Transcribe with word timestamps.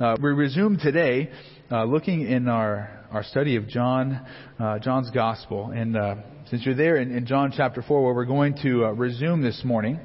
Uh, 0.00 0.16
we 0.22 0.30
resume 0.30 0.78
today 0.78 1.28
uh, 1.72 1.82
looking 1.82 2.20
in 2.20 2.46
our, 2.46 3.04
our 3.10 3.24
study 3.24 3.56
of 3.56 3.66
John, 3.66 4.24
uh, 4.60 4.78
John's 4.78 5.10
Gospel. 5.10 5.72
And 5.74 5.96
uh, 5.96 6.14
since 6.50 6.64
you're 6.64 6.76
there 6.76 6.98
in, 6.98 7.10
in, 7.10 7.26
John 7.26 7.52
chapter 7.52 7.82
4, 7.82 8.04
where 8.04 8.14
we're 8.14 8.24
going 8.24 8.56
to 8.62 8.84
uh, 8.84 8.92
resume 8.92 9.42
this 9.42 9.62
morning, 9.64 9.98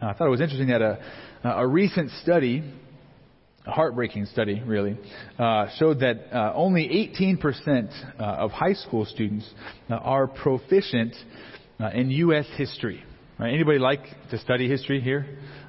uh, 0.00 0.06
I 0.06 0.12
thought 0.12 0.28
it 0.28 0.30
was 0.30 0.40
interesting 0.40 0.68
that 0.68 0.82
a, 0.82 1.00
a 1.42 1.66
recent 1.66 2.12
study, 2.22 2.62
a 3.66 3.72
heartbreaking 3.72 4.26
study 4.26 4.62
really, 4.64 4.96
showed 5.78 5.98
that 5.98 6.28
only 6.54 6.86
18% 7.18 8.20
of 8.20 8.52
high 8.52 8.74
school 8.74 9.04
students 9.04 9.52
are 9.88 10.28
proficient 10.28 11.16
in 11.92 12.08
U.S. 12.10 12.46
history. 12.56 13.02
Right? 13.38 13.52
Anybody 13.52 13.80
like 13.80 14.04
to 14.30 14.38
study 14.38 14.68
history 14.68 15.00
here? 15.00 15.26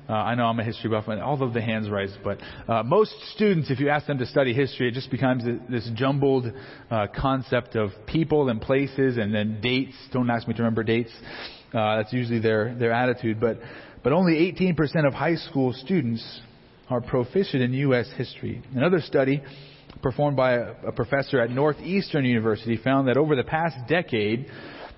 Uh, 0.07 0.13
I 0.13 0.35
know 0.35 0.45
I'm 0.45 0.59
a 0.59 0.63
history 0.63 0.91
buff, 0.91 1.07
and 1.07 1.19
all 1.19 1.41
of 1.41 1.53
the 1.53 1.61
hands 1.61 1.89
rise, 1.89 2.15
but 2.23 2.37
uh, 2.67 2.83
most 2.83 3.11
students, 3.33 3.71
if 3.71 3.79
you 3.79 3.89
ask 3.89 4.05
them 4.05 4.19
to 4.19 4.25
study 4.27 4.53
history, 4.53 4.87
it 4.87 4.93
just 4.93 5.09
becomes 5.09 5.43
this 5.67 5.89
jumbled 5.95 6.45
uh, 6.91 7.07
concept 7.19 7.75
of 7.75 7.89
people 8.05 8.49
and 8.49 8.61
places 8.61 9.17
and 9.17 9.33
then 9.33 9.61
dates. 9.61 9.95
Don't 10.13 10.29
ask 10.29 10.47
me 10.47 10.53
to 10.53 10.61
remember 10.61 10.83
dates. 10.83 11.09
Uh, 11.73 11.97
that's 11.97 12.13
usually 12.13 12.37
their, 12.37 12.75
their 12.75 12.91
attitude. 12.91 13.39
But, 13.39 13.57
but 14.03 14.13
only 14.13 14.35
18% 14.53 15.07
of 15.07 15.15
high 15.15 15.35
school 15.35 15.73
students 15.73 16.41
are 16.87 17.01
proficient 17.01 17.63
in 17.63 17.73
U.S. 17.73 18.07
history. 18.15 18.61
Another 18.75 19.01
study 19.01 19.41
performed 20.03 20.37
by 20.37 20.53
a, 20.53 20.73
a 20.89 20.91
professor 20.91 21.39
at 21.39 21.49
Northeastern 21.49 22.25
University 22.25 22.77
found 22.77 23.07
that 23.07 23.17
over 23.17 23.35
the 23.35 23.43
past 23.43 23.75
decade, 23.89 24.45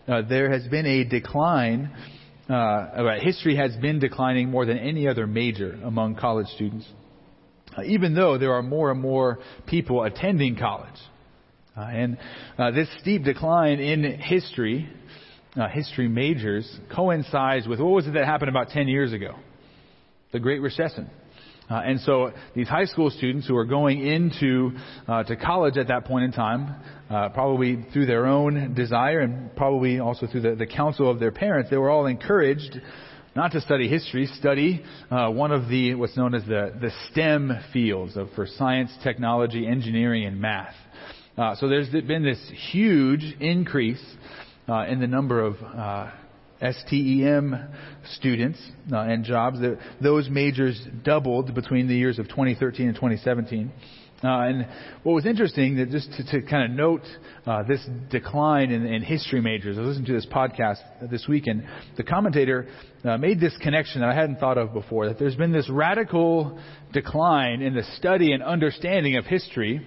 uh, 0.05 0.23
there 0.23 0.51
has 0.51 0.67
been 0.67 0.85
a 0.85 1.05
decline 1.05 1.91
uh, 2.49 3.19
history 3.19 3.55
has 3.55 3.75
been 3.77 3.99
declining 3.99 4.49
more 4.49 4.65
than 4.65 4.77
any 4.77 5.07
other 5.07 5.27
major 5.27 5.77
among 5.83 6.15
college 6.15 6.47
students, 6.55 6.87
uh, 7.77 7.83
even 7.83 8.15
though 8.15 8.37
there 8.37 8.53
are 8.53 8.63
more 8.63 8.91
and 8.91 9.01
more 9.01 9.39
people 9.65 10.03
attending 10.03 10.55
college. 10.55 10.99
Uh, 11.75 11.81
and 11.81 12.17
uh, 12.57 12.71
this 12.71 12.87
steep 13.01 13.23
decline 13.23 13.79
in 13.79 14.19
history, 14.19 14.89
uh, 15.55 15.67
history 15.67 16.07
majors, 16.07 16.79
coincides 16.95 17.67
with 17.67 17.79
what 17.79 17.91
was 17.91 18.07
it 18.07 18.13
that 18.13 18.25
happened 18.25 18.49
about 18.49 18.69
10 18.69 18.87
years 18.87 19.13
ago? 19.13 19.35
The 20.31 20.39
Great 20.39 20.61
Recession. 20.61 21.09
Uh, 21.69 21.81
and 21.85 21.99
so 22.01 22.31
these 22.55 22.67
high 22.67 22.85
school 22.85 23.09
students 23.09 23.47
who 23.47 23.55
are 23.55 23.65
going 23.65 24.05
into 24.05 24.71
uh, 25.07 25.23
to 25.23 25.35
college 25.35 25.77
at 25.77 25.89
that 25.89 26.05
point 26.05 26.23
in 26.23 26.31
time, 26.31 26.75
uh, 27.09 27.29
probably 27.29 27.85
through 27.91 28.05
their 28.05 28.25
own 28.25 28.73
desire 28.73 29.19
and 29.19 29.53
probably 29.55 29.99
also 29.99 30.27
through 30.27 30.41
the, 30.41 30.55
the 30.55 30.65
counsel 30.65 31.09
of 31.09 31.19
their 31.19 31.31
parents, 31.31 31.69
they 31.69 31.77
were 31.77 31.89
all 31.89 32.05
encouraged 32.05 32.79
not 33.35 33.51
to 33.51 33.61
study 33.61 33.87
history, 33.87 34.25
study 34.39 34.83
uh, 35.11 35.29
one 35.29 35.51
of 35.51 35.69
the 35.69 35.93
what's 35.93 36.17
known 36.17 36.33
as 36.33 36.43
the, 36.45 36.73
the 36.81 36.89
STEM 37.11 37.51
fields 37.71 38.17
of, 38.17 38.29
for 38.31 38.47
science, 38.47 38.91
technology, 39.03 39.67
engineering, 39.67 40.25
and 40.25 40.41
math. 40.41 40.73
Uh, 41.37 41.53
so 41.55 41.67
there's 41.67 41.89
been 41.89 42.23
this 42.23 42.39
huge 42.71 43.35
increase 43.39 44.03
uh, 44.67 44.85
in 44.87 44.99
the 44.99 45.05
number 45.05 45.39
of 45.39 45.55
STEM 46.59 47.55
students 48.13 48.59
uh, 48.91 48.97
and 48.97 49.23
jobs. 49.23 49.59
Those 50.01 50.29
majors 50.29 50.81
doubled 51.03 51.53
between 51.53 51.87
the 51.87 51.95
years 51.95 52.19
of 52.19 52.27
2013 52.27 52.87
and 52.87 52.95
2017. 52.95 53.71
Uh, 54.23 54.27
and 54.27 54.67
what 55.03 55.13
was 55.13 55.27
interesting, 55.27 55.77
that 55.77 55.91
just 55.91 56.11
to, 56.13 56.23
to 56.23 56.47
kind 56.47 56.71
of 56.71 56.75
note 56.75 57.03
uh, 57.45 57.61
this 57.63 57.87
decline 58.09 58.71
in, 58.71 58.83
in, 58.83 59.03
history 59.03 59.41
majors, 59.41 59.77
I 59.77 59.81
was 59.81 59.89
listening 59.89 60.07
to 60.07 60.13
this 60.13 60.25
podcast 60.25 60.79
this 61.11 61.27
weekend. 61.27 61.67
The 61.97 62.03
commentator 62.03 62.67
uh, 63.03 63.17
made 63.17 63.39
this 63.39 63.55
connection 63.61 64.01
that 64.01 64.09
I 64.09 64.15
hadn't 64.15 64.39
thought 64.39 64.57
of 64.57 64.73
before, 64.73 65.07
that 65.07 65.19
there's 65.19 65.35
been 65.35 65.51
this 65.51 65.69
radical 65.69 66.59
decline 66.93 67.61
in 67.61 67.75
the 67.75 67.83
study 67.97 68.33
and 68.33 68.41
understanding 68.41 69.17
of 69.17 69.25
history, 69.25 69.85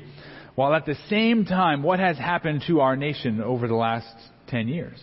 while 0.54 0.74
at 0.74 0.86
the 0.86 0.96
same 1.08 1.44
time, 1.44 1.82
what 1.82 1.98
has 1.98 2.16
happened 2.16 2.62
to 2.68 2.80
our 2.80 2.94
nation 2.94 3.40
over 3.40 3.66
the 3.66 3.74
last 3.74 4.14
10 4.46 4.68
years? 4.68 5.02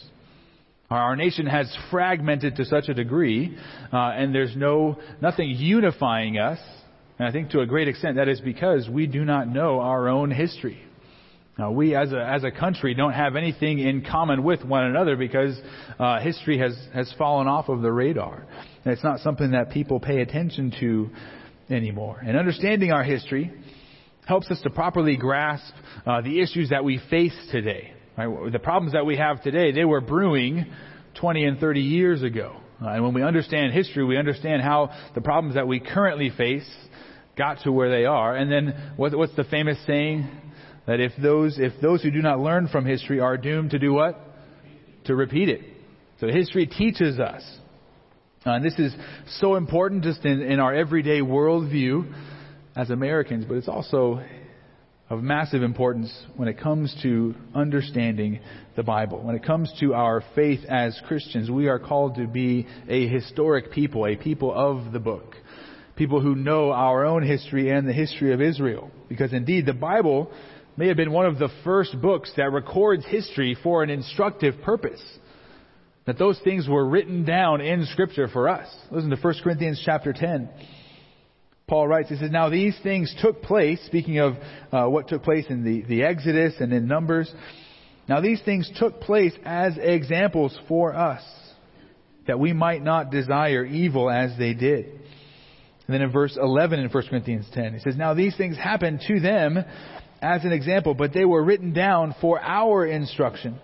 Our 0.89 1.17
nation 1.17 1.47
has 1.47 1.75
fragmented 1.91 2.55
to 2.57 2.65
such 2.65 2.87
a 2.87 2.93
degree, 2.93 3.57
uh, 3.91 3.97
and 3.97 4.33
there's 4.33 4.55
no 4.55 4.97
nothing 5.21 5.49
unifying 5.49 6.37
us. 6.37 6.59
And 7.19 7.27
I 7.27 7.31
think 7.31 7.49
to 7.51 7.59
a 7.59 7.65
great 7.65 7.89
extent 7.89 8.15
that 8.15 8.29
is 8.29 8.39
because 8.39 8.87
we 8.87 9.05
do 9.05 9.25
not 9.25 9.49
know 9.49 9.81
our 9.81 10.07
own 10.07 10.31
history. 10.31 10.81
Now, 11.57 11.71
we 11.71 11.93
as 11.93 12.13
a 12.13 12.23
as 12.23 12.45
a 12.45 12.51
country 12.51 12.93
don't 12.93 13.13
have 13.13 13.35
anything 13.35 13.79
in 13.79 14.05
common 14.05 14.43
with 14.43 14.63
one 14.63 14.85
another 14.85 15.17
because 15.17 15.59
uh, 15.99 16.21
history 16.21 16.57
has 16.59 16.77
has 16.93 17.13
fallen 17.17 17.47
off 17.47 17.67
of 17.67 17.81
the 17.81 17.91
radar. 17.91 18.45
And 18.85 18.93
it's 18.93 19.03
not 19.03 19.19
something 19.19 19.51
that 19.51 19.71
people 19.71 19.99
pay 19.99 20.21
attention 20.21 20.71
to 20.79 21.09
anymore. 21.69 22.21
And 22.25 22.37
understanding 22.37 22.93
our 22.93 23.03
history 23.03 23.51
helps 24.25 24.49
us 24.51 24.61
to 24.61 24.69
properly 24.69 25.17
grasp 25.17 25.73
uh, 26.05 26.21
the 26.21 26.39
issues 26.39 26.69
that 26.69 26.85
we 26.85 27.01
face 27.09 27.35
today. 27.51 27.93
Right? 28.17 28.51
The 28.51 28.59
problems 28.59 28.93
that 28.93 29.05
we 29.05 29.17
have 29.17 29.43
today, 29.43 29.71
they 29.71 29.85
were 29.85 30.01
brewing 30.01 30.65
20 31.19 31.45
and 31.45 31.59
30 31.59 31.81
years 31.81 32.23
ago. 32.23 32.57
Uh, 32.81 32.89
and 32.89 33.03
when 33.03 33.13
we 33.13 33.23
understand 33.23 33.73
history, 33.73 34.03
we 34.03 34.17
understand 34.17 34.61
how 34.61 34.91
the 35.15 35.21
problems 35.21 35.55
that 35.55 35.67
we 35.67 35.79
currently 35.79 36.31
face 36.35 36.67
got 37.37 37.59
to 37.63 37.71
where 37.71 37.89
they 37.89 38.05
are. 38.05 38.35
And 38.35 38.51
then 38.51 38.93
what, 38.97 39.15
what's 39.15 39.35
the 39.35 39.43
famous 39.43 39.77
saying? 39.85 40.27
That 40.87 40.99
if 40.99 41.11
those, 41.21 41.57
if 41.59 41.73
those 41.81 42.01
who 42.01 42.11
do 42.11 42.21
not 42.21 42.39
learn 42.39 42.67
from 42.69 42.85
history 42.85 43.19
are 43.19 43.37
doomed 43.37 43.71
to 43.71 43.79
do 43.79 43.93
what? 43.93 44.19
To 45.05 45.15
repeat 45.15 45.49
it. 45.49 45.61
So 46.19 46.27
history 46.27 46.65
teaches 46.65 47.19
us. 47.19 47.43
Uh, 48.45 48.51
and 48.51 48.65
this 48.65 48.77
is 48.79 48.95
so 49.39 49.55
important 49.55 50.03
just 50.03 50.23
in, 50.23 50.41
in 50.41 50.59
our 50.59 50.73
everyday 50.73 51.19
worldview 51.19 52.11
as 52.75 52.89
Americans, 52.89 53.45
but 53.45 53.55
it's 53.55 53.67
also 53.67 54.21
of 55.09 55.23
massive 55.23 55.63
importance 55.63 56.11
when 56.35 56.47
it 56.47 56.59
comes 56.59 56.93
to 57.01 57.33
understanding 57.55 58.39
the 58.75 58.83
Bible. 58.83 59.21
When 59.21 59.35
it 59.35 59.43
comes 59.43 59.71
to 59.79 59.93
our 59.93 60.21
faith 60.35 60.65
as 60.67 60.99
Christians, 61.07 61.49
we 61.49 61.67
are 61.67 61.79
called 61.79 62.15
to 62.15 62.27
be 62.27 62.67
a 62.89 63.07
historic 63.07 63.71
people, 63.71 64.05
a 64.05 64.17
people 64.17 64.53
of 64.53 64.91
the 64.91 64.99
book. 64.99 65.35
People 65.95 66.21
who 66.21 66.35
know 66.35 66.71
our 66.71 67.05
own 67.05 67.23
history 67.23 67.71
and 67.71 67.87
the 67.87 67.93
history 67.93 68.33
of 68.33 68.41
Israel. 68.41 68.91
Because 69.07 69.31
indeed, 69.31 69.65
the 69.65 69.73
Bible 69.73 70.29
may 70.75 70.89
have 70.89 70.97
been 70.97 71.11
one 71.11 71.25
of 71.25 71.39
the 71.39 71.49
first 71.63 71.99
books 72.01 72.31
that 72.35 72.51
records 72.51 73.05
history 73.05 73.57
for 73.63 73.83
an 73.83 73.89
instructive 73.89 74.61
purpose. 74.61 75.01
That 76.05 76.19
those 76.19 76.39
things 76.43 76.67
were 76.67 76.87
written 76.87 77.25
down 77.25 77.61
in 77.61 77.85
Scripture 77.85 78.27
for 78.27 78.47
us. 78.47 78.67
Listen 78.91 79.09
to 79.09 79.17
1 79.17 79.35
Corinthians 79.43 79.81
chapter 79.83 80.13
10. 80.13 80.49
Paul 81.67 81.89
writes, 81.89 82.07
he 82.07 82.15
says, 82.15 82.31
Now 82.31 82.49
these 82.49 82.77
things 82.81 83.13
took 83.21 83.41
place, 83.41 83.81
speaking 83.85 84.19
of 84.19 84.35
uh, 84.71 84.85
what 84.85 85.09
took 85.09 85.23
place 85.23 85.45
in 85.49 85.65
the, 85.65 85.81
the 85.81 86.03
Exodus 86.03 86.53
and 86.61 86.71
in 86.71 86.87
Numbers. 86.87 87.29
Now 88.07 88.21
these 88.21 88.41
things 88.43 88.71
took 88.79 89.01
place 89.01 89.33
as 89.43 89.73
examples 89.77 90.57
for 90.69 90.95
us, 90.95 91.21
that 92.25 92.39
we 92.39 92.53
might 92.53 92.81
not 92.81 93.11
desire 93.11 93.65
evil 93.65 94.09
as 94.09 94.37
they 94.39 94.53
did. 94.53 94.85
And 94.85 95.93
then 95.93 96.01
in 96.01 96.09
verse 96.09 96.37
11 96.41 96.79
in 96.79 96.89
1 96.89 97.03
Corinthians 97.09 97.47
10, 97.51 97.73
he 97.73 97.79
says, 97.79 97.97
Now 97.97 98.13
these 98.13 98.37
things 98.37 98.55
happened 98.55 99.01
to 99.09 99.19
them 99.19 99.57
as 100.21 100.45
an 100.45 100.53
example, 100.53 100.93
but 100.93 101.11
they 101.11 101.25
were 101.25 101.43
written 101.43 101.73
down 101.73 102.15
for 102.21 102.41
our 102.41 102.85
instruction, 102.85 103.59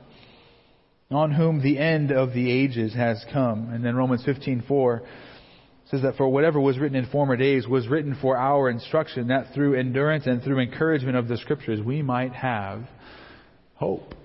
on 1.09 1.31
whom 1.31 1.61
the 1.61 1.79
end 1.79 2.11
of 2.11 2.33
the 2.33 2.51
ages 2.51 2.93
has 2.95 3.23
come. 3.31 3.69
And 3.69 3.83
then 3.83 3.95
Romans 3.95 4.25
15:4 4.25 5.01
says 5.93 6.01
that 6.01 6.17
for 6.17 6.27
whatever 6.27 6.59
was 6.59 6.79
written 6.79 6.97
in 6.97 7.05
former 7.05 7.35
days 7.35 7.67
was 7.67 7.87
written 7.87 8.17
for 8.19 8.35
our 8.35 8.67
instruction, 8.67 9.27
that 9.27 9.53
through 9.53 9.75
endurance 9.75 10.25
and 10.25 10.41
through 10.41 10.59
encouragement 10.59 11.15
of 11.15 11.27
the 11.27 11.37
scriptures 11.37 11.79
we 11.85 12.01
might 12.01 12.33
have 12.33 12.83
hope. 13.75 14.15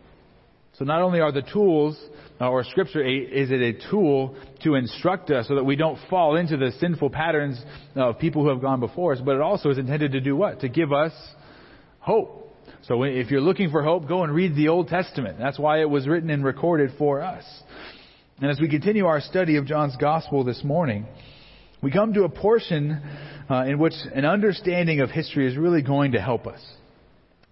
So 0.79 0.87
not 0.87 1.03
only 1.03 1.21
are 1.21 1.31
the 1.31 1.43
tools, 1.43 1.99
uh, 2.41 2.49
or 2.49 2.65
scripture, 2.65 3.05
is 3.05 3.51
it 3.51 3.61
a 3.61 3.91
tool 3.91 4.35
to 4.63 4.77
instruct 4.77 5.31
us 5.31 5.49
so 5.49 5.57
that 5.57 5.65
we 5.65 5.77
don't 5.77 5.99
fall 6.09 6.37
into 6.37 6.57
the 6.57 6.73
sinful 6.79 7.11
patterns 7.11 7.63
of 7.97 8.19
people 8.19 8.43
who 8.43 8.49
have 8.49 8.63
gone 8.63 8.81
before 8.81 9.13
us, 9.13 9.21
but 9.23 9.35
it 9.35 9.43
also 9.43 9.69
is 9.69 9.77
intended 9.77 10.13
to 10.13 10.21
do 10.21 10.35
what? 10.37 10.61
To 10.61 10.69
give 10.71 10.93
us 10.93 11.13
hope. 11.99 12.57
So 12.85 13.03
if 13.03 13.31
you're 13.31 13.43
looking 13.43 13.71
for 13.71 13.83
hope, 13.83 14.09
go 14.09 14.23
and 14.23 14.33
read 14.33 14.55
the 14.55 14.69
Old 14.69 14.89
Testament. 14.89 15.37
That's 15.39 15.59
why 15.59 15.83
it 15.83 15.91
was 15.91 16.09
written 16.09 16.31
and 16.31 16.43
recorded 16.43 16.93
for 16.97 17.21
us. 17.21 17.45
And 18.41 18.51
as 18.51 18.61
we 18.61 18.69
continue 18.69 19.05
our 19.05 19.21
study 19.21 19.57
of 19.57 19.67
John's 19.67 19.97
Gospel 19.97 20.45
this 20.45 20.63
morning, 20.63 21.07
we 21.83 21.91
come 21.91 22.15
to 22.15 22.25
a 22.25 22.29
portion 22.29 23.01
uh, 23.51 23.65
in 23.65 23.79
which 23.79 23.95
an 24.15 24.25
understanding 24.25 25.01
of 25.01 25.11
history 25.11 25.47
is 25.51 25.57
really 25.57 25.83
going 25.83 26.13
to 26.13 26.21
help 26.21 26.47
us. 26.47 26.61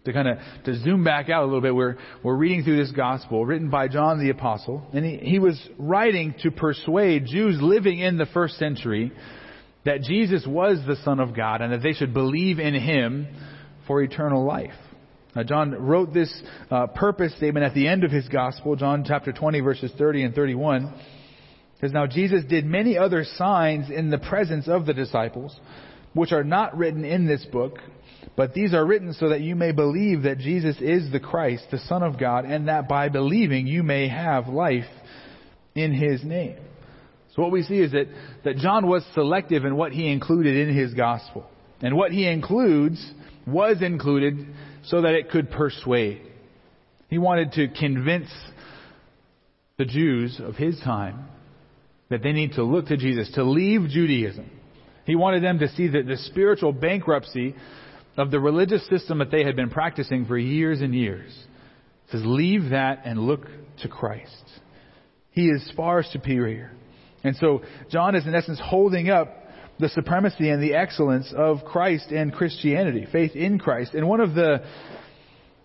To 0.05 0.13
kind 0.13 0.29
of 0.29 0.39
to 0.65 0.79
zoom 0.85 1.03
back 1.03 1.29
out 1.29 1.43
a 1.43 1.47
little 1.47 1.61
bit, 1.61 1.75
we're 1.75 1.97
we're 2.23 2.37
reading 2.37 2.63
through 2.63 2.77
this 2.77 2.93
gospel 2.93 3.45
written 3.45 3.71
by 3.71 3.89
John 3.89 4.21
the 4.21 4.31
apostle, 4.31 4.87
and 4.93 5.05
he, 5.05 5.17
he 5.17 5.39
was 5.41 5.61
writing 5.79 6.35
to 6.43 6.53
persuade 6.53 7.27
Jews 7.27 7.59
living 7.61 7.99
in 7.99 8.17
the 8.17 8.27
first 8.27 8.57
century 8.57 9.11
that 9.85 10.03
Jesus 10.03 10.47
was 10.47 10.79
the 10.87 10.97
Son 11.05 11.19
of 11.19 11.35
God 11.35 11.61
and 11.61 11.73
that 11.73 11.83
they 11.83 11.93
should 11.93 12.15
believe 12.15 12.61
in 12.61 12.75
Him 12.75 13.27
for 13.87 14.01
eternal 14.01 14.45
life. 14.45 14.75
Now, 15.35 15.43
John 15.43 15.73
wrote 15.73 16.15
this 16.15 16.33
uh, 16.71 16.87
purpose 16.89 17.37
statement 17.37 17.67
at 17.67 17.75
the 17.75 17.87
end 17.87 18.05
of 18.05 18.11
his 18.11 18.27
gospel, 18.29 18.75
John 18.75 19.05
chapter 19.07 19.33
20, 19.33 19.61
verses 19.61 19.93
30 19.99 20.25
and 20.25 20.35
31. 20.35 20.95
Because 21.77 21.93
now 21.93 22.07
Jesus 22.07 22.45
did 22.45 22.65
many 22.65 22.97
other 22.97 23.25
signs 23.25 23.91
in 23.91 24.11
the 24.11 24.19
presence 24.19 24.67
of 24.67 24.87
the 24.87 24.95
disciples, 24.95 25.59
which 26.15 26.33
are 26.33 26.45
not 26.45 26.77
written 26.77 27.05
in 27.05 27.27
this 27.27 27.45
book, 27.47 27.79
but 28.37 28.55
these 28.55 28.73
are 28.73 28.85
written 28.85 29.13
so 29.13 29.29
that 29.29 29.43
you 29.43 29.55
may 29.55 29.73
believe 29.73 30.23
that 30.23 30.39
Jesus 30.39 30.77
is 30.81 31.13
the 31.13 31.21
Christ, 31.21 31.65
the 31.71 31.79
Son 31.79 32.03
of 32.03 32.19
God, 32.19 32.45
and 32.45 32.69
that 32.69 32.89
by 32.89 33.09
believing 33.09 33.67
you 33.67 33.83
may 33.83 34.09
have 34.09 34.49
life 34.49 34.85
in 35.75 35.93
his 35.93 36.25
name. 36.25 36.57
So 37.35 37.43
what 37.43 37.53
we 37.53 37.63
see 37.63 37.79
is 37.79 37.93
that, 37.93 38.07
that 38.45 38.57
John 38.57 38.87
was 38.87 39.05
selective 39.13 39.67
in 39.67 39.77
what 39.77 39.93
he 39.93 40.11
included 40.11 40.69
in 40.69 40.75
his 40.75 40.95
gospel. 40.95 41.47
And 41.83 41.95
what 41.95 42.11
he 42.11 42.27
includes 42.27 43.05
was 43.47 43.83
included 43.83 44.47
so 44.85 45.03
that 45.03 45.15
it 45.15 45.31
could 45.31 45.51
persuade. 45.51 46.23
He 47.09 47.19
wanted 47.19 47.53
to 47.53 47.69
convince 47.69 48.31
the 49.77 49.85
Jews 49.85 50.41
of 50.43 50.57
his 50.57 50.81
time 50.81 51.29
that 52.09 52.23
they 52.23 52.33
need 52.33 52.53
to 52.53 52.63
look 52.63 52.87
to 52.87 52.97
Jesus, 52.97 53.31
to 53.35 53.45
leave 53.45 53.89
Judaism. 53.89 54.51
He 55.05 55.15
wanted 55.15 55.43
them 55.43 55.59
to 55.61 55.69
see 55.71 55.89
that 55.89 56.07
the 56.07 56.17
spiritual 56.17 56.73
bankruptcy 56.73 57.55
of 58.17 58.31
the 58.31 58.41
religious 58.41 58.87
system 58.89 59.19
that 59.19 59.31
they 59.31 59.45
had 59.45 59.57
been 59.57 59.71
practicing 59.71 60.27
for 60.27 60.39
years 60.39 60.81
and 60.81 60.95
years. 60.95 61.37
Says, 62.11 62.23
leave 62.25 62.71
that 62.71 63.03
and 63.05 63.21
look 63.21 63.47
to 63.83 63.89
Christ. 63.89 64.45
He 65.31 65.47
is 65.49 65.71
far 65.77 66.03
superior. 66.03 66.71
And 67.25 67.37
so 67.37 67.63
John 67.91 68.15
is 68.15 68.27
in 68.27 68.35
essence 68.35 68.61
holding 68.63 69.11
up 69.11 69.29
the 69.79 69.89
supremacy 69.91 70.49
and 70.49 70.63
the 70.63 70.75
excellence 70.75 71.33
of 71.37 71.65
Christ 71.65 72.11
and 72.11 72.33
Christianity, 72.33 73.07
faith 73.11 73.35
in 73.35 73.59
Christ. 73.59 73.95
And 73.95 74.09
one 74.09 74.21
of 74.21 74.35
the 74.35 74.65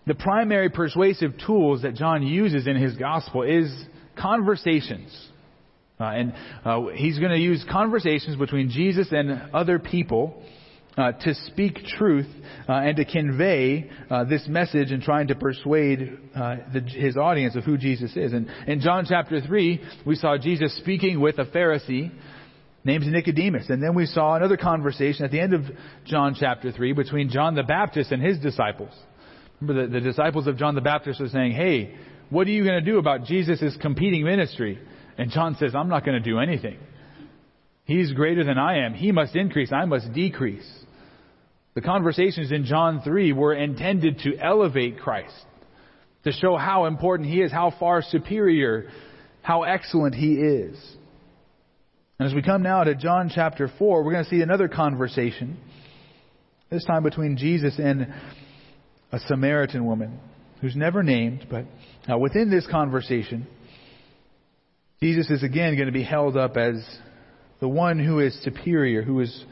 the 0.04 0.14
primary 0.14 0.68
persuasive 0.68 1.34
tools 1.46 1.82
that 1.82 1.94
John 1.94 2.26
uses 2.26 2.66
in 2.66 2.76
his 2.76 2.96
gospel 2.96 3.42
is 3.42 3.72
conversations. 4.16 5.28
Uh, 6.02 6.06
and 6.06 6.32
uh, 6.64 6.86
he's 6.94 7.18
going 7.18 7.30
to 7.30 7.38
use 7.38 7.64
conversations 7.70 8.36
between 8.36 8.70
Jesus 8.70 9.08
and 9.12 9.54
other 9.54 9.78
people 9.78 10.42
uh, 10.96 11.12
to 11.12 11.34
speak 11.46 11.78
truth 11.96 12.26
uh, 12.68 12.72
and 12.72 12.96
to 12.96 13.04
convey 13.04 13.88
uh, 14.10 14.24
this 14.24 14.46
message 14.48 14.90
and 14.90 15.02
trying 15.02 15.28
to 15.28 15.34
persuade 15.34 16.18
uh, 16.34 16.56
the, 16.72 16.80
his 16.80 17.16
audience 17.16 17.56
of 17.56 17.64
who 17.64 17.78
Jesus 17.78 18.16
is. 18.16 18.32
And 18.32 18.48
in 18.66 18.80
John 18.80 19.06
chapter 19.08 19.40
3, 19.40 19.80
we 20.04 20.16
saw 20.16 20.36
Jesus 20.36 20.76
speaking 20.78 21.20
with 21.20 21.38
a 21.38 21.44
Pharisee 21.44 22.10
named 22.84 23.06
Nicodemus. 23.06 23.66
And 23.68 23.82
then 23.82 23.94
we 23.94 24.06
saw 24.06 24.34
another 24.34 24.56
conversation 24.56 25.24
at 25.24 25.30
the 25.30 25.40
end 25.40 25.54
of 25.54 25.62
John 26.04 26.36
chapter 26.38 26.72
3 26.72 26.92
between 26.94 27.30
John 27.30 27.54
the 27.54 27.62
Baptist 27.62 28.10
and 28.10 28.22
his 28.22 28.38
disciples. 28.38 28.92
Remember, 29.60 29.86
the, 29.86 29.92
the 29.92 30.00
disciples 30.00 30.48
of 30.48 30.56
John 30.56 30.74
the 30.74 30.80
Baptist 30.80 31.20
were 31.20 31.28
saying, 31.28 31.52
Hey, 31.52 31.94
what 32.28 32.46
are 32.46 32.50
you 32.50 32.64
going 32.64 32.82
to 32.82 32.90
do 32.90 32.98
about 32.98 33.24
Jesus' 33.24 33.76
competing 33.80 34.24
ministry? 34.24 34.78
And 35.22 35.30
John 35.30 35.54
says, 35.54 35.72
I'm 35.72 35.88
not 35.88 36.04
going 36.04 36.20
to 36.20 36.30
do 36.30 36.40
anything. 36.40 36.78
He's 37.84 38.12
greater 38.12 38.42
than 38.42 38.58
I 38.58 38.84
am. 38.84 38.92
He 38.92 39.12
must 39.12 39.36
increase. 39.36 39.70
I 39.72 39.84
must 39.84 40.12
decrease. 40.12 40.68
The 41.74 41.80
conversations 41.80 42.50
in 42.50 42.64
John 42.64 43.02
3 43.04 43.32
were 43.32 43.54
intended 43.54 44.18
to 44.24 44.36
elevate 44.36 44.98
Christ, 44.98 45.32
to 46.24 46.32
show 46.32 46.56
how 46.56 46.86
important 46.86 47.28
He 47.28 47.40
is, 47.40 47.52
how 47.52 47.72
far 47.78 48.02
superior, 48.02 48.90
how 49.42 49.62
excellent 49.62 50.16
He 50.16 50.32
is. 50.32 50.76
And 52.18 52.28
as 52.28 52.34
we 52.34 52.42
come 52.42 52.64
now 52.64 52.82
to 52.82 52.96
John 52.96 53.30
chapter 53.32 53.70
4, 53.78 54.02
we're 54.02 54.10
going 54.10 54.24
to 54.24 54.30
see 54.30 54.42
another 54.42 54.66
conversation, 54.66 55.56
this 56.68 56.84
time 56.84 57.04
between 57.04 57.36
Jesus 57.36 57.78
and 57.78 58.12
a 59.12 59.20
Samaritan 59.20 59.86
woman 59.86 60.18
who's 60.60 60.74
never 60.74 61.04
named, 61.04 61.46
but 61.48 61.66
uh, 62.12 62.18
within 62.18 62.50
this 62.50 62.66
conversation, 62.66 63.46
Jesus 65.02 65.28
is 65.30 65.42
again 65.42 65.74
going 65.74 65.86
to 65.86 65.92
be 65.92 66.04
held 66.04 66.36
up 66.36 66.56
as 66.56 66.76
the 67.58 67.66
one 67.66 67.98
who 67.98 68.20
is 68.20 68.40
superior, 68.44 69.02
who 69.02 69.18
is 69.18 69.44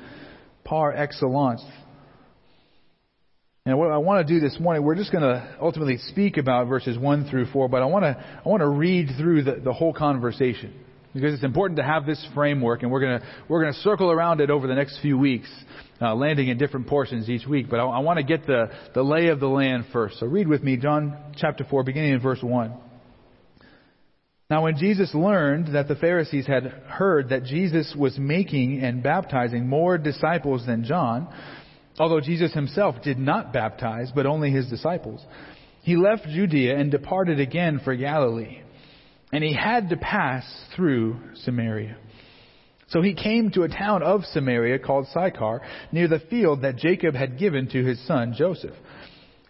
par 0.62 0.92
excellence. 0.92 1.64
And 3.66 3.76
what 3.76 3.90
I 3.90 3.98
want 3.98 4.24
to 4.24 4.32
do 4.32 4.38
this 4.38 4.60
morning, 4.60 4.84
we're 4.84 4.94
just 4.94 5.10
going 5.10 5.24
to 5.24 5.56
ultimately 5.60 5.98
speak 6.06 6.36
about 6.36 6.68
verses 6.68 6.96
1 6.96 7.28
through 7.28 7.46
4, 7.46 7.68
but 7.68 7.82
I 7.82 7.86
want 7.86 8.04
to, 8.04 8.24
I 8.44 8.48
want 8.48 8.60
to 8.60 8.68
read 8.68 9.08
through 9.18 9.42
the, 9.42 9.56
the 9.56 9.72
whole 9.72 9.92
conversation 9.92 10.72
because 11.12 11.34
it's 11.34 11.42
important 11.42 11.78
to 11.78 11.84
have 11.84 12.06
this 12.06 12.24
framework, 12.32 12.84
and 12.84 12.92
we're 12.92 13.00
going 13.00 13.18
to, 13.18 13.26
we're 13.48 13.60
going 13.60 13.74
to 13.74 13.80
circle 13.80 14.12
around 14.12 14.40
it 14.40 14.50
over 14.50 14.68
the 14.68 14.76
next 14.76 15.00
few 15.02 15.18
weeks, 15.18 15.50
uh, 16.00 16.14
landing 16.14 16.46
in 16.46 16.58
different 16.58 16.86
portions 16.86 17.28
each 17.28 17.44
week. 17.44 17.68
But 17.68 17.80
I, 17.80 17.86
I 17.86 17.98
want 17.98 18.18
to 18.18 18.22
get 18.22 18.46
the, 18.46 18.70
the 18.94 19.02
lay 19.02 19.26
of 19.26 19.40
the 19.40 19.48
land 19.48 19.86
first. 19.92 20.20
So 20.20 20.26
read 20.26 20.46
with 20.46 20.62
me 20.62 20.76
John 20.76 21.34
chapter 21.36 21.66
4, 21.68 21.82
beginning 21.82 22.12
in 22.12 22.20
verse 22.20 22.40
1. 22.40 22.89
Now, 24.50 24.64
when 24.64 24.76
Jesus 24.76 25.14
learned 25.14 25.74
that 25.74 25.86
the 25.86 25.94
Pharisees 25.94 26.44
had 26.44 26.64
heard 26.64 27.28
that 27.28 27.44
Jesus 27.44 27.94
was 27.96 28.18
making 28.18 28.80
and 28.82 29.00
baptizing 29.00 29.68
more 29.68 29.96
disciples 29.96 30.66
than 30.66 30.82
John, 30.82 31.32
although 32.00 32.20
Jesus 32.20 32.52
himself 32.52 32.96
did 33.04 33.16
not 33.16 33.52
baptize, 33.52 34.10
but 34.12 34.26
only 34.26 34.50
his 34.50 34.68
disciples, 34.68 35.24
he 35.82 35.96
left 35.96 36.26
Judea 36.26 36.76
and 36.76 36.90
departed 36.90 37.38
again 37.38 37.80
for 37.84 37.94
Galilee. 37.94 38.60
And 39.32 39.44
he 39.44 39.54
had 39.54 39.90
to 39.90 39.96
pass 39.96 40.44
through 40.74 41.20
Samaria. 41.44 41.96
So 42.88 43.02
he 43.02 43.14
came 43.14 43.52
to 43.52 43.62
a 43.62 43.68
town 43.68 44.02
of 44.02 44.24
Samaria 44.24 44.80
called 44.80 45.06
Sychar, 45.14 45.62
near 45.92 46.08
the 46.08 46.18
field 46.28 46.62
that 46.62 46.74
Jacob 46.74 47.14
had 47.14 47.38
given 47.38 47.68
to 47.68 47.84
his 47.84 48.04
son 48.04 48.34
Joseph. 48.36 48.74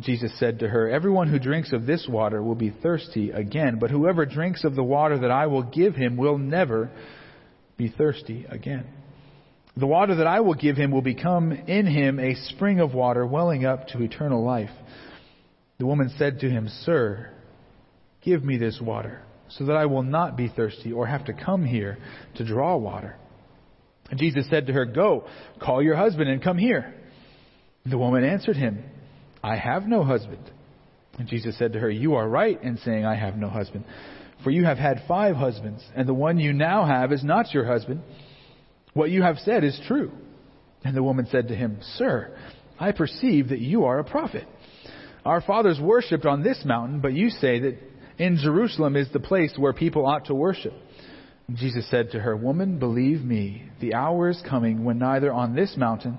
Jesus 0.00 0.36
said 0.38 0.60
to 0.60 0.68
her, 0.68 0.88
Everyone 0.88 1.28
who 1.28 1.38
drinks 1.38 1.72
of 1.72 1.86
this 1.86 2.06
water 2.08 2.42
will 2.42 2.54
be 2.54 2.70
thirsty 2.70 3.30
again, 3.30 3.78
but 3.80 3.90
whoever 3.90 4.26
drinks 4.26 4.64
of 4.64 4.74
the 4.74 4.82
water 4.82 5.18
that 5.20 5.30
I 5.30 5.46
will 5.46 5.62
give 5.62 5.94
him 5.94 6.16
will 6.16 6.38
never 6.38 6.90
be 7.76 7.88
thirsty 7.88 8.46
again. 8.48 8.86
The 9.76 9.86
water 9.86 10.16
that 10.16 10.26
I 10.26 10.40
will 10.40 10.54
give 10.54 10.76
him 10.76 10.90
will 10.90 11.02
become 11.02 11.52
in 11.52 11.86
him 11.86 12.18
a 12.18 12.34
spring 12.34 12.80
of 12.80 12.94
water 12.94 13.26
welling 13.26 13.66
up 13.66 13.88
to 13.88 14.02
eternal 14.02 14.42
life. 14.44 14.70
The 15.78 15.86
woman 15.86 16.10
said 16.16 16.40
to 16.40 16.50
him, 16.50 16.68
Sir, 16.84 17.30
give 18.22 18.42
me 18.42 18.56
this 18.56 18.80
water, 18.80 19.22
so 19.48 19.66
that 19.66 19.76
I 19.76 19.86
will 19.86 20.02
not 20.02 20.36
be 20.36 20.48
thirsty 20.48 20.92
or 20.92 21.06
have 21.06 21.26
to 21.26 21.34
come 21.34 21.64
here 21.64 21.98
to 22.36 22.44
draw 22.44 22.76
water. 22.76 23.16
And 24.10 24.18
Jesus 24.18 24.48
said 24.48 24.66
to 24.66 24.72
her, 24.72 24.86
Go, 24.86 25.26
call 25.60 25.82
your 25.82 25.96
husband 25.96 26.30
and 26.30 26.42
come 26.42 26.56
here. 26.56 26.94
The 27.84 27.98
woman 27.98 28.24
answered 28.24 28.56
him, 28.56 28.82
I 29.46 29.54
have 29.54 29.86
no 29.86 30.02
husband. 30.02 30.50
And 31.20 31.28
Jesus 31.28 31.56
said 31.56 31.74
to 31.74 31.78
her, 31.78 31.88
You 31.88 32.14
are 32.16 32.28
right 32.28 32.60
in 32.60 32.78
saying, 32.78 33.06
I 33.06 33.14
have 33.14 33.36
no 33.36 33.48
husband. 33.48 33.84
For 34.42 34.50
you 34.50 34.64
have 34.64 34.76
had 34.76 35.04
five 35.06 35.36
husbands, 35.36 35.84
and 35.94 36.08
the 36.08 36.14
one 36.14 36.38
you 36.38 36.52
now 36.52 36.84
have 36.84 37.12
is 37.12 37.22
not 37.22 37.54
your 37.54 37.64
husband. 37.64 38.02
What 38.92 39.10
you 39.10 39.22
have 39.22 39.38
said 39.38 39.62
is 39.62 39.80
true. 39.86 40.10
And 40.84 40.96
the 40.96 41.02
woman 41.02 41.28
said 41.30 41.46
to 41.48 41.54
him, 41.54 41.78
Sir, 41.94 42.36
I 42.80 42.90
perceive 42.90 43.50
that 43.50 43.60
you 43.60 43.84
are 43.84 44.00
a 44.00 44.04
prophet. 44.04 44.48
Our 45.24 45.40
fathers 45.40 45.78
worshipped 45.80 46.26
on 46.26 46.42
this 46.42 46.62
mountain, 46.64 47.00
but 47.00 47.12
you 47.12 47.30
say 47.30 47.60
that 47.60 47.78
in 48.18 48.38
Jerusalem 48.42 48.96
is 48.96 49.08
the 49.12 49.20
place 49.20 49.54
where 49.56 49.72
people 49.72 50.06
ought 50.06 50.26
to 50.26 50.34
worship. 50.34 50.72
And 51.46 51.56
Jesus 51.56 51.88
said 51.88 52.10
to 52.10 52.20
her, 52.20 52.36
Woman, 52.36 52.80
believe 52.80 53.22
me, 53.22 53.70
the 53.80 53.94
hour 53.94 54.28
is 54.28 54.42
coming 54.48 54.82
when 54.82 54.98
neither 54.98 55.32
on 55.32 55.54
this 55.54 55.76
mountain 55.76 56.18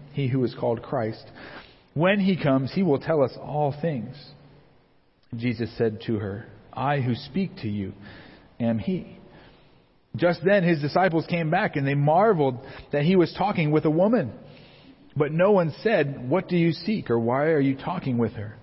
he 0.13 0.27
who 0.27 0.43
is 0.43 0.55
called 0.59 0.81
Christ. 0.81 1.23
When 1.93 2.19
he 2.19 2.41
comes, 2.41 2.71
he 2.73 2.83
will 2.83 2.99
tell 2.99 3.23
us 3.23 3.31
all 3.41 3.75
things. 3.81 4.15
Jesus 5.35 5.69
said 5.77 6.01
to 6.07 6.19
her, 6.19 6.45
I 6.73 6.99
who 7.01 7.15
speak 7.15 7.57
to 7.57 7.69
you 7.69 7.93
am 8.59 8.79
he. 8.79 9.17
Just 10.15 10.41
then 10.43 10.63
his 10.63 10.81
disciples 10.81 11.25
came 11.27 11.49
back 11.49 11.75
and 11.75 11.87
they 11.87 11.95
marveled 11.95 12.59
that 12.91 13.03
he 13.03 13.15
was 13.15 13.33
talking 13.37 13.71
with 13.71 13.85
a 13.85 13.89
woman. 13.89 14.33
But 15.15 15.31
no 15.31 15.51
one 15.51 15.73
said, 15.81 16.29
What 16.29 16.47
do 16.47 16.57
you 16.57 16.71
seek, 16.71 17.09
or 17.09 17.19
why 17.19 17.45
are 17.47 17.59
you 17.59 17.75
talking 17.75 18.17
with 18.17 18.33
her? 18.33 18.57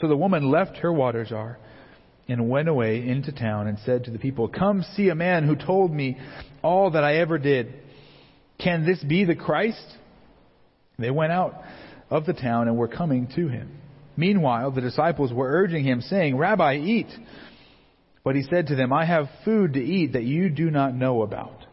So 0.00 0.08
the 0.08 0.16
woman 0.16 0.50
left 0.50 0.78
her 0.78 0.92
water 0.92 1.24
jar 1.24 1.58
and 2.28 2.48
went 2.48 2.68
away 2.68 3.06
into 3.06 3.32
town 3.32 3.66
and 3.66 3.78
said 3.84 4.04
to 4.04 4.10
the 4.10 4.18
people, 4.18 4.48
Come 4.48 4.84
see 4.94 5.08
a 5.08 5.14
man 5.14 5.46
who 5.46 5.56
told 5.56 5.92
me 5.92 6.18
all 6.62 6.90
that 6.92 7.04
I 7.04 7.16
ever 7.16 7.38
did. 7.38 7.72
Can 8.58 8.84
this 8.84 9.02
be 9.02 9.24
the 9.24 9.34
Christ? 9.34 9.96
They 10.98 11.10
went 11.10 11.32
out 11.32 11.62
of 12.10 12.26
the 12.26 12.32
town 12.32 12.68
and 12.68 12.76
were 12.76 12.88
coming 12.88 13.28
to 13.36 13.48
him. 13.48 13.78
Meanwhile, 14.16 14.70
the 14.70 14.80
disciples 14.80 15.32
were 15.32 15.48
urging 15.48 15.84
him, 15.84 16.00
saying, 16.00 16.36
Rabbi, 16.36 16.76
eat. 16.76 17.08
But 18.24 18.34
he 18.34 18.42
said 18.42 18.68
to 18.68 18.76
them, 18.76 18.92
I 18.92 19.04
have 19.04 19.28
food 19.44 19.74
to 19.74 19.84
eat 19.84 20.14
that 20.14 20.24
you 20.24 20.48
do 20.48 20.70
not 20.70 20.94
know 20.94 21.22
about. 21.22 21.66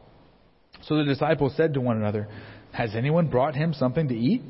So 0.83 0.97
the 0.97 1.05
disciples 1.05 1.53
said 1.55 1.75
to 1.75 1.81
one 1.81 1.97
another, 1.97 2.27
Has 2.73 2.95
anyone 2.95 3.27
brought 3.27 3.55
him 3.55 3.73
something 3.73 4.09
to 4.09 4.15
eat? 4.15 4.41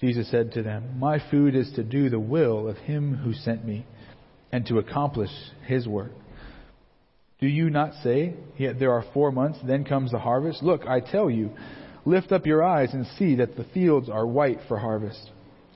Jesus 0.00 0.30
said 0.30 0.52
to 0.52 0.62
them, 0.62 0.98
My 0.98 1.18
food 1.30 1.56
is 1.56 1.72
to 1.72 1.82
do 1.82 2.08
the 2.08 2.20
will 2.20 2.68
of 2.68 2.76
him 2.76 3.16
who 3.16 3.32
sent 3.32 3.64
me 3.64 3.86
and 4.52 4.64
to 4.66 4.78
accomplish 4.78 5.30
his 5.66 5.88
work. 5.88 6.12
Do 7.40 7.48
you 7.48 7.70
not 7.70 7.92
say, 8.02 8.34
Yet 8.56 8.78
there 8.78 8.92
are 8.92 9.04
four 9.12 9.32
months, 9.32 9.58
then 9.66 9.84
comes 9.84 10.12
the 10.12 10.18
harvest? 10.18 10.62
Look, 10.62 10.86
I 10.86 11.00
tell 11.00 11.28
you, 11.28 11.50
lift 12.04 12.32
up 12.32 12.46
your 12.46 12.62
eyes 12.62 12.92
and 12.92 13.06
see 13.18 13.36
that 13.36 13.56
the 13.56 13.64
fields 13.74 14.08
are 14.08 14.26
white 14.26 14.58
for 14.68 14.78
harvest. 14.78 15.30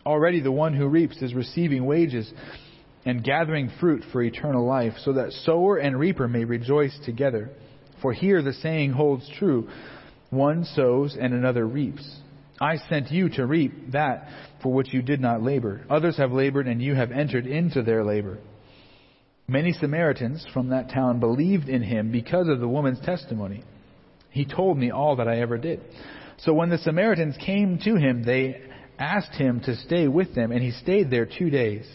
Already 0.05 0.41
the 0.41 0.53
one 0.53 0.75
who 0.75 0.89
reaps 0.89 1.21
is 1.23 1.35
receiving 1.35 1.85
wages 1.87 2.33
and 3.05 3.25
gathering 3.25 3.71
fruit 3.81 4.05
for 4.13 4.23
eternal 4.23 4.67
life, 4.67 4.95
so 5.05 5.13
that 5.15 5.33
sower 5.33 5.79
and 5.79 5.99
reaper 5.99 6.29
may 6.29 6.45
rejoice 6.45 6.99
together. 7.05 7.51
For 8.03 8.13
here 8.13 8.43
the 8.43 8.53
saying 8.53 8.93
holds 8.93 9.29
true 9.39 9.69
one 10.31 10.65
sows 10.65 11.17
and 11.19 11.33
another 11.33 11.67
reaps. 11.67 12.21
I 12.61 12.77
sent 12.77 13.11
you 13.11 13.29
to 13.31 13.47
reap 13.47 13.93
that 13.93 14.29
for 14.63 14.73
which 14.73 14.93
you 14.93 15.01
did 15.01 15.21
not 15.21 15.43
labor. 15.43 15.83
Others 15.89 16.17
have 16.19 16.33
labored, 16.33 16.67
and 16.67 16.83
you 16.83 16.95
have 16.95 17.13
entered 17.13 17.47
into 17.47 17.83
their 17.83 18.05
labor. 18.05 18.39
Many 19.47 19.73
Samaritans 19.73 20.47
from 20.53 20.69
that 20.69 20.91
town 20.91 21.21
believed 21.21 21.69
in 21.69 21.83
him 21.83 22.13
because 22.13 22.49
of 22.49 22.61
the 22.61 22.69
woman's 22.69 23.01
testimony. 23.01 23.63
He 24.31 24.45
told 24.45 24.77
me 24.77 24.91
all 24.91 25.17
that 25.17 25.29
I 25.29 25.41
ever 25.41 25.57
did. 25.57 25.81
So 26.39 26.53
when 26.53 26.71
the 26.71 26.79
Samaritans 26.79 27.37
came 27.45 27.79
to 27.85 27.97
him, 27.97 28.23
they 28.23 28.63
asked 28.99 29.35
him 29.35 29.61
to 29.61 29.77
stay 29.77 30.09
with 30.09 30.35
them, 30.35 30.53
and 30.53 30.63
he 30.63 30.71
stayed 30.71 31.11
there 31.11 31.27
two 31.27 31.51
days. 31.51 31.87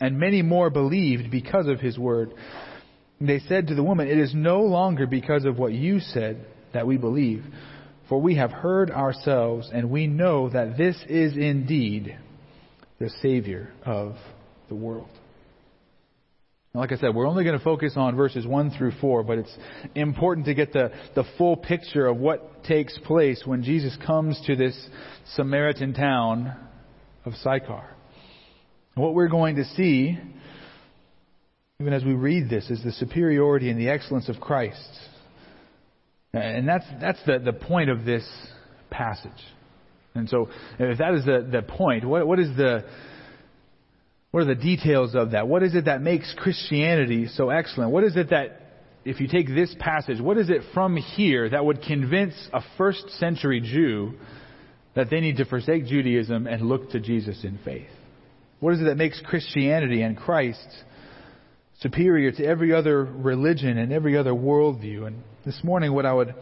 And 0.00 0.18
many 0.18 0.42
more 0.42 0.70
believed 0.70 1.30
because 1.30 1.66
of 1.66 1.80
his 1.80 1.98
word. 1.98 2.32
They 3.20 3.40
said 3.40 3.66
to 3.66 3.74
the 3.74 3.82
woman, 3.82 4.08
It 4.08 4.18
is 4.18 4.34
no 4.34 4.62
longer 4.62 5.06
because 5.06 5.44
of 5.44 5.58
what 5.58 5.72
you 5.72 6.00
said 6.00 6.46
that 6.72 6.86
we 6.86 6.96
believe, 6.96 7.44
for 8.08 8.20
we 8.20 8.36
have 8.36 8.50
heard 8.50 8.90
ourselves, 8.90 9.68
and 9.72 9.90
we 9.90 10.06
know 10.06 10.48
that 10.48 10.78
this 10.78 10.96
is 11.08 11.36
indeed 11.36 12.16
the 12.98 13.10
Savior 13.20 13.72
of 13.84 14.16
the 14.68 14.74
world. 14.74 15.10
Like 16.72 16.92
I 16.92 16.96
said, 16.98 17.16
we're 17.16 17.26
only 17.26 17.42
going 17.42 17.58
to 17.58 17.64
focus 17.64 17.94
on 17.96 18.14
verses 18.14 18.46
1 18.46 18.70
through 18.78 18.92
4, 19.00 19.24
but 19.24 19.38
it's 19.38 19.58
important 19.96 20.46
to 20.46 20.54
get 20.54 20.72
the, 20.72 20.92
the 21.16 21.24
full 21.36 21.56
picture 21.56 22.06
of 22.06 22.16
what 22.16 22.62
takes 22.62 22.96
place 22.98 23.42
when 23.44 23.64
Jesus 23.64 23.96
comes 24.06 24.40
to 24.46 24.54
this 24.54 24.88
Samaritan 25.34 25.94
town 25.94 26.56
of 27.24 27.32
Sychar. 27.34 27.96
What 28.94 29.14
we're 29.14 29.28
going 29.28 29.56
to 29.56 29.64
see, 29.64 30.16
even 31.80 31.92
as 31.92 32.04
we 32.04 32.12
read 32.12 32.48
this, 32.48 32.70
is 32.70 32.84
the 32.84 32.92
superiority 32.92 33.68
and 33.68 33.80
the 33.80 33.88
excellence 33.88 34.28
of 34.28 34.40
Christ. 34.40 34.78
And 36.32 36.68
that's, 36.68 36.86
that's 37.00 37.18
the, 37.26 37.40
the 37.40 37.52
point 37.52 37.90
of 37.90 38.04
this 38.04 38.24
passage. 38.90 39.32
And 40.14 40.28
so, 40.28 40.48
if 40.78 40.98
that 40.98 41.14
is 41.14 41.24
the, 41.24 41.48
the 41.50 41.62
point, 41.62 42.04
what, 42.04 42.26
what 42.28 42.38
is 42.38 42.56
the, 42.56 42.84
what 44.30 44.42
are 44.42 44.46
the 44.46 44.54
details 44.54 45.14
of 45.14 45.32
that? 45.32 45.48
What 45.48 45.62
is 45.62 45.74
it 45.74 45.86
that 45.86 46.02
makes 46.02 46.32
Christianity 46.36 47.26
so 47.28 47.50
excellent? 47.50 47.90
What 47.90 48.04
is 48.04 48.16
it 48.16 48.30
that, 48.30 48.60
if 49.04 49.20
you 49.20 49.26
take 49.26 49.48
this 49.48 49.74
passage, 49.78 50.20
what 50.20 50.38
is 50.38 50.50
it 50.50 50.62
from 50.72 50.96
here 50.96 51.48
that 51.48 51.64
would 51.64 51.82
convince 51.82 52.34
a 52.52 52.60
first 52.78 53.10
century 53.18 53.60
Jew 53.60 54.14
that 54.94 55.10
they 55.10 55.20
need 55.20 55.38
to 55.38 55.44
forsake 55.44 55.86
Judaism 55.86 56.46
and 56.46 56.62
look 56.62 56.90
to 56.90 57.00
Jesus 57.00 57.42
in 57.42 57.58
faith? 57.64 57.88
What 58.60 58.74
is 58.74 58.80
it 58.80 58.84
that 58.84 58.96
makes 58.96 59.20
Christianity 59.24 60.02
and 60.02 60.16
Christ 60.16 60.68
superior 61.80 62.30
to 62.30 62.44
every 62.44 62.72
other 62.72 63.02
religion 63.04 63.78
and 63.78 63.92
every 63.92 64.16
other 64.16 64.32
worldview? 64.32 65.06
And 65.06 65.22
this 65.44 65.58
morning, 65.64 65.92
what 65.92 66.06
I 66.06 66.12
would 66.12 66.34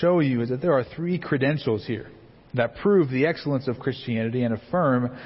show 0.00 0.18
you 0.20 0.40
is 0.40 0.48
that 0.48 0.62
there 0.62 0.72
are 0.72 0.84
three 0.96 1.18
credentials 1.18 1.86
here 1.86 2.10
that 2.54 2.76
prove 2.76 3.08
the 3.10 3.26
excellence 3.26 3.68
of 3.68 3.78
Christianity 3.78 4.42
and 4.42 4.54
affirm 4.54 5.16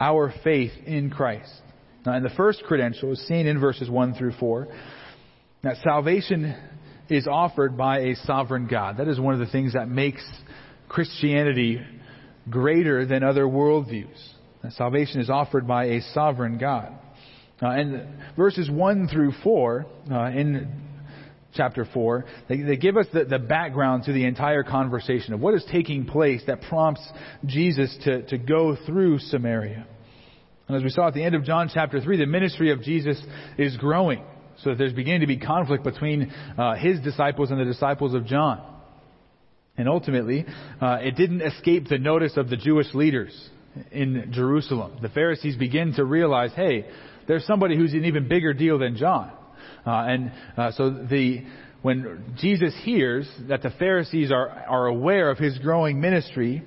our 0.00 0.32
faith 0.42 0.72
in 0.86 1.10
Christ. 1.10 1.52
Now, 2.04 2.14
and 2.14 2.24
the 2.24 2.34
first 2.36 2.64
credential 2.64 3.12
is 3.12 3.26
seen 3.28 3.46
in 3.46 3.60
verses 3.60 3.88
1 3.88 4.14
through 4.14 4.32
4 4.38 4.68
that 5.62 5.76
salvation 5.84 6.56
is 7.08 7.28
offered 7.28 7.76
by 7.76 8.00
a 8.00 8.14
sovereign 8.16 8.66
God. 8.66 8.96
That 8.96 9.08
is 9.08 9.20
one 9.20 9.34
of 9.34 9.40
the 9.40 9.46
things 9.46 9.74
that 9.74 9.88
makes 9.88 10.24
Christianity 10.88 11.80
greater 12.50 13.06
than 13.06 13.22
other 13.22 13.44
worldviews. 13.44 14.18
That 14.62 14.72
salvation 14.72 15.20
is 15.20 15.30
offered 15.30 15.66
by 15.66 15.84
a 15.84 16.00
sovereign 16.12 16.58
God. 16.58 16.92
Uh, 17.60 17.68
and 17.68 18.08
verses 18.36 18.68
1 18.68 19.08
through 19.08 19.32
4 19.44 19.86
uh, 20.10 20.24
in 20.30 20.82
chapter 21.54 21.86
4, 21.92 22.24
they, 22.48 22.62
they 22.62 22.76
give 22.76 22.96
us 22.96 23.06
the, 23.12 23.24
the 23.24 23.38
background 23.38 24.04
to 24.04 24.12
the 24.12 24.24
entire 24.24 24.62
conversation 24.62 25.34
of 25.34 25.40
what 25.40 25.54
is 25.54 25.64
taking 25.70 26.04
place 26.06 26.42
that 26.46 26.62
prompts 26.62 27.06
Jesus 27.46 27.96
to, 28.04 28.22
to 28.22 28.38
go 28.38 28.76
through 28.86 29.18
Samaria. 29.18 29.86
And 30.68 30.76
as 30.76 30.82
we 30.82 30.90
saw 30.90 31.08
at 31.08 31.14
the 31.14 31.22
end 31.22 31.34
of 31.34 31.44
John 31.44 31.70
chapter 31.72 32.00
3, 32.00 32.16
the 32.16 32.26
ministry 32.26 32.72
of 32.72 32.82
Jesus 32.82 33.22
is 33.58 33.76
growing. 33.76 34.24
So 34.62 34.70
that 34.70 34.78
there's 34.78 34.92
beginning 34.92 35.22
to 35.22 35.26
be 35.26 35.38
conflict 35.38 35.82
between 35.82 36.32
uh, 36.56 36.74
his 36.76 37.00
disciples 37.00 37.50
and 37.50 37.58
the 37.58 37.64
disciples 37.64 38.14
of 38.14 38.26
John. 38.26 38.62
And 39.76 39.88
ultimately, 39.88 40.44
uh, 40.80 40.98
it 41.00 41.16
didn't 41.16 41.40
escape 41.40 41.88
the 41.88 41.98
notice 41.98 42.36
of 42.36 42.50
the 42.50 42.56
Jewish 42.56 42.92
leaders 42.94 43.50
in 43.90 44.30
Jerusalem. 44.32 44.98
The 45.00 45.08
Pharisees 45.08 45.56
begin 45.56 45.94
to 45.94 46.04
realize, 46.04 46.52
hey, 46.54 46.86
there's 47.26 47.46
somebody 47.46 47.76
who's 47.76 47.94
an 47.94 48.04
even 48.04 48.28
bigger 48.28 48.52
deal 48.52 48.78
than 48.78 48.96
John. 48.96 49.32
Uh, 49.86 49.90
and 49.90 50.32
uh, 50.56 50.72
so 50.72 50.90
the 50.90 51.44
when 51.82 52.36
Jesus 52.38 52.72
hears 52.84 53.28
that 53.48 53.62
the 53.62 53.70
Pharisees 53.70 54.30
are, 54.30 54.48
are 54.48 54.86
aware 54.86 55.30
of 55.30 55.38
his 55.38 55.58
growing 55.58 56.00
ministry, 56.00 56.62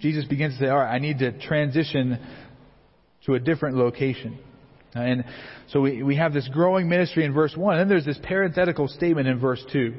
Jesus 0.00 0.24
begins 0.24 0.54
to 0.54 0.60
say, 0.60 0.68
All 0.68 0.78
right, 0.78 0.92
I 0.92 0.98
need 0.98 1.20
to 1.20 1.38
transition 1.46 2.18
to 3.26 3.34
a 3.34 3.38
different 3.38 3.76
location. 3.76 4.38
Uh, 4.94 5.00
and 5.00 5.24
so 5.68 5.80
we, 5.80 6.02
we 6.02 6.16
have 6.16 6.32
this 6.32 6.48
growing 6.52 6.88
ministry 6.88 7.24
in 7.24 7.32
verse 7.32 7.54
1. 7.56 7.74
And 7.74 7.80
then 7.82 7.88
there's 7.88 8.04
this 8.04 8.18
parenthetical 8.22 8.88
statement 8.88 9.28
in 9.28 9.38
verse 9.38 9.64
2 9.72 9.94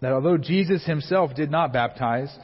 that 0.00 0.12
although 0.12 0.38
Jesus 0.38 0.84
himself 0.86 1.34
did 1.34 1.50
not 1.50 1.72
baptize, 1.72 2.34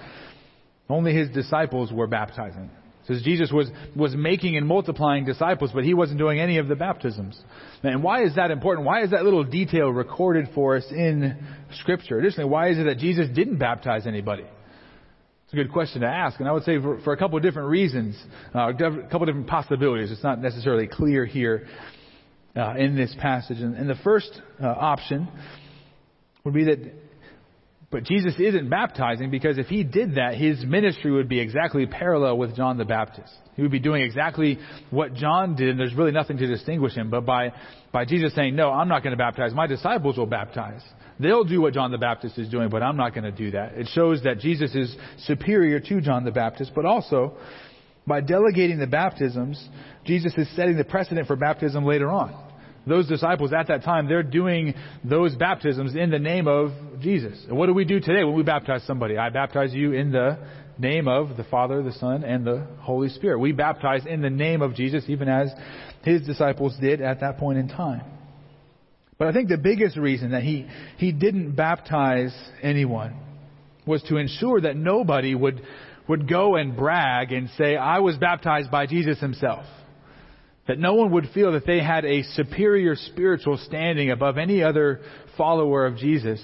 only 0.89 1.15
his 1.15 1.31
disciples 1.31 1.93
were 1.93 2.07
baptizing 2.07 2.71
says 3.07 3.23
Jesus 3.23 3.53
was, 3.53 3.71
was 3.95 4.15
making 4.17 4.57
and 4.57 4.67
multiplying 4.67 5.25
disciples, 5.25 5.71
but 5.73 5.85
he 5.85 5.95
wasn't 5.95 6.19
doing 6.19 6.41
any 6.41 6.59
of 6.59 6.69
the 6.69 6.75
baptisms. 6.75 7.41
And 7.83 8.03
why 8.03 8.25
is 8.25 8.35
that 8.35 8.51
important? 8.51 8.87
Why 8.87 9.03
is 9.03 9.11
that 9.11 9.25
little 9.25 9.45
detail 9.45 9.89
recorded 9.89 10.49
for 10.55 10.77
us 10.77 10.85
in 10.91 11.37
Scripture? 11.81 12.19
Additionally, 12.19 12.51
why 12.51 12.71
is 12.71 12.79
it 12.79 12.85
that 12.85 12.99
Jesus 12.99 13.29
didn't 13.35 13.59
baptize 13.59 14.07
anybody? 14.07 14.45
It's 15.45 15.53
a 15.53 15.57
good 15.57 15.73
question 15.73 16.01
to 16.01 16.09
ask, 16.09 16.41
and 16.41 16.49
I 16.49 16.53
would 16.53 16.65
say 16.65 16.81
for, 16.81 17.01
for 17.03 17.13
a 17.13 17.17
couple 17.17 17.37
of 17.37 17.45
different 17.45 17.69
reasons, 17.69 18.21
uh, 18.53 18.71
a 18.71 18.75
couple 18.75 19.23
of 19.23 19.27
different 19.27 19.47
possibilities. 19.47 20.11
It's 20.11 20.25
not 20.25 20.41
necessarily 20.41 20.89
clear 20.89 21.25
here 21.25 21.69
uh, 22.57 22.75
in 22.77 22.97
this 22.97 23.15
passage. 23.21 23.59
And, 23.59 23.77
and 23.77 23.89
the 23.89 23.95
first 24.03 24.41
uh, 24.61 24.67
option 24.67 25.29
would 26.43 26.55
be 26.55 26.65
that 26.65 26.79
but 27.91 28.03
Jesus 28.05 28.35
isn't 28.39 28.69
baptizing 28.69 29.31
because 29.31 29.59
if 29.59 29.67
he 29.67 29.85
did 29.85 30.17
that, 30.17 30.35
his 30.35 30.65
ministry 30.65 31.13
would 31.13 31.29
be 31.29 31.39
exactly 31.39 31.87
parallel 31.87 32.37
with 32.37 32.57
John 32.57 32.79
the 32.79 32.85
Baptist. 32.85 33.33
He 33.55 33.63
would 33.63 33.71
be 33.71 33.79
doing 33.79 34.03
exactly 34.03 34.59
what 34.91 35.15
John 35.15 35.55
did, 35.55 35.69
and 35.69 35.79
there's 35.79 35.95
really 35.95 36.11
nothing 36.11 36.37
to 36.39 36.47
distinguish 36.47 36.95
him. 36.95 37.11
But 37.11 37.25
by, 37.25 37.53
by 37.93 38.05
Jesus 38.05 38.35
saying, 38.35 38.57
No, 38.57 38.71
I'm 38.73 38.89
not 38.89 39.03
going 39.03 39.13
to 39.13 39.17
baptize, 39.17 39.55
my 39.55 39.67
disciples 39.67 40.19
will 40.19 40.27
baptize. 40.27 40.83
They'll 41.21 41.45
do 41.45 41.63
what 41.63 41.75
John 41.75 41.93
the 41.93 41.99
Baptist 41.99 42.39
is 42.39 42.49
doing, 42.51 42.69
but 42.69 42.83
I'm 42.83 42.97
not 42.97 43.15
going 43.15 43.25
to 43.25 43.31
do 43.31 43.53
that. 43.53 43.75
It 43.75 43.89
shows 43.95 44.23
that 44.25 44.41
Jesus 44.41 44.75
is 44.75 44.95
superior 45.21 45.81
to 45.81 46.01
John 46.01 46.25
the 46.25 46.33
Baptist, 46.33 46.73
but 46.75 46.85
also 46.85 47.37
By 48.07 48.21
delegating 48.21 48.79
the 48.79 48.87
baptisms, 48.87 49.69
Jesus 50.05 50.33
is 50.37 50.49
setting 50.55 50.77
the 50.77 50.85
precedent 50.85 51.27
for 51.27 51.37
baptism 51.37 51.85
later 51.85 52.09
on. 52.09 52.46
Those 52.87 53.09
disciples 53.09 53.53
at 53.53 53.67
that 53.69 53.83
time, 53.83 54.09
they're 54.09 54.23
doing 54.23 54.75
those 55.03 55.35
baptisms 55.35 55.97
in 55.97 56.11
the 56.11 56.21
name 56.21 56.47
of 56.47 56.71
Jesus. 57.01 57.37
And 57.49 57.57
what 57.57 57.67
do 57.67 57.75
we 57.75 57.85
do 57.85 57.99
today 57.99 58.23
when 58.23 58.37
we 58.37 58.45
baptize 58.45 58.85
somebody? 58.87 59.19
I 59.19 59.31
baptize 59.31 59.75
you 59.75 59.93
in 59.93 60.13
the 60.13 60.39
name 60.79 61.09
of 61.09 61.37
the 61.37 61.45
Father, 61.45 61.83
the 61.83 61.93
Son, 61.93 62.23
and 62.23 62.47
the 62.47 62.67
Holy 62.81 63.09
Spirit. 63.09 63.41
We 63.41 63.53
baptize 63.53 64.07
in 64.07 64.23
the 64.23 64.31
name 64.31 64.63
of 64.63 64.75
Jesus, 64.75 65.05
even 65.09 65.29
as 65.29 65.51
his 66.05 66.23
disciples 66.23 66.77
did 66.81 67.01
at 67.01 67.21
that 67.21 67.39
point 67.39 67.59
in 67.59 67.69
time. 67.69 68.03
But 69.19 69.29
I 69.29 69.33
think 69.33 69.49
the 69.49 69.59
biggest 69.59 69.97
reason 69.97 70.31
that 70.33 70.43
he, 70.43 70.69
he 70.99 71.11
didn't 71.11 71.57
baptize 71.57 72.37
anyone 72.63 73.17
was 73.87 74.03
to 74.05 74.17
ensure 74.17 74.61
that 74.61 74.77
nobody 74.77 75.35
would, 75.35 75.63
would 76.07 76.29
go 76.29 76.57
and 76.57 76.77
brag 76.77 77.33
and 77.33 77.49
say, 77.57 77.77
I 77.77 78.01
was 78.01 78.17
baptized 78.17 78.71
by 78.71 78.87
Jesus 78.87 79.19
himself. 79.19 79.65
That 80.69 80.79
no 80.79 80.95
one 80.95 81.13
would 81.13 81.29
feel 81.33 81.53
that 81.53 81.67
they 81.67 81.81
had 81.81 82.05
a 82.05 82.23
superior 82.23 82.97
spiritual 82.97 83.57
standing 83.59 84.11
above 84.11 84.37
any 84.37 84.63
other 84.63 85.01
follower 85.37 85.87
of 85.87 85.97
Jesus 85.97 86.41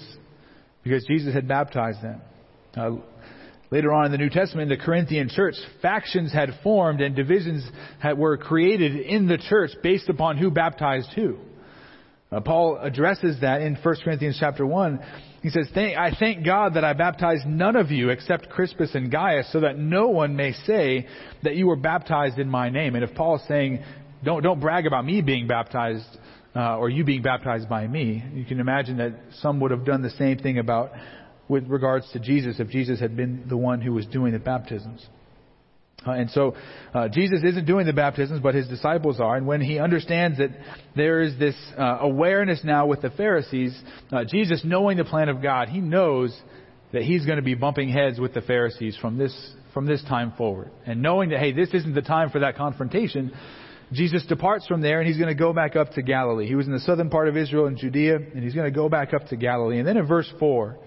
because 0.83 1.05
Jesus 1.05 1.33
had 1.33 1.47
baptized 1.47 2.01
them. 2.01 2.21
Uh, 2.75 2.91
later 3.69 3.91
on 3.91 4.05
in 4.05 4.11
the 4.11 4.17
New 4.17 4.29
Testament, 4.29 4.71
in 4.71 4.77
the 4.77 4.83
Corinthian 4.83 5.29
church, 5.29 5.55
factions 5.81 6.31
had 6.31 6.51
formed 6.63 7.01
and 7.01 7.15
divisions 7.15 7.67
had, 7.99 8.17
were 8.17 8.37
created 8.37 8.95
in 8.95 9.27
the 9.27 9.37
church 9.37 9.71
based 9.81 10.09
upon 10.09 10.37
who 10.37 10.51
baptized 10.51 11.09
who. 11.15 11.37
Uh, 12.31 12.39
Paul 12.41 12.79
addresses 12.81 13.41
that 13.41 13.61
in 13.61 13.75
1 13.75 13.95
Corinthians 14.03 14.37
chapter 14.39 14.65
1. 14.65 14.99
He 15.43 15.49
says, 15.49 15.67
I 15.75 16.11
thank 16.17 16.45
God 16.45 16.75
that 16.75 16.85
I 16.85 16.93
baptized 16.93 17.45
none 17.45 17.75
of 17.75 17.91
you 17.91 18.09
except 18.09 18.49
Crispus 18.49 18.95
and 18.95 19.11
Gaius 19.11 19.51
so 19.51 19.59
that 19.59 19.77
no 19.77 20.07
one 20.07 20.35
may 20.35 20.53
say 20.53 21.07
that 21.43 21.55
you 21.55 21.67
were 21.67 21.75
baptized 21.75 22.39
in 22.39 22.49
my 22.49 22.69
name. 22.69 22.95
And 22.95 23.03
if 23.03 23.13
Paul 23.13 23.35
is 23.35 23.47
saying 23.47 23.83
don't, 24.23 24.43
don't 24.43 24.59
brag 24.59 24.85
about 24.85 25.05
me 25.05 25.21
being 25.21 25.47
baptized 25.47 26.05
uh, 26.55 26.77
or 26.77 26.89
you 26.89 27.03
being 27.03 27.21
baptized 27.21 27.67
by 27.67 27.87
me. 27.87 28.23
You 28.33 28.45
can 28.45 28.59
imagine 28.59 28.97
that 28.97 29.13
some 29.39 29.59
would 29.61 29.71
have 29.71 29.85
done 29.85 30.01
the 30.01 30.11
same 30.11 30.37
thing 30.37 30.59
about 30.59 30.91
with 31.47 31.67
regards 31.67 32.09
to 32.13 32.19
Jesus 32.19 32.59
if 32.59 32.69
Jesus 32.69 32.99
had 32.99 33.15
been 33.15 33.45
the 33.47 33.57
one 33.57 33.81
who 33.81 33.93
was 33.93 34.05
doing 34.07 34.33
the 34.33 34.39
baptisms. 34.39 35.05
Uh, 36.05 36.11
and 36.11 36.29
so 36.31 36.55
uh, 36.93 37.07
Jesus 37.07 37.39
isn't 37.43 37.65
doing 37.65 37.85
the 37.85 37.93
baptisms, 37.93 38.41
but 38.41 38.55
his 38.55 38.67
disciples 38.67 39.19
are. 39.19 39.35
And 39.35 39.47
when 39.47 39.61
he 39.61 39.79
understands 39.79 40.37
that 40.37 40.49
there 40.95 41.21
is 41.21 41.37
this 41.39 41.55
uh, 41.77 41.99
awareness 42.01 42.61
now 42.63 42.87
with 42.87 43.01
the 43.01 43.09
Pharisees, 43.09 43.79
uh, 44.11 44.23
Jesus, 44.25 44.61
knowing 44.63 44.97
the 44.97 45.05
plan 45.05 45.29
of 45.29 45.41
God, 45.41 45.69
he 45.69 45.79
knows 45.79 46.37
that 46.91 47.03
he's 47.03 47.25
going 47.25 47.37
to 47.37 47.43
be 47.43 47.55
bumping 47.55 47.89
heads 47.89 48.19
with 48.19 48.33
the 48.33 48.41
Pharisees 48.41 48.97
from 48.99 49.17
this 49.17 49.35
from 49.73 49.87
this 49.87 50.03
time 50.03 50.33
forward. 50.37 50.69
And 50.85 51.01
knowing 51.01 51.29
that 51.29 51.39
hey, 51.39 51.51
this 51.51 51.69
isn't 51.73 51.95
the 51.95 52.03
time 52.03 52.29
for 52.29 52.39
that 52.39 52.55
confrontation, 52.55 53.33
Jesus 53.93 54.25
departs 54.25 54.67
from 54.67 54.81
there 54.81 54.99
and 54.99 55.07
he's 55.07 55.17
going 55.17 55.29
to 55.29 55.39
go 55.39 55.53
back 55.53 55.75
up 55.75 55.91
to 55.93 56.01
Galilee. 56.01 56.47
He 56.47 56.55
was 56.55 56.67
in 56.67 56.73
the 56.73 56.79
southern 56.79 57.09
part 57.09 57.27
of 57.27 57.37
Israel 57.37 57.67
and 57.67 57.77
Judea, 57.77 58.15
and 58.15 58.43
he's 58.43 58.53
going 58.53 58.71
to 58.71 58.75
go 58.75 58.89
back 58.89 59.13
up 59.13 59.27
to 59.29 59.35
Galilee. 59.35 59.79
And 59.79 59.87
then 59.87 59.97
in 59.97 60.05
verse 60.05 60.31
4, 60.39 60.77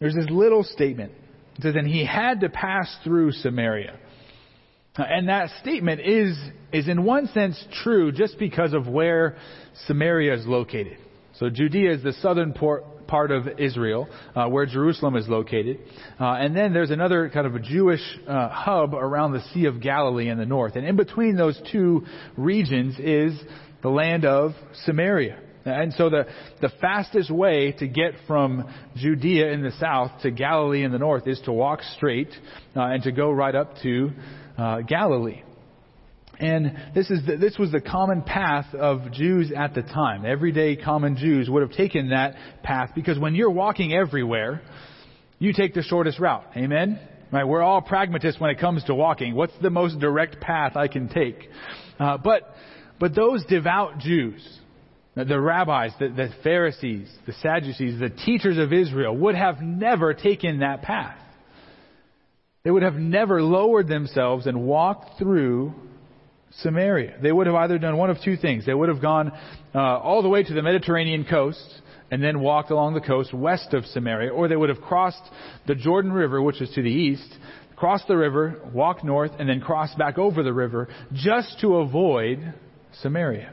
there's 0.00 0.14
this 0.14 0.28
little 0.30 0.64
statement. 0.64 1.12
It 1.56 1.62
says, 1.62 1.74
And 1.76 1.86
he 1.86 2.04
had 2.04 2.40
to 2.40 2.48
pass 2.48 2.94
through 3.04 3.32
Samaria. 3.32 3.98
And 4.96 5.28
that 5.28 5.50
statement 5.60 6.00
is, 6.00 6.38
is 6.72 6.88
in 6.88 7.04
one 7.04 7.26
sense 7.28 7.62
true 7.82 8.12
just 8.12 8.38
because 8.38 8.72
of 8.74 8.86
where 8.86 9.36
Samaria 9.86 10.34
is 10.34 10.46
located. 10.46 10.98
So 11.34 11.50
Judea 11.50 11.94
is 11.94 12.02
the 12.02 12.12
southern 12.12 12.52
port, 12.52 12.84
part 13.06 13.30
of 13.30 13.58
Israel, 13.58 14.08
uh, 14.34 14.48
where 14.48 14.66
Jerusalem 14.66 15.16
is 15.16 15.28
located. 15.28 15.78
Uh, 16.18 16.32
and 16.34 16.56
then 16.56 16.72
there's 16.72 16.90
another 16.90 17.30
kind 17.30 17.46
of 17.46 17.54
a 17.54 17.60
Jewish 17.60 18.02
uh, 18.26 18.48
hub 18.48 18.94
around 18.94 19.32
the 19.32 19.42
Sea 19.52 19.66
of 19.66 19.80
Galilee 19.80 20.28
in 20.28 20.38
the 20.38 20.46
north. 20.46 20.76
And 20.76 20.86
in 20.86 20.96
between 20.96 21.36
those 21.36 21.60
two 21.72 22.04
regions 22.36 22.98
is 22.98 23.38
the 23.82 23.90
land 23.90 24.24
of 24.24 24.52
Samaria. 24.84 25.40
And 25.64 25.94
so 25.94 26.10
the, 26.10 26.26
the 26.60 26.70
fastest 26.80 27.30
way 27.30 27.72
to 27.78 27.88
get 27.88 28.14
from 28.26 28.70
Judea 28.96 29.50
in 29.52 29.62
the 29.62 29.72
south 29.80 30.20
to 30.22 30.30
Galilee 30.30 30.84
in 30.84 30.92
the 30.92 30.98
north 30.98 31.26
is 31.26 31.40
to 31.46 31.52
walk 31.52 31.80
straight 31.96 32.28
uh, 32.76 32.82
and 32.82 33.02
to 33.04 33.12
go 33.12 33.30
right 33.30 33.54
up 33.54 33.76
to 33.82 34.10
uh, 34.58 34.80
Galilee. 34.82 35.42
And 36.40 36.76
this, 36.94 37.10
is 37.10 37.24
the, 37.26 37.36
this 37.36 37.58
was 37.58 37.70
the 37.70 37.80
common 37.80 38.22
path 38.22 38.74
of 38.74 39.12
Jews 39.12 39.52
at 39.56 39.74
the 39.74 39.82
time. 39.82 40.24
Everyday 40.24 40.76
common 40.76 41.16
Jews 41.16 41.48
would 41.48 41.62
have 41.62 41.72
taken 41.72 42.10
that 42.10 42.34
path 42.62 42.90
because 42.94 43.18
when 43.18 43.34
you're 43.34 43.50
walking 43.50 43.92
everywhere, 43.92 44.62
you 45.38 45.52
take 45.52 45.74
the 45.74 45.82
shortest 45.82 46.18
route. 46.18 46.44
Amen? 46.56 46.98
Right? 47.32 47.44
We're 47.44 47.62
all 47.62 47.82
pragmatists 47.82 48.40
when 48.40 48.50
it 48.50 48.58
comes 48.58 48.84
to 48.84 48.94
walking. 48.94 49.34
What's 49.34 49.54
the 49.60 49.70
most 49.70 49.98
direct 49.98 50.40
path 50.40 50.76
I 50.76 50.88
can 50.88 51.08
take? 51.08 51.48
Uh, 51.98 52.18
but, 52.18 52.42
but 52.98 53.14
those 53.14 53.44
devout 53.46 53.98
Jews, 53.98 54.42
the 55.14 55.40
rabbis, 55.40 55.92
the, 55.98 56.08
the 56.08 56.30
Pharisees, 56.42 57.12
the 57.26 57.32
Sadducees, 57.34 58.00
the 58.00 58.10
teachers 58.10 58.58
of 58.58 58.72
Israel 58.72 59.16
would 59.16 59.34
have 59.34 59.60
never 59.60 60.14
taken 60.14 60.60
that 60.60 60.82
path. 60.82 61.16
They 62.64 62.70
would 62.70 62.82
have 62.82 62.94
never 62.94 63.42
lowered 63.42 63.88
themselves 63.88 64.46
and 64.46 64.64
walked 64.64 65.18
through 65.18 65.74
Samaria. 66.60 67.18
They 67.22 67.32
would 67.32 67.46
have 67.46 67.56
either 67.56 67.78
done 67.78 67.96
one 67.96 68.10
of 68.10 68.18
two 68.24 68.36
things. 68.36 68.64
They 68.66 68.74
would 68.74 68.88
have 68.88 69.02
gone 69.02 69.32
uh, 69.74 69.78
all 69.78 70.22
the 70.22 70.28
way 70.28 70.42
to 70.42 70.54
the 70.54 70.62
Mediterranean 70.62 71.24
coast 71.28 71.82
and 72.10 72.22
then 72.22 72.40
walked 72.40 72.70
along 72.70 72.94
the 72.94 73.00
coast 73.00 73.32
west 73.34 73.74
of 73.74 73.84
Samaria, 73.86 74.30
or 74.30 74.46
they 74.46 74.56
would 74.56 74.68
have 74.68 74.80
crossed 74.80 75.22
the 75.66 75.74
Jordan 75.74 76.12
River, 76.12 76.40
which 76.40 76.60
is 76.60 76.70
to 76.74 76.82
the 76.82 76.90
east, 76.90 77.28
crossed 77.76 78.06
the 78.06 78.16
river, 78.16 78.60
walked 78.72 79.04
north, 79.04 79.32
and 79.38 79.48
then 79.48 79.60
crossed 79.60 79.98
back 79.98 80.18
over 80.18 80.42
the 80.42 80.52
river 80.52 80.88
just 81.12 81.58
to 81.60 81.76
avoid 81.76 82.54
Samaria. 83.00 83.52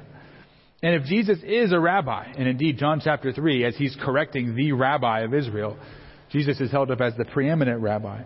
And 0.83 0.95
if 0.95 1.03
Jesus 1.05 1.39
is 1.43 1.71
a 1.71 1.79
rabbi, 1.79 2.25
and 2.37 2.47
indeed 2.47 2.77
John 2.77 3.01
chapter 3.03 3.31
3, 3.31 3.65
as 3.65 3.75
he's 3.75 3.95
correcting 4.01 4.55
the 4.55 4.73
rabbi 4.73 5.21
of 5.21 5.33
Israel, 5.33 5.77
Jesus 6.31 6.59
is 6.59 6.71
held 6.71 6.91
up 6.91 7.01
as 7.01 7.15
the 7.17 7.25
preeminent 7.25 7.81
rabbi. 7.81 8.23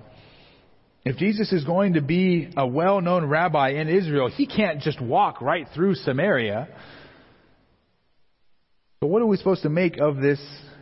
If 1.05 1.17
Jesus 1.17 1.53
is 1.53 1.63
going 1.63 1.93
to 1.93 2.01
be 2.01 2.49
a 2.57 2.65
well 2.65 2.99
known 2.99 3.25
rabbi 3.25 3.69
in 3.73 3.87
Israel, 3.87 4.27
he 4.27 4.47
can't 4.47 4.81
just 4.81 4.99
walk 4.99 5.39
right 5.39 5.67
through 5.75 5.93
Samaria. 5.95 6.67
But 8.99 9.07
what 9.07 9.21
are 9.21 9.27
we 9.27 9.37
supposed 9.37 9.61
to 9.61 9.69
make 9.69 9.99
of 9.99 10.17
this 10.17 10.41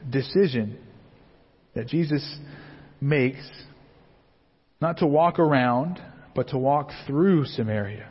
decision 0.09 0.77
that 1.75 1.87
Jesus 1.87 2.25
makes 3.01 3.45
not 4.79 4.99
to 4.99 5.07
walk 5.07 5.39
around, 5.39 6.01
but 6.33 6.49
to 6.49 6.57
walk 6.57 6.91
through 7.05 7.43
Samaria? 7.45 8.09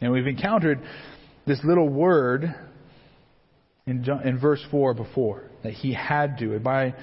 And 0.00 0.10
we've 0.10 0.26
encountered 0.26 0.82
this 1.46 1.60
little 1.62 1.88
word 1.88 2.52
in, 3.86 4.04
in 4.24 4.40
verse 4.40 4.64
4 4.72 4.94
before 4.94 5.44
that 5.62 5.74
he 5.74 5.94
had 5.94 6.38
to, 6.38 6.58
by, 6.58 6.94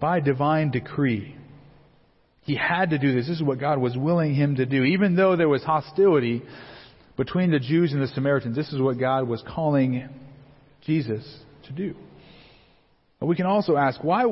by 0.00 0.20
divine 0.20 0.70
decree. 0.70 1.34
He 2.44 2.54
had 2.54 2.90
to 2.90 2.98
do 2.98 3.14
this. 3.14 3.26
This 3.26 3.36
is 3.36 3.42
what 3.42 3.58
God 3.58 3.78
was 3.78 3.96
willing 3.96 4.34
him 4.34 4.56
to 4.56 4.66
do. 4.66 4.84
Even 4.84 5.16
though 5.16 5.34
there 5.34 5.48
was 5.48 5.62
hostility 5.62 6.42
between 7.16 7.50
the 7.50 7.58
Jews 7.58 7.92
and 7.92 8.02
the 8.02 8.08
Samaritans, 8.08 8.54
this 8.54 8.72
is 8.72 8.80
what 8.80 8.98
God 8.98 9.26
was 9.26 9.42
calling 9.48 10.08
Jesus 10.84 11.24
to 11.66 11.72
do. 11.72 11.94
But 13.18 13.26
we 13.26 13.36
can 13.36 13.46
also 13.46 13.76
ask, 13.76 14.04
why, 14.04 14.24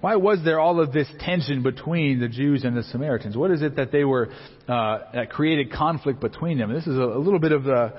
why 0.00 0.16
was 0.16 0.38
there 0.42 0.58
all 0.58 0.80
of 0.80 0.92
this 0.92 1.08
tension 1.20 1.62
between 1.62 2.20
the 2.20 2.28
Jews 2.28 2.64
and 2.64 2.74
the 2.74 2.84
Samaritans? 2.84 3.36
What 3.36 3.50
is 3.50 3.60
it 3.60 3.76
that 3.76 3.92
they 3.92 4.04
were, 4.04 4.30
uh, 4.66 4.98
that 5.12 5.28
created 5.30 5.70
conflict 5.70 6.20
between 6.20 6.56
them? 6.56 6.72
This 6.72 6.86
is 6.86 6.96
a, 6.96 7.02
a 7.02 7.18
little 7.18 7.40
bit 7.40 7.52
of 7.52 7.64
the, 7.64 7.92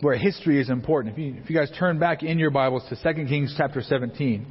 where 0.00 0.16
history 0.16 0.60
is 0.60 0.70
important. 0.70 1.14
If 1.14 1.18
you, 1.18 1.34
if 1.42 1.50
you 1.50 1.56
guys 1.56 1.72
turn 1.76 1.98
back 1.98 2.22
in 2.22 2.38
your 2.38 2.50
Bibles 2.50 2.84
to 2.90 3.14
2 3.14 3.24
Kings 3.26 3.54
chapter 3.56 3.80
17, 3.82 4.46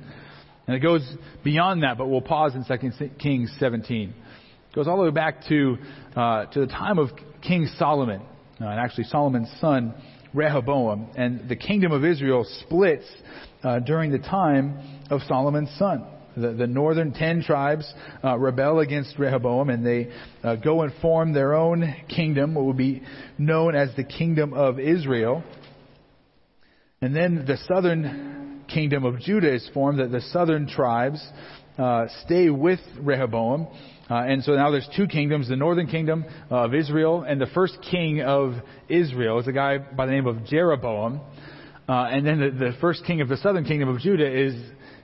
and 0.67 0.75
it 0.75 0.79
goes 0.79 1.01
beyond 1.43 1.83
that, 1.83 1.97
but 1.97 2.07
we'll 2.07 2.19
pause 2.19 2.53
in 2.55 2.65
2 2.65 3.09
Kings 3.19 3.53
17. 3.59 4.13
Goes 4.73 4.87
all 4.87 4.95
the 4.95 5.03
way 5.03 5.11
back 5.11 5.45
to, 5.49 5.77
uh, 6.15 6.45
to 6.45 6.61
the 6.61 6.67
time 6.67 6.97
of 6.97 7.09
King 7.41 7.67
Solomon, 7.77 8.21
uh, 8.21 8.67
and 8.67 8.79
actually 8.79 9.03
Solomon's 9.03 9.51
son, 9.59 9.93
Rehoboam. 10.33 11.09
And 11.17 11.49
the 11.49 11.57
kingdom 11.57 11.91
of 11.91 12.05
Israel 12.05 12.45
splits 12.61 13.03
uh, 13.63 13.79
during 13.79 14.13
the 14.13 14.19
time 14.19 14.79
of 15.09 15.19
Solomon's 15.27 15.71
son. 15.77 16.07
The, 16.37 16.53
the 16.53 16.67
northern 16.67 17.11
ten 17.11 17.43
tribes 17.43 17.93
uh, 18.23 18.39
rebel 18.39 18.79
against 18.79 19.19
Rehoboam 19.19 19.69
and 19.69 19.85
they 19.85 20.09
uh, 20.41 20.55
go 20.55 20.83
and 20.83 20.93
form 21.01 21.33
their 21.33 21.53
own 21.53 21.93
kingdom, 22.07 22.53
what 22.53 22.63
would 22.63 22.77
be 22.77 23.03
known 23.37 23.75
as 23.75 23.89
the 23.97 24.05
kingdom 24.05 24.53
of 24.53 24.79
Israel. 24.79 25.43
And 27.01 27.13
then 27.13 27.43
the 27.45 27.57
southern 27.67 28.63
kingdom 28.73 29.03
of 29.03 29.19
Judah 29.19 29.53
is 29.53 29.69
formed, 29.73 29.99
that 29.99 30.11
the 30.11 30.21
southern 30.21 30.65
tribes 30.65 31.21
uh, 31.81 32.07
stay 32.25 32.49
with 32.49 32.79
Rehoboam 32.99 33.67
uh, 34.11 34.25
and 34.27 34.43
so 34.43 34.51
now 34.55 34.69
there's 34.69 34.89
two 34.93 35.07
kingdoms, 35.07 35.47
the 35.47 35.55
northern 35.55 35.87
kingdom 35.87 36.25
of 36.49 36.73
Israel, 36.73 37.23
and 37.25 37.39
the 37.39 37.47
first 37.47 37.77
king 37.89 38.21
of 38.21 38.55
Israel 38.89 39.39
is 39.39 39.47
a 39.47 39.53
guy 39.53 39.77
by 39.77 40.05
the 40.05 40.11
name 40.11 40.27
of 40.27 40.43
Jeroboam. 40.43 41.21
Uh, 41.87 42.09
and 42.11 42.27
then 42.27 42.41
the, 42.41 42.49
the, 42.49 42.71
first 42.81 43.05
king 43.05 43.21
of 43.21 43.29
the 43.29 43.37
southern 43.37 43.63
kingdom 43.63 43.87
of 43.87 43.99
Judah 43.99 44.29
is 44.29 44.53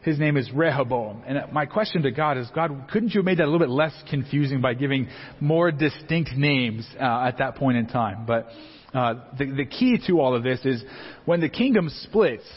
his 0.04 0.20
name 0.20 0.36
is 0.36 0.52
Rehoboam. 0.52 1.24
And 1.26 1.54
my 1.54 1.66
question 1.66 2.02
to 2.02 2.12
God 2.12 2.38
is, 2.38 2.50
God, 2.54 2.90
couldn't 2.92 3.14
you 3.14 3.20
have 3.20 3.26
made 3.26 3.38
that 3.38 3.46
a 3.46 3.50
little 3.50 3.66
bit 3.66 3.70
less 3.70 3.94
confusing 4.10 4.60
by 4.60 4.74
giving 4.74 5.08
more 5.40 5.72
distinct 5.72 6.32
names 6.36 6.86
uh, 7.00 7.28
at 7.28 7.38
that 7.38 7.56
point 7.56 7.78
in 7.78 7.88
time? 7.88 8.26
But 8.26 8.50
uh, 8.94 9.14
the, 9.40 9.46
the 9.46 9.66
key 9.66 10.02
to 10.08 10.20
all 10.20 10.36
of 10.36 10.44
this 10.44 10.60
is 10.66 10.84
when 11.24 11.40
the 11.40 11.50
kingdom 11.50 11.90
splits, 12.04 12.48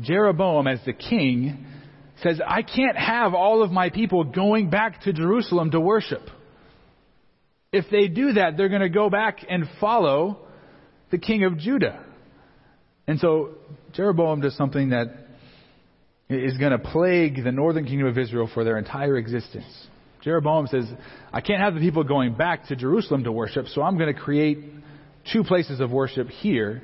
Jeroboam 0.00 0.66
as 0.66 0.78
the 0.86 0.94
king 0.94 1.66
says, 2.22 2.40
I 2.44 2.62
can't 2.62 2.96
have 2.96 3.34
all 3.34 3.62
of 3.62 3.70
my 3.70 3.90
people 3.90 4.24
going 4.24 4.70
back 4.70 5.02
to 5.02 5.12
Jerusalem 5.12 5.70
to 5.70 5.80
worship. 5.80 6.22
If 7.72 7.86
they 7.90 8.08
do 8.08 8.32
that, 8.32 8.56
they're 8.56 8.68
going 8.68 8.80
to 8.82 8.88
go 8.88 9.10
back 9.10 9.44
and 9.48 9.64
follow 9.80 10.38
the 11.10 11.18
king 11.18 11.44
of 11.44 11.58
Judah. 11.58 12.04
And 13.06 13.20
so 13.20 13.54
Jeroboam 13.92 14.40
does 14.40 14.56
something 14.56 14.90
that 14.90 15.06
is 16.28 16.58
going 16.58 16.72
to 16.72 16.78
plague 16.78 17.42
the 17.42 17.52
northern 17.52 17.86
kingdom 17.86 18.06
of 18.06 18.18
Israel 18.18 18.50
for 18.52 18.64
their 18.64 18.78
entire 18.78 19.16
existence. 19.16 19.86
Jeroboam 20.22 20.66
says, 20.66 20.84
I 21.32 21.40
can't 21.40 21.60
have 21.60 21.74
the 21.74 21.80
people 21.80 22.04
going 22.04 22.34
back 22.34 22.66
to 22.66 22.76
Jerusalem 22.76 23.24
to 23.24 23.32
worship, 23.32 23.66
so 23.68 23.82
I'm 23.82 23.96
going 23.96 24.12
to 24.12 24.20
create 24.20 24.58
two 25.32 25.44
places 25.44 25.80
of 25.80 25.90
worship 25.90 26.28
here 26.28 26.82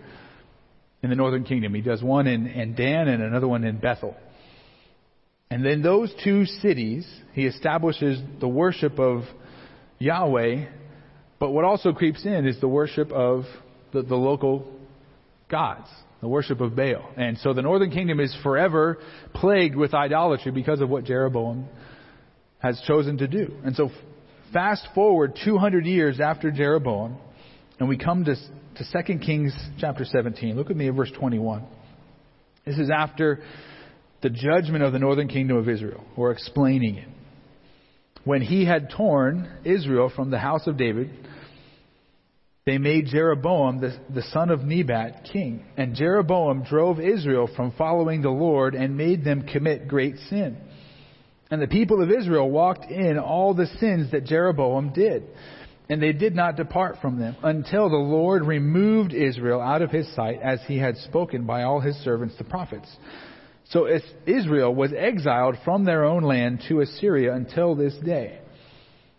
in 1.03 1.11
the 1.11 1.17
northern 1.17 1.45
kingdom. 1.45 1.75
He 1.75 1.83
does 1.83 2.03
one 2.03 2.27
in, 2.27 2.47
in 2.47 2.75
Dan 2.75 3.09
and 3.09 3.23
another 3.23 3.49
one 3.49 3.65
in 3.65 3.79
Bethel. 3.79 4.17
And 5.51 5.65
then 5.65 5.83
those 5.83 6.13
two 6.25 6.47
cities, 6.47 7.07
he 7.33 7.47
establishes 7.47 8.21
the 8.41 8.49
worship 8.49 8.99
of 8.99 9.23
Yahweh, 9.99 10.67
but 11.39 11.51
what 11.51 11.65
also 11.65 11.93
creeps 11.93 12.25
in 12.25 12.47
is 12.47 12.61
the 12.61 12.69
worship 12.69 13.13
of 13.13 13.45
the, 13.93 14.03
the 14.03 14.17
local 14.17 14.67
gods, 15.51 15.89
the 16.21 16.29
worship 16.29 16.61
of 16.61 16.75
Baal. 16.75 17.09
And 17.17 17.39
so 17.39 17.53
the 17.53 17.63
northern 17.63 17.91
kingdom 17.91 18.21
is 18.21 18.37
forever 18.43 18.99
plagued 19.35 19.77
with 19.77 19.95
idolatry 19.95 20.53
because 20.53 20.81
of 20.81 20.89
what 20.89 21.05
Jeroboam 21.05 21.69
has 22.59 22.81
chosen 22.87 23.19
to 23.19 23.29
do. 23.29 23.55
And 23.65 23.77
so 23.77 23.91
fast 24.53 24.87
forward 24.95 25.39
200 25.45 25.85
years 25.85 26.21
after 26.21 26.51
Jeroboam, 26.51 27.19
and 27.79 27.89
we 27.89 27.99
come 27.99 28.25
to, 28.25 28.35
to 28.35 29.05
2 29.05 29.19
Kings 29.19 29.53
chapter 29.79 30.05
17. 30.05 30.57
Look 30.57 30.71
at 30.71 30.77
me 30.77 30.89
at 30.89 30.95
verse 30.95 31.13
21. 31.19 31.65
This 32.65 32.79
is 32.79 32.89
after 32.91 33.43
the 34.25 34.31
judgment 34.31 34.83
of 34.83 34.95
the 34.95 34.99
northern 34.99 35.29
kingdom 35.29 35.59
of 35.59 35.69
Israel, 35.69 36.03
or 36.17 36.33
explaining 36.33 36.97
it. 36.97 37.09
When 38.25 38.41
he 38.41 38.65
had 38.65 38.89
torn 38.89 39.51
Israel 39.65 40.11
from 40.17 40.31
the 40.31 40.39
house 40.39 40.67
of 40.67 40.79
David, 40.79 41.11
they 42.65 42.79
made 42.79 43.09
Jeroboam, 43.09 43.83
the, 43.83 43.95
the 44.09 44.23
son 44.33 44.49
of 44.49 44.65
Nebat, 44.65 45.29
king. 45.31 45.67
And 45.77 45.95
Jeroboam 45.95 46.65
drove 46.65 47.01
Israel 47.01 47.51
from 47.55 47.73
following 47.77 48.23
the 48.23 48.31
Lord 48.31 48.75
and 48.75 48.97
made 48.97 49.25
them 49.25 49.47
commit 49.47 49.89
great 49.89 50.17
sin. 50.31 50.57
And 51.51 51.61
the 51.61 51.67
people 51.67 52.03
of 52.03 52.11
Israel 52.11 52.51
walked 52.51 52.91
in 52.91 53.19
all 53.19 53.53
the 53.53 53.67
sins 53.79 54.11
that 54.13 54.25
Jeroboam 54.25 54.95
did. 54.95 55.25
And 55.91 56.03
they 56.03 56.13
did 56.13 56.35
not 56.35 56.57
depart 56.57 56.97
from 57.03 57.19
them 57.19 57.37
until 57.43 57.91
the 57.91 57.97
Lord 57.97 58.47
removed 58.47 59.13
Israel 59.13 59.61
out 59.61 59.83
of 59.83 59.91
his 59.91 60.11
sight 60.15 60.41
as 60.43 60.61
he 60.67 60.79
had 60.79 60.97
spoken 60.97 61.45
by 61.45 61.65
all 61.65 61.81
his 61.81 61.97
servants 61.97 62.37
the 62.39 62.45
prophets. 62.45 62.89
So 63.71 63.89
Israel 64.27 64.75
was 64.75 64.93
exiled 64.93 65.57
from 65.65 65.85
their 65.85 66.05
own 66.05 66.23
land 66.23 66.63
to 66.69 66.81
Assyria 66.81 67.35
until 67.35 67.75
this 67.75 67.95
day. 68.05 68.41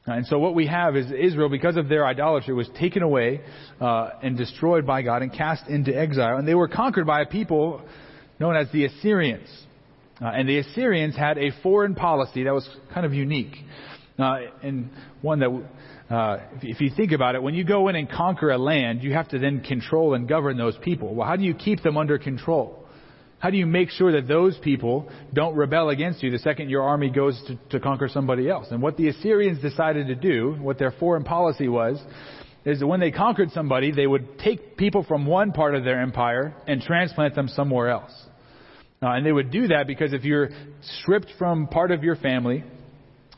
And 0.07 0.25
so 0.27 0.37
what 0.37 0.53
we 0.53 0.67
have 0.67 0.95
is 0.95 1.11
Israel, 1.11 1.49
because 1.49 1.77
of 1.77 1.89
their 1.89 2.05
idolatry, 2.05 2.53
was 2.53 2.69
taken 2.79 3.01
away 3.01 3.41
uh, 3.81 4.11
and 4.21 4.37
destroyed 4.37 4.85
by 4.85 5.01
God 5.01 5.23
and 5.23 5.33
cast 5.33 5.67
into 5.67 5.97
exile. 5.97 6.37
And 6.37 6.47
they 6.47 6.53
were 6.53 6.67
conquered 6.67 7.07
by 7.07 7.21
a 7.21 7.25
people 7.25 7.81
known 8.39 8.55
as 8.55 8.71
the 8.71 8.85
Assyrians. 8.85 9.49
Uh, 10.21 10.27
and 10.27 10.47
the 10.47 10.59
Assyrians 10.59 11.15
had 11.15 11.39
a 11.39 11.49
foreign 11.63 11.95
policy 11.95 12.43
that 12.43 12.53
was 12.53 12.69
kind 12.93 13.05
of 13.05 13.15
unique. 13.15 13.55
Uh, 14.19 14.37
and 14.61 14.89
one 15.21 15.39
that, 15.39 15.49
uh, 16.13 16.37
if, 16.57 16.75
if 16.75 16.81
you 16.81 16.91
think 16.95 17.11
about 17.11 17.33
it, 17.33 17.41
when 17.41 17.55
you 17.55 17.63
go 17.63 17.87
in 17.87 17.95
and 17.95 18.09
conquer 18.09 18.51
a 18.51 18.57
land, 18.59 19.03
you 19.03 19.11
have 19.13 19.27
to 19.29 19.39
then 19.39 19.61
control 19.61 20.13
and 20.13 20.27
govern 20.29 20.55
those 20.55 20.77
people. 20.83 21.15
Well, 21.15 21.27
how 21.27 21.35
do 21.35 21.43
you 21.43 21.55
keep 21.55 21.81
them 21.81 21.97
under 21.97 22.19
control? 22.19 22.84
How 23.39 23.49
do 23.49 23.57
you 23.57 23.65
make 23.65 23.89
sure 23.89 24.13
that 24.13 24.27
those 24.27 24.57
people 24.57 25.09
don't 25.33 25.55
rebel 25.55 25.89
against 25.89 26.23
you 26.23 26.31
the 26.31 26.39
second 26.39 26.69
your 26.69 26.83
army 26.83 27.09
goes 27.09 27.41
to, 27.47 27.59
to 27.71 27.79
conquer 27.79 28.07
somebody 28.07 28.49
else? 28.49 28.67
And 28.71 28.81
what 28.81 28.97
the 28.97 29.09
Assyrians 29.09 29.61
decided 29.61 30.07
to 30.07 30.15
do, 30.15 30.53
what 30.59 30.79
their 30.79 30.91
foreign 30.91 31.23
policy 31.23 31.67
was, 31.67 32.01
is 32.65 32.79
that 32.79 32.87
when 32.87 32.99
they 32.99 33.11
conquered 33.11 33.51
somebody, 33.51 33.91
they 33.91 34.07
would 34.07 34.39
take 34.39 34.77
people 34.77 35.03
from 35.03 35.25
one 35.25 35.51
part 35.51 35.75
of 35.75 35.83
their 35.83 36.01
empire 36.01 36.55
and 36.67 36.81
transplant 36.81 37.35
them 37.35 37.47
somewhere 37.47 37.89
else. 37.89 38.11
Uh, 39.01 39.09
and 39.09 39.25
they 39.25 39.31
would 39.31 39.51
do 39.51 39.67
that 39.67 39.85
because 39.85 40.13
if 40.13 40.23
you're 40.23 40.49
stripped 40.99 41.31
from 41.37 41.67
part 41.67 41.91
of 41.91 42.03
your 42.03 42.15
family 42.15 42.63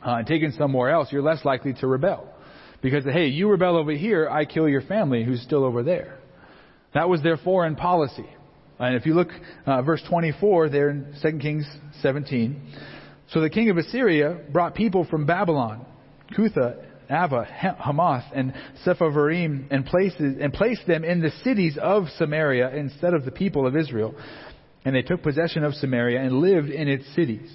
uh, 0.06 0.16
and 0.16 0.28
taken 0.28 0.54
somewhere 0.54 0.90
else, 0.90 1.10
you're 1.12 1.22
less 1.22 1.44
likely 1.44 1.74
to 1.74 1.88
rebel. 1.88 2.34
Because, 2.82 3.04
hey, 3.04 3.28
you 3.28 3.50
rebel 3.50 3.76
over 3.76 3.92
here, 3.92 4.30
I 4.30 4.46
kill 4.46 4.70
your 4.70 4.82
family 4.82 5.26
who's 5.26 5.42
still 5.42 5.66
over 5.66 5.84
there. 5.84 6.20
That 6.94 7.10
was 7.10 7.22
their 7.22 7.38
foreign 7.38 7.76
policy. 7.76 8.28
And 8.80 8.96
if 8.96 9.06
you 9.06 9.14
look 9.16 9.30
uh, 9.66 9.82
verse 9.82 10.02
24 10.08 10.70
there 10.70 10.90
in 10.90 11.16
2 11.22 11.40
Kings 11.40 11.66
17, 12.02 12.74
so 13.30 13.42
the 13.42 13.50
king 13.50 13.70
of 13.70 13.78
Assyria 13.78 14.38
brought 14.52 14.76
people 14.76 15.06
from 15.06 15.26
Babylon, 15.26 15.86
Cutha, 16.36 16.84
Ava, 17.10 17.46
Hamath, 17.46 18.32
and 18.34 18.54
Sepharvaim, 18.86 19.68
and, 19.72 19.86
places, 19.86 20.38
and 20.40 20.54
placed 20.54 20.86
them 20.88 21.04
in 21.04 21.22
the 21.22 21.32
cities 21.44 21.78
of 21.82 22.06
Samaria 22.18 22.76
instead 22.76 23.14
of 23.14 23.26
the 23.26 23.32
people 23.32 23.66
of 23.66 23.76
Israel. 23.76 24.16
And 24.86 24.96
they 24.96 25.02
took 25.02 25.24
possession 25.24 25.64
of 25.64 25.74
Samaria 25.74 26.22
and 26.22 26.40
lived 26.40 26.70
in 26.70 26.88
its 26.88 27.06
cities. 27.16 27.52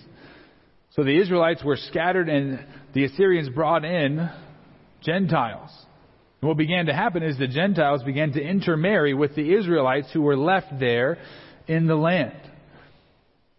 So 0.91 1.05
the 1.05 1.19
Israelites 1.19 1.65
were 1.65 1.77
scattered, 1.77 2.29
and 2.29 2.65
the 2.93 3.05
Assyrians 3.05 3.49
brought 3.49 3.85
in 3.85 4.29
Gentiles. 5.03 5.71
And 6.43 6.49
what 6.49 6.59
began 6.59 6.87
to 6.87 6.93
happen 6.93 7.23
is 7.23 7.39
the 7.39 7.47
Gentiles 7.47 8.03
began 8.03 8.33
to 8.33 8.43
intermarry 8.43 9.15
with 9.15 9.37
the 9.37 9.55
Israelites 9.55 10.09
who 10.13 10.23
were 10.23 10.37
left 10.37 10.81
there 10.81 11.19
in 11.69 11.87
the 11.87 11.95
land. 11.95 12.37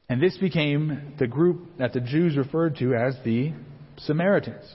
And 0.10 0.22
this 0.22 0.38
became 0.38 1.14
the 1.18 1.26
group 1.26 1.78
that 1.80 1.94
the 1.94 2.02
Jews 2.02 2.36
referred 2.36 2.76
to 2.80 2.94
as 2.94 3.16
the 3.24 3.54
Samaritans. 4.00 4.70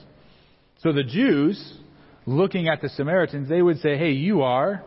So 0.79 0.91
the 0.91 1.03
Jews, 1.03 1.77
looking 2.25 2.67
at 2.67 2.81
the 2.81 2.89
Samaritans, 2.89 3.47
they 3.47 3.61
would 3.61 3.77
say, 3.77 3.95
hey, 3.95 4.11
you 4.13 4.41
are, 4.41 4.83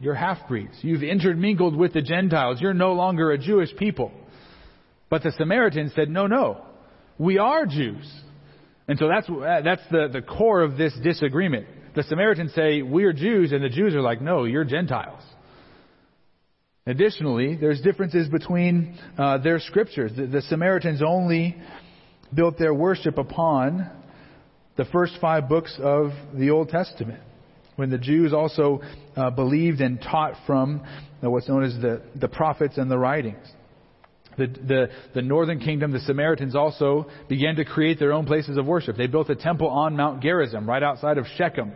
you're 0.00 0.14
half-breeds. 0.14 0.78
You've 0.80 1.02
intermingled 1.02 1.76
with 1.76 1.92
the 1.92 2.00
Gentiles. 2.00 2.62
You're 2.62 2.72
no 2.72 2.94
longer 2.94 3.30
a 3.30 3.36
Jewish 3.36 3.76
people. 3.76 4.10
But 5.10 5.22
the 5.22 5.32
Samaritans 5.36 5.92
said, 5.94 6.08
no, 6.08 6.26
no, 6.26 6.64
we 7.18 7.36
are 7.36 7.66
Jews. 7.66 8.10
And 8.88 8.98
so 8.98 9.06
that's, 9.06 9.28
that's 9.64 9.82
the, 9.90 10.08
the 10.10 10.22
core 10.22 10.62
of 10.62 10.78
this 10.78 10.94
disagreement 11.02 11.66
the 11.94 12.02
Samaritans 12.04 12.52
say, 12.54 12.82
We 12.82 13.04
are 13.04 13.12
Jews, 13.12 13.52
and 13.52 13.62
the 13.62 13.68
Jews 13.68 13.94
are 13.94 14.00
like, 14.00 14.20
No, 14.20 14.44
you're 14.44 14.64
Gentiles. 14.64 15.22
Additionally, 16.86 17.56
there's 17.56 17.80
differences 17.80 18.28
between 18.28 18.98
uh, 19.16 19.38
their 19.38 19.58
scriptures. 19.58 20.12
The, 20.14 20.26
the, 20.26 20.42
Samaritans 20.42 21.00
only 21.06 21.56
built 22.34 22.58
their 22.58 22.74
worship 22.74 23.16
upon 23.16 23.90
the 24.76 24.84
first 24.86 25.14
five 25.18 25.48
books 25.48 25.78
of 25.80 26.10
the 26.34 26.50
Old 26.50 26.68
Testament, 26.68 27.20
when 27.76 27.88
the 27.88 27.96
Jews 27.96 28.34
also 28.34 28.82
uh, 29.16 29.30
believed 29.30 29.80
and 29.80 29.98
taught 30.02 30.34
from 30.46 30.82
uh, 31.22 31.30
what's 31.30 31.48
known 31.48 31.64
as 31.64 31.72
the, 31.80 32.02
the 32.16 32.28
prophets 32.28 32.76
and 32.76 32.90
the 32.90 32.98
writings. 32.98 33.46
The, 34.36 34.48
the, 34.48 34.86
the, 35.14 35.22
northern 35.22 35.60
kingdom, 35.60 35.92
the 35.92 36.00
Samaritans 36.00 36.56
also 36.56 37.06
began 37.28 37.54
to 37.54 37.64
create 37.64 38.00
their 38.00 38.12
own 38.12 38.26
places 38.26 38.56
of 38.56 38.66
worship. 38.66 38.96
They 38.96 39.06
built 39.06 39.30
a 39.30 39.36
temple 39.36 39.68
on 39.68 39.96
Mount 39.96 40.22
Gerizim, 40.22 40.68
right 40.68 40.82
outside 40.82 41.18
of 41.18 41.26
Shechem 41.38 41.72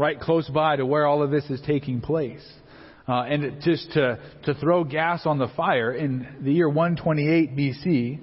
right 0.00 0.18
close 0.18 0.48
by 0.48 0.76
to 0.76 0.86
where 0.86 1.06
all 1.06 1.22
of 1.22 1.30
this 1.30 1.44
is 1.50 1.60
taking 1.66 2.00
place. 2.00 2.42
Uh, 3.06 3.22
and 3.22 3.60
just 3.60 3.92
to, 3.92 4.18
to 4.44 4.54
throw 4.54 4.82
gas 4.82 5.26
on 5.26 5.38
the 5.38 5.48
fire, 5.54 5.92
in 5.92 6.26
the 6.40 6.52
year 6.52 6.68
128 6.68 7.54
BC, 7.54 8.18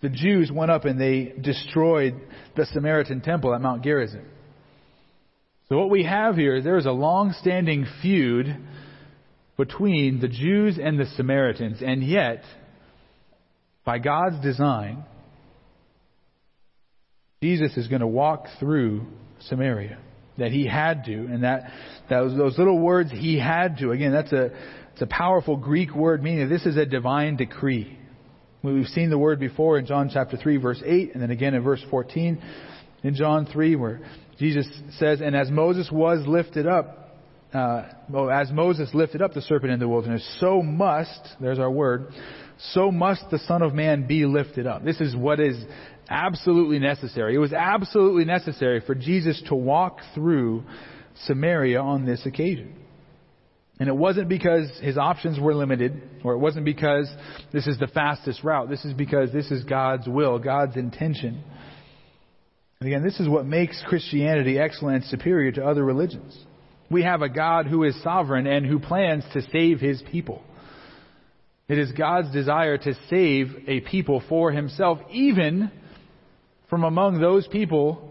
the 0.00 0.08
Jews 0.08 0.50
went 0.50 0.70
up 0.70 0.86
and 0.86 0.98
they 0.98 1.34
destroyed 1.38 2.14
the 2.56 2.64
Samaritan 2.64 3.20
temple 3.20 3.54
at 3.54 3.60
Mount 3.60 3.84
Gerizim. 3.84 4.24
So 5.68 5.76
what 5.76 5.90
we 5.90 6.04
have 6.04 6.36
here 6.36 6.56
is 6.56 6.64
there 6.64 6.78
is 6.78 6.86
a 6.86 6.92
long-standing 6.92 7.86
feud 8.00 8.56
between 9.58 10.20
the 10.20 10.28
Jews 10.28 10.78
and 10.82 10.98
the 10.98 11.06
Samaritans, 11.16 11.82
and 11.84 12.02
yet, 12.02 12.44
by 13.84 13.98
God's 13.98 14.40
design, 14.42 15.04
Jesus 17.42 17.76
is 17.76 17.88
going 17.88 18.00
to 18.00 18.06
walk 18.06 18.46
through 18.58 19.06
Samaria 19.48 19.98
that 20.38 20.50
he 20.50 20.66
had 20.66 21.04
to, 21.04 21.12
and 21.12 21.44
that, 21.44 21.70
that 22.08 22.20
was 22.20 22.34
those 22.34 22.58
little 22.58 22.78
words 22.78 23.10
he 23.10 23.38
had 23.38 23.78
to. 23.78 23.90
Again, 23.90 24.12
that's 24.12 24.32
a 24.32 24.50
it's 24.92 25.02
a 25.02 25.06
powerful 25.06 25.56
Greek 25.56 25.94
word 25.94 26.22
meaning 26.22 26.48
this 26.48 26.66
is 26.66 26.76
a 26.76 26.84
divine 26.84 27.36
decree. 27.36 27.98
We've 28.62 28.86
seen 28.86 29.10
the 29.10 29.18
word 29.18 29.40
before 29.40 29.78
in 29.78 29.86
John 29.86 30.10
chapter 30.12 30.36
3 30.36 30.58
verse 30.58 30.82
8 30.84 31.14
and 31.14 31.22
then 31.22 31.30
again 31.30 31.54
in 31.54 31.62
verse 31.62 31.82
14 31.90 32.42
in 33.02 33.14
John 33.14 33.46
3 33.46 33.76
where 33.76 34.00
Jesus 34.38 34.68
says, 34.98 35.20
And 35.20 35.34
as 35.34 35.50
Moses 35.50 35.88
was 35.90 36.26
lifted 36.26 36.66
up 36.66 36.98
uh, 37.54 37.82
as 38.32 38.50
Moses 38.50 38.88
lifted 38.94 39.20
up 39.20 39.34
the 39.34 39.42
serpent 39.42 39.72
in 39.72 39.78
the 39.78 39.88
wilderness, 39.88 40.26
so 40.40 40.62
must, 40.62 41.28
there's 41.38 41.58
our 41.58 41.70
word, 41.70 42.08
so 42.72 42.90
must 42.90 43.28
the 43.30 43.38
Son 43.40 43.60
of 43.60 43.74
Man 43.74 44.06
be 44.06 44.24
lifted 44.24 44.66
up. 44.66 44.84
This 44.84 45.00
is 45.02 45.14
what 45.14 45.38
is 45.38 45.62
absolutely 46.12 46.78
necessary. 46.78 47.34
It 47.34 47.38
was 47.38 47.52
absolutely 47.52 48.24
necessary 48.24 48.80
for 48.86 48.94
Jesus 48.94 49.42
to 49.48 49.54
walk 49.54 49.98
through 50.14 50.64
Samaria 51.24 51.80
on 51.80 52.04
this 52.04 52.24
occasion. 52.26 52.74
And 53.80 53.88
it 53.88 53.96
wasn't 53.96 54.28
because 54.28 54.70
his 54.80 54.96
options 54.96 55.40
were 55.40 55.54
limited, 55.54 56.00
or 56.22 56.34
it 56.34 56.38
wasn't 56.38 56.64
because 56.64 57.12
this 57.52 57.66
is 57.66 57.78
the 57.78 57.88
fastest 57.88 58.44
route. 58.44 58.68
This 58.68 58.84
is 58.84 58.92
because 58.92 59.32
this 59.32 59.50
is 59.50 59.64
God's 59.64 60.06
will, 60.06 60.38
God's 60.38 60.76
intention. 60.76 61.42
And 62.78 62.88
again, 62.88 63.02
this 63.02 63.18
is 63.18 63.28
what 63.28 63.46
makes 63.46 63.82
Christianity 63.88 64.58
excellent 64.58 64.96
and 64.96 65.04
superior 65.06 65.52
to 65.52 65.64
other 65.64 65.84
religions. 65.84 66.38
We 66.90 67.02
have 67.02 67.22
a 67.22 67.28
God 67.28 67.66
who 67.66 67.84
is 67.84 68.00
sovereign 68.02 68.46
and 68.46 68.66
who 68.66 68.78
plans 68.78 69.24
to 69.32 69.42
save 69.50 69.80
his 69.80 70.02
people. 70.12 70.42
It 71.68 71.78
is 71.78 71.90
God's 71.92 72.30
desire 72.32 72.76
to 72.76 72.94
save 73.08 73.64
a 73.66 73.80
people 73.80 74.22
for 74.28 74.52
himself, 74.52 74.98
even 75.10 75.70
from 76.72 76.84
among 76.84 77.20
those 77.20 77.46
people 77.48 78.10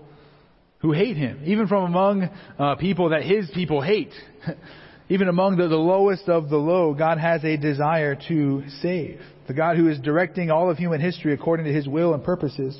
who 0.81 0.91
hate 0.91 1.17
him, 1.17 1.41
even 1.45 1.67
from 1.67 1.83
among 1.83 2.29
uh, 2.59 2.75
people 2.75 3.09
that 3.09 3.23
his 3.23 3.49
people 3.55 3.81
hate. 3.81 4.13
even 5.09 5.27
among 5.27 5.57
the, 5.57 5.67
the 5.67 5.75
lowest 5.75 6.29
of 6.29 6.47
the 6.47 6.57
low, 6.57 6.93
God 6.93 7.17
has 7.17 7.43
a 7.43 7.57
desire 7.57 8.15
to 8.27 8.61
save. 8.83 9.19
The 9.47 9.55
God 9.55 9.77
who 9.77 9.89
is 9.89 9.97
directing 10.01 10.51
all 10.51 10.69
of 10.69 10.77
human 10.77 11.01
history 11.01 11.33
according 11.33 11.65
to 11.65 11.73
his 11.73 11.87
will 11.87 12.13
and 12.13 12.23
purposes 12.23 12.79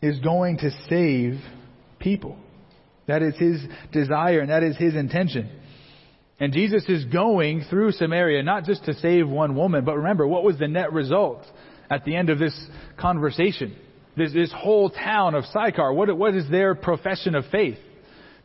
is 0.00 0.20
going 0.20 0.56
to 0.56 0.70
save 0.88 1.38
people. 1.98 2.38
That 3.08 3.22
is 3.22 3.36
his 3.36 3.60
desire 3.92 4.40
and 4.40 4.48
that 4.48 4.62
is 4.62 4.78
his 4.78 4.94
intention. 4.94 5.50
And 6.40 6.50
Jesus 6.50 6.82
is 6.88 7.04
going 7.04 7.66
through 7.68 7.92
Samaria 7.92 8.42
not 8.42 8.64
just 8.64 8.86
to 8.86 8.94
save 8.94 9.28
one 9.28 9.54
woman, 9.54 9.84
but 9.84 9.98
remember, 9.98 10.26
what 10.26 10.44
was 10.44 10.58
the 10.58 10.66
net 10.66 10.94
result 10.94 11.44
at 11.90 12.06
the 12.06 12.16
end 12.16 12.30
of 12.30 12.38
this 12.38 12.58
conversation? 12.96 13.76
This, 14.18 14.32
this 14.32 14.52
whole 14.54 14.90
town 14.90 15.34
of 15.34 15.44
Sychar, 15.46 15.92
what, 15.92 16.14
what 16.16 16.34
is 16.34 16.50
their 16.50 16.74
profession 16.74 17.36
of 17.36 17.44
faith? 17.52 17.78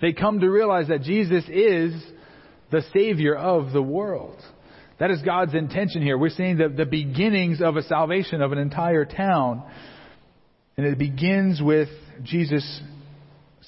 They 0.02 0.14
come 0.14 0.40
to 0.40 0.50
realize 0.50 0.90
that 0.90 1.02
Jesus 1.02 1.44
is 1.50 1.94
the 2.72 2.84
Savior 2.94 3.36
of 3.36 3.74
the 3.74 3.82
world. 3.82 4.40
That 5.00 5.10
is 5.10 5.22
God's 5.24 5.56
intention 5.56 6.04
here. 6.04 6.18
We're 6.18 6.30
seeing 6.30 6.58
the, 6.58 6.70
the 6.70 6.86
beginnings 6.86 7.62
of 7.62 7.76
a 7.76 7.84
salvation 7.84 8.42
of 8.42 8.52
an 8.52 8.60
entire 8.60 9.06
town. 9.06 9.64
And 10.78 10.86
it 10.86 10.98
begins 10.98 11.62
with 11.62 11.90
Jesus 12.22 12.82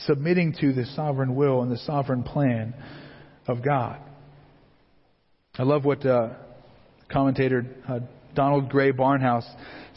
submitting 0.06 0.56
to 0.62 0.74
the 0.74 0.86
sovereign 0.96 1.36
will 1.36 1.62
and 1.62 1.72
the 1.72 1.78
sovereign 1.80 2.24
plan 2.24 2.76
of 3.48 3.64
God. 3.64 4.00
I 5.58 5.64
love 5.64 5.86
what 5.86 6.06
uh, 6.06 6.30
commentator 7.12 7.66
uh, 7.88 8.00
Donald 8.36 8.70
Grey 8.70 8.92
Barnhouse 8.92 9.50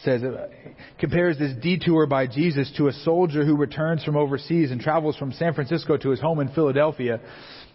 says. 0.02 0.22
Uh, 0.22 0.48
compares 0.98 1.38
this 1.38 1.52
detour 1.62 2.06
by 2.06 2.26
Jesus 2.26 2.72
to 2.76 2.88
a 2.88 2.92
soldier 2.92 3.44
who 3.44 3.56
returns 3.56 4.04
from 4.04 4.16
overseas 4.16 4.70
and 4.70 4.80
travels 4.80 5.16
from 5.16 5.32
San 5.32 5.54
Francisco 5.54 5.96
to 5.96 6.10
his 6.10 6.20
home 6.20 6.40
in 6.40 6.48
Philadelphia. 6.48 7.20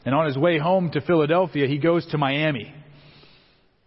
And 0.05 0.13
on 0.13 0.25
his 0.25 0.37
way 0.37 0.59
home 0.59 0.91
to 0.91 1.01
Philadelphia, 1.01 1.67
he 1.67 1.77
goes 1.77 2.05
to 2.07 2.17
Miami. 2.17 2.73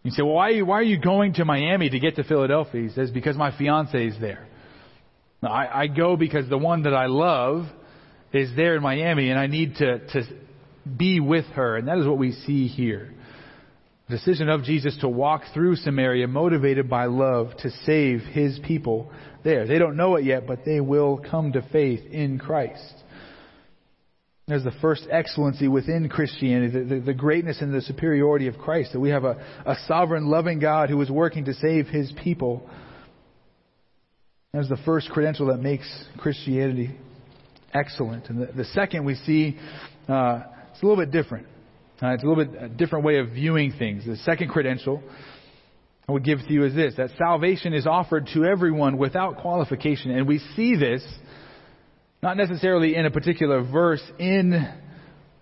You 0.03 0.11
say, 0.11 0.23
well, 0.23 0.35
why 0.35 0.49
are 0.49 0.53
you, 0.53 0.67
why 0.67 0.79
are 0.79 0.83
you 0.83 1.01
going 1.01 1.35
to 1.35 1.45
Miami 1.45 1.91
to 1.91 1.99
get 1.99 2.17
to 2.17 2.25
Philadelphia? 2.25 2.83
He 2.83 2.89
says, 2.91 3.11
because 3.11 3.37
my 3.37 3.57
fiance 3.57 4.07
is 4.07 4.15
there. 4.21 4.47
I, 5.43 5.83
I 5.83 5.87
go 5.87 6.17
because 6.17 6.49
the 6.49 6.59
one 6.59 6.85
that 6.85 6.95
I 6.95 7.07
love 7.07 7.67
is 8.33 8.55
there 8.57 8.77
in 8.77 8.83
Miami 8.83 9.31
and 9.31 9.39
I 9.39 9.47
need 9.47 9.77
to, 9.77 9.99
to 9.99 10.23
be 10.97 11.21
with 11.21 11.45
her. 11.47 11.77
And 11.77 11.89
that 11.89 11.99
is 11.99 12.07
what 12.07 12.19
we 12.19 12.33
see 12.33 12.69
here. 12.69 13.13
Decision 14.09 14.49
of 14.49 14.63
Jesus 14.63 14.97
to 14.99 15.09
walk 15.09 15.43
through 15.53 15.77
Samaria 15.77 16.29
motivated 16.29 16.89
by 16.89 17.07
love 17.07 17.51
to 17.59 17.71
save 17.85 18.21
his 18.21 18.59
people 18.61 19.11
there. 19.43 19.67
They 19.67 19.79
don't 19.79 19.97
know 19.97 20.15
it 20.15 20.25
yet, 20.25 20.47
but 20.47 20.65
they 20.65 20.81
will 20.81 21.19
come 21.19 21.53
to 21.53 21.63
faith 21.73 22.05
in 22.13 22.39
Christ. 22.39 22.95
There's 24.47 24.63
the 24.63 24.75
first 24.81 25.09
excellency 25.11 25.67
within 25.67 26.09
Christianity, 26.09 26.79
the, 26.79 26.85
the, 26.85 27.01
the, 27.01 27.15
greatness 27.15 27.61
and 27.61 27.75
the 27.75 27.81
superiority 27.81 28.47
of 28.47 28.57
Christ, 28.59 28.93
that 28.93 29.01
we 29.01 29.11
have 29.11 29.25
a, 29.25 29.45
a 29.67 29.75
sovereign, 29.89 30.27
loving 30.29 30.61
God 30.61 30.89
who 30.89 31.01
is 31.03 31.11
working 31.11 31.47
to 31.47 31.55
save 31.55 31.89
his 31.89 32.13
people. 32.23 32.71
That's 34.53 34.69
the 34.69 34.79
first 34.85 35.11
credential 35.11 35.47
that 35.47 35.59
makes 35.59 35.89
Christianity 36.19 36.97
excellent. 37.75 38.29
And 38.29 38.41
the, 38.41 38.53
the 38.53 38.65
second 38.67 39.05
we 39.05 39.17
see, 39.17 39.59
uh, 40.09 40.43
it's 40.71 40.81
a 40.81 40.87
little 40.87 41.05
bit 41.05 41.11
different. 41.11 41.49
Uh, 42.03 42.09
it's 42.09 42.23
a 42.23 42.27
little 42.27 42.45
bit 42.45 42.63
a 42.63 42.69
different 42.69 43.05
way 43.05 43.19
of 43.19 43.31
viewing 43.31 43.73
things. 43.73 44.05
The 44.05 44.17
second 44.17 44.51
credential 44.51 45.03
I 46.09 46.13
would 46.13 46.25
give 46.25 46.39
to 46.41 46.53
you 46.53 46.65
is 46.65 46.75
this 46.75 46.95
that 46.97 47.11
salvation 47.19 47.73
is 47.73 47.87
offered 47.87 48.29
to 48.35 48.45
everyone 48.45 48.99
without 48.99 49.39
qualification. 49.39 50.11
And 50.11 50.29
we 50.29 50.39
see 50.55 50.77
this 50.77 51.07
not 52.23 52.37
necessarily 52.37 52.95
in 52.95 53.07
a 53.07 53.11
particular 53.11 53.63
verse 53.63 54.03
in 54.19 54.73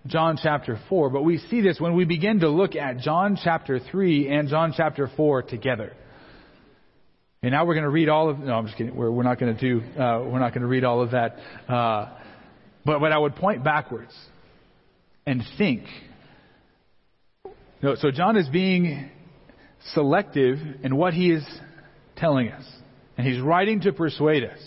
John 0.07 0.39
chapter 0.41 0.79
4, 0.87 1.09
but 1.09 1.23
we 1.23 1.39
see 1.39 1.61
this 1.61 1.79
when 1.79 1.95
we 1.95 2.05
begin 2.05 2.39
to 2.39 2.49
look 2.49 2.75
at 2.75 2.99
John 2.99 3.37
chapter 3.41 3.79
3 3.79 4.29
and 4.29 4.47
John 4.47 4.73
chapter 4.75 5.09
4 5.15 5.43
together. 5.43 5.93
And 7.41 7.51
now 7.51 7.65
we're 7.65 7.75
going 7.75 7.83
to 7.83 7.89
read 7.91 8.09
all 8.09 8.29
of. 8.29 8.39
No, 8.39 8.53
I'm 8.53 8.65
just 8.65 8.77
kidding. 8.77 8.95
We're, 8.95 9.11
we're 9.11 9.23
not 9.23 9.39
going 9.39 9.55
to 9.55 9.59
do. 9.59 9.81
Uh, 9.91 10.23
we're 10.25 10.39
not 10.39 10.51
going 10.51 10.61
to 10.61 10.67
read 10.67 10.83
all 10.83 11.01
of 11.01 11.11
that. 11.11 11.37
Uh, 11.67 12.09
but 12.85 12.99
but 12.99 13.11
I 13.11 13.17
would 13.17 13.35
point 13.35 13.63
backwards 13.63 14.13
and 15.27 15.43
think. 15.57 15.83
No, 17.85 17.93
so 17.93 18.09
John 18.09 18.35
is 18.35 18.49
being 18.49 19.11
selective 19.93 20.57
in 20.81 20.95
what 20.95 21.13
he 21.13 21.29
is 21.29 21.45
telling 22.15 22.49
us, 22.49 22.65
and 23.15 23.27
he's 23.27 23.39
writing 23.39 23.81
to 23.81 23.93
persuade 23.93 24.43
us. 24.43 24.57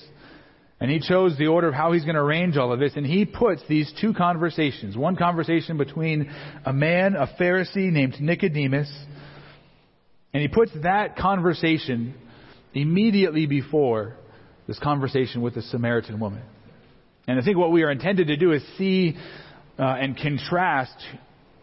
And 0.79 0.89
he 0.89 1.01
chose 1.01 1.37
the 1.37 1.49
order 1.49 1.67
of 1.67 1.75
how 1.75 1.91
he's 1.91 2.05
going 2.05 2.15
to 2.15 2.21
arrange 2.21 2.57
all 2.57 2.73
of 2.73 2.79
this. 2.79 2.93
And 2.95 3.05
he 3.05 3.25
puts 3.25 3.61
these 3.69 3.93
two 4.01 4.15
conversations 4.15 4.97
one 4.97 5.17
conversation 5.17 5.79
between 5.79 6.33
a 6.65 6.73
man, 6.73 7.17
a 7.17 7.27
Pharisee 7.27 7.91
named 7.91 8.21
Nicodemus, 8.21 8.89
and 10.33 10.41
he 10.41 10.47
puts 10.47 10.71
that 10.85 11.17
conversation 11.17 12.15
immediately 12.73 13.47
before 13.47 14.15
this 14.69 14.79
conversation 14.79 15.43
with 15.43 15.57
the 15.57 15.63
Samaritan 15.63 16.21
woman. 16.21 16.43
And 17.27 17.41
I 17.41 17.43
think 17.43 17.59
what 17.59 17.73
we 17.73 17.83
are 17.83 17.91
intended 17.91 18.29
to 18.29 18.37
do 18.37 18.53
is 18.53 18.63
see 18.79 19.17
uh, 19.77 19.83
and 19.83 20.17
contrast 20.17 21.05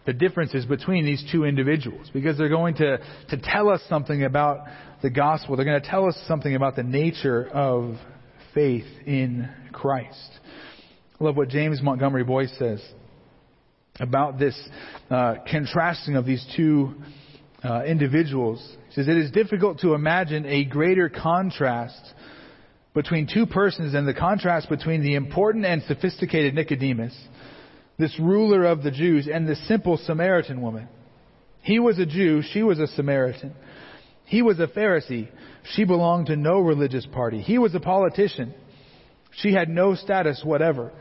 the 0.06 0.14
differences 0.14 0.66
between 0.66 1.06
these 1.06 1.24
two 1.32 1.46
individuals 1.46 2.10
because 2.14 2.38
they're 2.38 2.50
going 2.50 2.76
to, 2.76 2.98
to 3.30 3.38
tell 3.38 3.70
us 3.70 3.82
something 3.90 4.24
about 4.24 4.60
the 5.02 5.10
gospel. 5.10 5.56
They're 5.56 5.66
going 5.66 5.82
to 5.82 5.88
tell 5.88 6.08
us 6.08 6.18
something 6.28 6.56
about 6.56 6.76
the 6.76 6.84
nature 6.84 7.48
of 7.48 7.96
faith 8.54 8.86
in 9.06 9.50
Christ. 9.72 10.30
I 11.20 11.24
love 11.24 11.38
what 11.38 11.50
James 11.50 11.82
Montgomery 11.82 12.24
Boice 12.24 12.54
says 12.60 12.84
about 14.00 14.38
this 14.38 14.58
uh, 15.10 15.36
contrasting 15.50 16.16
of 16.16 16.26
these 16.26 16.46
two 16.56 16.96
uh, 17.64 17.84
individuals. 17.84 18.66
He 18.90 18.96
says, 18.96 19.08
It 19.08 19.18
is 19.18 19.32
difficult 19.32 19.80
to 19.80 19.94
imagine 19.94 20.46
a 20.46 20.66
greater 20.66 21.10
contrast 21.10 22.14
between 22.94 23.28
two 23.32 23.46
persons 23.46 23.94
than 23.94 24.06
the 24.06 24.14
contrast 24.14 24.70
between 24.70 25.02
the 25.02 25.16
important 25.16 25.66
and 25.66 25.84
sophisticated 25.84 26.54
Nicodemus, 26.54 27.16
this 27.98 28.18
ruler 28.20 28.66
of 28.66 28.84
the 28.84 28.92
Jews, 28.92 29.28
and 29.32 29.48
this 29.48 29.68
simple 29.68 29.98
Samaritan 29.98 30.62
woman. 30.62 30.88
He 31.62 31.80
was 31.80 31.98
a 31.98 32.06
Jew, 32.06 32.42
she 32.42 32.62
was 32.62 32.80
a 32.80 32.88
Samaritan. 32.88 33.54
He 34.26 34.42
was 34.42 34.60
a 34.60 34.68
Pharisee, 34.68 35.30
she 35.74 35.84
belonged 35.84 36.28
to 36.28 36.36
no 36.36 36.60
religious 36.60 37.06
party. 37.06 37.42
He 37.42 37.58
was 37.58 37.74
a 37.74 37.80
politician, 37.80 38.54
she 39.32 39.54
had 39.54 39.70
no 39.70 39.96
status 39.96 40.42
whatever. 40.44 40.92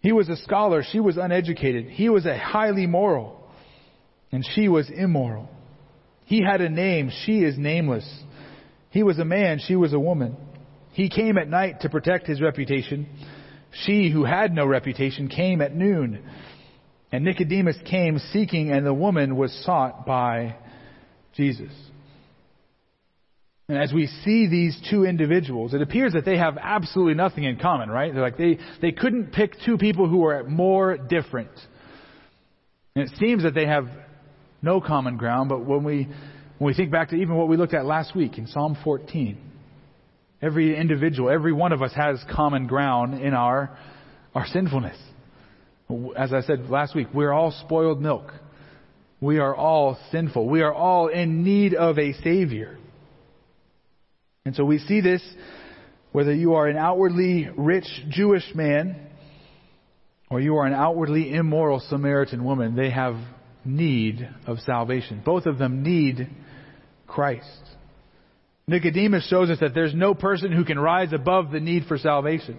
He 0.00 0.12
was 0.12 0.28
a 0.28 0.36
scholar, 0.36 0.82
she 0.82 0.98
was 0.98 1.16
uneducated. 1.18 1.86
He 1.86 2.08
was 2.08 2.24
a 2.24 2.36
highly 2.38 2.86
moral, 2.86 3.38
and 4.32 4.44
she 4.54 4.68
was 4.68 4.90
immoral. 4.90 5.48
He 6.24 6.42
had 6.42 6.60
a 6.60 6.70
name, 6.70 7.10
she 7.24 7.40
is 7.40 7.58
nameless. 7.58 8.08
He 8.90 9.02
was 9.02 9.18
a 9.18 9.24
man, 9.24 9.60
she 9.66 9.76
was 9.76 9.92
a 9.92 9.98
woman. 9.98 10.36
He 10.92 11.08
came 11.08 11.36
at 11.38 11.48
night 11.48 11.80
to 11.80 11.88
protect 11.88 12.26
his 12.26 12.40
reputation. 12.40 13.08
She, 13.72 14.10
who 14.10 14.24
had 14.24 14.52
no 14.52 14.66
reputation, 14.66 15.28
came 15.28 15.60
at 15.60 15.74
noon. 15.74 16.22
And 17.12 17.24
Nicodemus 17.24 17.76
came 17.88 18.18
seeking, 18.32 18.70
and 18.70 18.86
the 18.86 18.94
woman 18.94 19.36
was 19.36 19.52
sought 19.64 20.06
by 20.06 20.56
Jesus. 21.34 21.72
And 23.68 23.78
as 23.78 23.92
we 23.92 24.08
see 24.24 24.48
these 24.48 24.76
two 24.90 25.04
individuals, 25.04 25.74
it 25.74 25.82
appears 25.82 26.14
that 26.14 26.24
they 26.24 26.36
have 26.36 26.58
absolutely 26.60 27.14
nothing 27.14 27.44
in 27.44 27.56
common, 27.56 27.88
right? 27.88 28.12
They're 28.12 28.22
like 28.22 28.36
they, 28.36 28.58
they 28.82 28.90
couldn't 28.90 29.32
pick 29.32 29.54
two 29.64 29.78
people 29.78 30.08
who 30.08 30.24
are 30.26 30.42
more 30.42 30.96
different. 30.96 31.52
And 32.96 33.08
it 33.08 33.16
seems 33.18 33.44
that 33.44 33.54
they 33.54 33.66
have 33.66 33.86
no 34.60 34.80
common 34.80 35.16
ground, 35.16 35.48
but 35.48 35.64
when 35.64 35.84
we, 35.84 36.08
when 36.58 36.66
we 36.66 36.74
think 36.74 36.90
back 36.90 37.10
to 37.10 37.16
even 37.16 37.36
what 37.36 37.48
we 37.48 37.56
looked 37.56 37.74
at 37.74 37.84
last 37.84 38.14
week 38.14 38.38
in 38.38 38.48
Psalm 38.48 38.76
14, 38.82 39.38
every 40.42 40.76
individual, 40.76 41.30
every 41.30 41.52
one 41.52 41.72
of 41.72 41.82
us 41.82 41.92
has 41.94 42.22
common 42.30 42.66
ground 42.66 43.20
in 43.20 43.34
our, 43.34 43.76
our 44.34 44.46
sinfulness. 44.46 44.96
As 46.16 46.32
I 46.32 46.42
said 46.42 46.70
last 46.70 46.94
week, 46.94 47.08
we're 47.12 47.32
all 47.32 47.50
spoiled 47.50 48.00
milk. 48.00 48.32
We 49.20 49.38
are 49.38 49.54
all 49.54 49.98
sinful. 50.12 50.48
We 50.48 50.62
are 50.62 50.72
all 50.72 51.08
in 51.08 51.42
need 51.42 51.74
of 51.74 51.98
a 51.98 52.12
Savior. 52.22 52.78
And 54.44 54.54
so 54.54 54.64
we 54.64 54.78
see 54.78 55.00
this 55.00 55.22
whether 56.12 56.34
you 56.34 56.54
are 56.54 56.66
an 56.66 56.76
outwardly 56.76 57.48
rich 57.56 57.86
Jewish 58.08 58.44
man 58.54 59.10
or 60.28 60.40
you 60.40 60.56
are 60.56 60.66
an 60.66 60.72
outwardly 60.72 61.32
immoral 61.32 61.80
Samaritan 61.88 62.44
woman, 62.44 62.74
they 62.74 62.90
have 62.90 63.16
need 63.64 64.28
of 64.46 64.58
salvation. 64.60 65.22
Both 65.24 65.46
of 65.46 65.58
them 65.58 65.82
need 65.82 66.28
Christ. 67.06 67.62
Nicodemus 68.70 69.26
shows 69.26 69.50
us 69.50 69.58
that 69.58 69.74
there's 69.74 69.94
no 69.94 70.14
person 70.14 70.52
who 70.52 70.64
can 70.64 70.78
rise 70.78 71.12
above 71.12 71.50
the 71.50 71.58
need 71.58 71.86
for 71.86 71.98
salvation. 71.98 72.56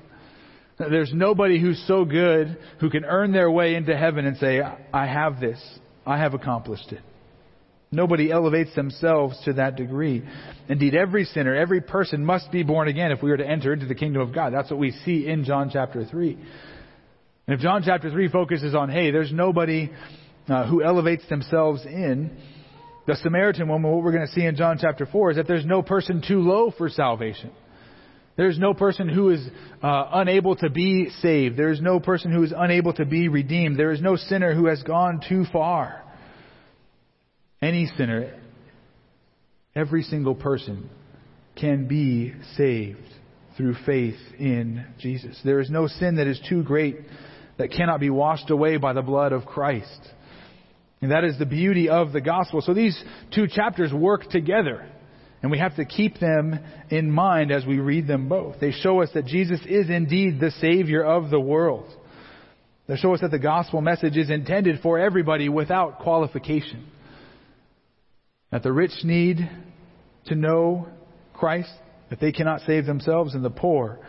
There's 0.78 1.13
nobody 1.13 1.58
who's 1.58 1.82
so 1.88 2.04
good 2.04 2.58
who 2.82 2.89
can 2.89 3.06
earn 3.06 3.32
their 3.32 3.50
way 3.50 3.76
into 3.76 3.95
heaven 3.95 4.26
and 4.26 4.36
say, 4.36 4.60
I 4.60 5.06
have 5.06 5.39
this. 5.39 5.58
I 6.06 6.17
have 6.17 6.34
accomplished 6.34 6.91
it. 6.91 7.00
Nobody 7.93 8.30
elevates 8.30 8.76
themselves 8.76 9.39
to 9.45 9.54
that 9.54 9.78
degree. 9.78 10.24
Indeed, 10.67 10.95
every 10.95 11.24
sinner, 11.24 11.56
every 11.56 11.80
person 11.80 12.26
must 12.26 12.52
be 12.52 12.63
born 12.63 12.89
again 12.89 13.12
if 13.12 13.24
we 13.24 13.32
are 13.32 13.38
to 13.38 13.47
enter 13.47 13.71
into 13.71 13.86
the 13.86 13.95
kingdom 13.95 14.21
of 14.21 14.34
God. 14.34 14.54
That's 14.54 14.69
what 14.69 14.80
we 14.80 14.91
see 14.91 15.28
in 15.28 15.45
John 15.45 15.69
chapter 15.71 16.04
3. 16.04 16.34
And 17.47 17.56
if 17.56 17.62
John 17.62 17.84
chapter 17.86 18.10
3 18.12 18.28
focuses 18.30 18.76
on, 18.76 18.89
hey, 18.89 19.12
there's 19.12 19.32
nobody 19.32 19.91
uh, 20.50 20.67
who 20.67 20.84
elevates 20.84 21.28
themselves 21.30 21.86
in, 21.86 22.38
the 23.08 23.16
Samaritan 23.16 23.68
woman, 23.68 23.92
what 23.92 24.04
we're 24.04 24.12
going 24.12 24.28
to 24.28 24.34
see 24.34 24.46
in 24.46 24.56
John 24.56 24.78
chapter 24.80 25.06
4 25.06 25.32
is 25.32 25.38
that 25.38 25.48
there's 25.48 25.66
no 25.66 25.82
person 25.82 26.24
too 26.26 26.42
low 26.42 26.72
for 26.72 26.90
salvation. 26.90 27.52
There's 28.38 28.60
no 28.60 28.74
person 28.74 29.10
who 29.10 29.30
is 29.30 29.46
uh, 29.84 30.10
unable 30.14 30.56
to 30.58 30.70
be 30.70 31.10
saved. 31.22 31.58
There 31.58 31.72
is 31.72 31.82
no 31.82 32.00
person 32.00 32.32
who 32.32 32.44
is 32.44 32.54
unable 32.56 32.94
to 32.94 33.06
be 33.06 33.28
redeemed. 33.28 33.78
There 33.78 33.92
is 33.92 34.02
no 34.02 34.16
sinner 34.16 34.54
who 34.54 34.68
has 34.68 34.82
gone 34.84 35.22
too 35.28 35.46
far. 35.52 36.02
Any 37.62 37.88
sinner, 37.98 38.40
every 39.76 40.04
single 40.04 40.36
person 40.36 40.90
can 41.56 41.88
be 41.88 42.34
saved 42.56 43.00
through 43.58 43.76
faith 43.86 44.18
in 44.40 44.86
Jesus. 45.00 45.40
There 45.44 45.60
is 45.60 45.70
no 45.70 45.88
sin 45.88 46.16
that 46.16 46.28
is 46.28 46.40
too 46.48 46.64
great 46.64 46.98
that 47.58 47.72
cannot 47.72 48.00
be 48.00 48.10
washed 48.10 48.50
away 48.50 48.78
by 48.78 48.94
the 48.94 49.02
blood 49.02 49.34
of 49.34 49.46
Christ. 49.46 50.10
And 51.02 51.12
that 51.12 51.24
is 51.24 51.38
the 51.40 51.46
beauty 51.46 51.90
of 51.90 52.12
the 52.12 52.22
gospel. 52.22 52.62
So 52.62 52.74
these 52.74 53.02
two 53.34 53.48
chapters 53.48 53.92
work 53.92 54.30
together. 54.30 54.88
And 55.42 55.50
we 55.50 55.58
have 55.58 55.76
to 55.78 55.86
keep 55.86 56.20
them 56.20 56.60
in 56.90 57.10
mind 57.10 57.52
as 57.52 57.66
we 57.66 57.80
read 57.80 58.06
them 58.06 58.30
both. 58.30 58.60
They 58.60 58.72
show 58.72 59.02
us 59.02 59.10
that 59.16 59.26
Jesus 59.26 59.60
is 59.66 59.90
indeed 59.90 60.40
the 60.40 60.52
Savior 60.52 61.04
of 61.04 61.32
the 61.32 61.40
world. 61.40 61.90
They 62.88 62.96
show 62.96 63.14
us 63.16 63.22
that 63.22 63.32
the 63.32 63.40
gospel 63.40 63.82
message 63.82 64.18
is 64.18 64.30
intended 64.30 64.82
for 64.82 65.00
everybody 65.00 65.50
without 65.50 66.00
qualification 66.00 66.86
that 68.52 68.64
the 68.64 68.72
rich 68.72 68.92
need 69.04 69.50
to 70.26 70.36
know 70.36 70.88
Christ, 71.34 71.72
that 72.10 72.20
they 72.20 72.32
cannot 72.32 72.62
save 72.62 72.86
themselves, 72.86 73.34
and 73.34 73.44
the 73.44 73.50
poor. 73.50 74.00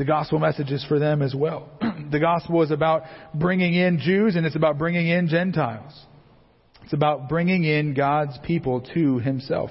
The 0.00 0.06
gospel 0.06 0.38
message 0.38 0.70
is 0.70 0.82
for 0.86 0.98
them 0.98 1.20
as 1.20 1.34
well. 1.34 1.68
the 2.10 2.18
gospel 2.18 2.62
is 2.62 2.70
about 2.70 3.02
bringing 3.34 3.74
in 3.74 3.98
Jews 3.98 4.34
and 4.34 4.46
it's 4.46 4.56
about 4.56 4.78
bringing 4.78 5.08
in 5.08 5.28
Gentiles. 5.28 5.92
It's 6.84 6.94
about 6.94 7.28
bringing 7.28 7.64
in 7.64 7.92
God's 7.92 8.38
people 8.42 8.80
to 8.94 9.18
Himself. 9.18 9.68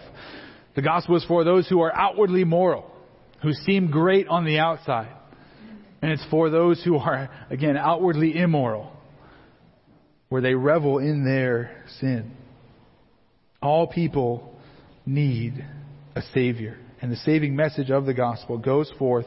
The 0.75 0.83
gospel 0.83 1.15
is 1.15 1.25
for 1.25 1.43
those 1.43 1.67
who 1.67 1.81
are 1.81 1.91
outwardly 1.91 2.43
moral, 2.43 2.91
who 3.41 3.53
seem 3.53 3.89
great 3.89 4.27
on 4.27 4.45
the 4.45 4.59
outside. 4.59 5.11
And 6.03 6.11
it's 6.11 6.25
for 6.29 6.51
those 6.51 6.79
who 6.83 6.97
are, 6.97 7.27
again, 7.49 7.75
outwardly 7.75 8.37
immoral, 8.37 8.91
where 10.27 10.43
they 10.43 10.53
revel 10.53 10.99
in 10.99 11.25
their 11.25 11.85
sin. 11.99 12.33
All 13.63 13.87
people 13.87 14.55
need 15.07 15.65
a 16.15 16.21
Savior. 16.35 16.77
And 17.01 17.11
the 17.11 17.17
saving 17.17 17.55
message 17.55 17.89
of 17.89 18.05
the 18.05 18.13
gospel 18.13 18.59
goes 18.59 18.91
forth 18.99 19.25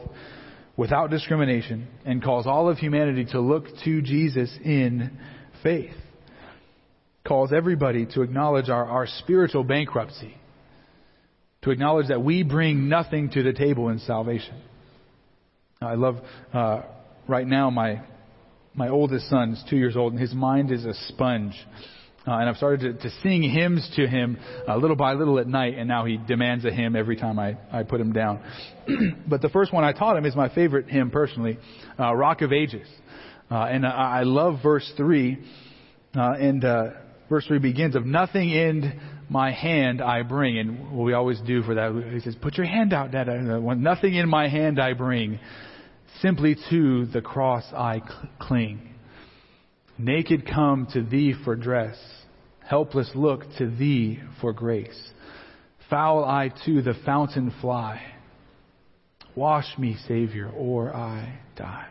without 0.75 1.09
discrimination 1.09 1.87
and 2.05 2.23
calls 2.23 2.47
all 2.47 2.69
of 2.69 2.77
humanity 2.77 3.25
to 3.25 3.39
look 3.39 3.65
to 3.83 4.01
Jesus 4.01 4.55
in 4.63 5.17
faith. 5.61 5.93
Calls 7.25 7.53
everybody 7.53 8.05
to 8.07 8.21
acknowledge 8.21 8.69
our, 8.69 8.85
our 8.85 9.07
spiritual 9.07 9.63
bankruptcy, 9.63 10.35
to 11.61 11.71
acknowledge 11.71 12.07
that 12.09 12.21
we 12.21 12.43
bring 12.43 12.89
nothing 12.89 13.29
to 13.29 13.43
the 13.43 13.53
table 13.53 13.89
in 13.89 13.99
salvation. 13.99 14.55
I 15.81 15.95
love, 15.95 16.17
uh, 16.53 16.81
right 17.27 17.47
now, 17.47 17.69
my, 17.69 18.01
my 18.73 18.89
oldest 18.89 19.29
son 19.29 19.53
is 19.53 19.63
two 19.69 19.77
years 19.77 19.95
old, 19.95 20.13
and 20.13 20.21
his 20.21 20.33
mind 20.33 20.71
is 20.71 20.85
a 20.85 20.93
sponge. 21.07 21.55
Uh, 22.25 22.31
and 22.31 22.49
I've 22.49 22.55
started 22.55 23.01
to, 23.01 23.09
to 23.09 23.15
sing 23.21 23.43
hymns 23.43 23.89
to 23.97 24.07
him 24.07 24.37
uh, 24.67 24.77
little 24.77 24.95
by 24.95 25.13
little 25.13 25.39
at 25.39 25.47
night, 25.47 25.77
and 25.77 25.89
now 25.89 26.05
he 26.05 26.17
demands 26.17 26.63
a 26.63 26.71
hymn 26.71 26.95
every 26.95 27.17
time 27.17 27.37
I, 27.37 27.57
I 27.71 27.83
put 27.83 27.99
him 27.99 28.13
down. 28.13 28.41
but 29.27 29.41
the 29.41 29.49
first 29.49 29.73
one 29.73 29.83
I 29.83 29.91
taught 29.91 30.15
him 30.15 30.25
is 30.25 30.35
my 30.35 30.47
favorite 30.53 30.89
hymn 30.89 31.11
personally, 31.11 31.57
uh, 31.99 32.15
Rock 32.15 32.41
of 32.41 32.53
Ages. 32.53 32.87
Uh, 33.51 33.65
and 33.65 33.85
I, 33.85 34.19
I 34.19 34.23
love 34.23 34.59
verse 34.63 34.89
3. 34.95 35.37
Uh, 36.15 36.33
and 36.39 36.63
uh, 36.63 36.89
verse 37.29 37.45
3 37.45 37.59
begins 37.59 37.95
of 37.95 38.05
nothing 38.05 38.51
in 38.51 39.01
my 39.29 39.51
hand 39.51 40.01
I 40.01 40.23
bring. 40.23 40.57
And 40.57 40.91
what 40.91 41.03
we 41.03 41.13
always 41.13 41.41
do 41.41 41.61
for 41.63 41.75
that, 41.75 42.11
he 42.13 42.19
says, 42.21 42.35
put 42.41 42.55
your 42.55 42.67
hand 42.67 42.93
out, 42.93 43.11
Dad. 43.11 43.27
Nothing 43.27 44.15
in 44.15 44.29
my 44.29 44.47
hand 44.47 44.79
I 44.79 44.93
bring. 44.93 45.39
Simply 46.21 46.55
to 46.69 47.05
the 47.07 47.21
cross 47.21 47.65
I 47.73 48.01
cling. 48.39 48.92
Naked 49.97 50.47
come 50.47 50.87
to 50.93 51.03
thee 51.03 51.33
for 51.43 51.55
dress, 51.55 51.97
helpless 52.59 53.11
look 53.13 53.41
to 53.57 53.69
thee 53.69 54.19
for 54.41 54.53
grace. 54.53 54.99
Foul 55.89 56.25
I 56.25 56.51
to 56.65 56.81
the 56.81 56.95
fountain 57.05 57.53
fly. 57.61 58.01
Wash 59.35 59.77
me, 59.77 59.95
Savior, 60.07 60.49
or 60.49 60.95
I 60.95 61.39
die. 61.55 61.87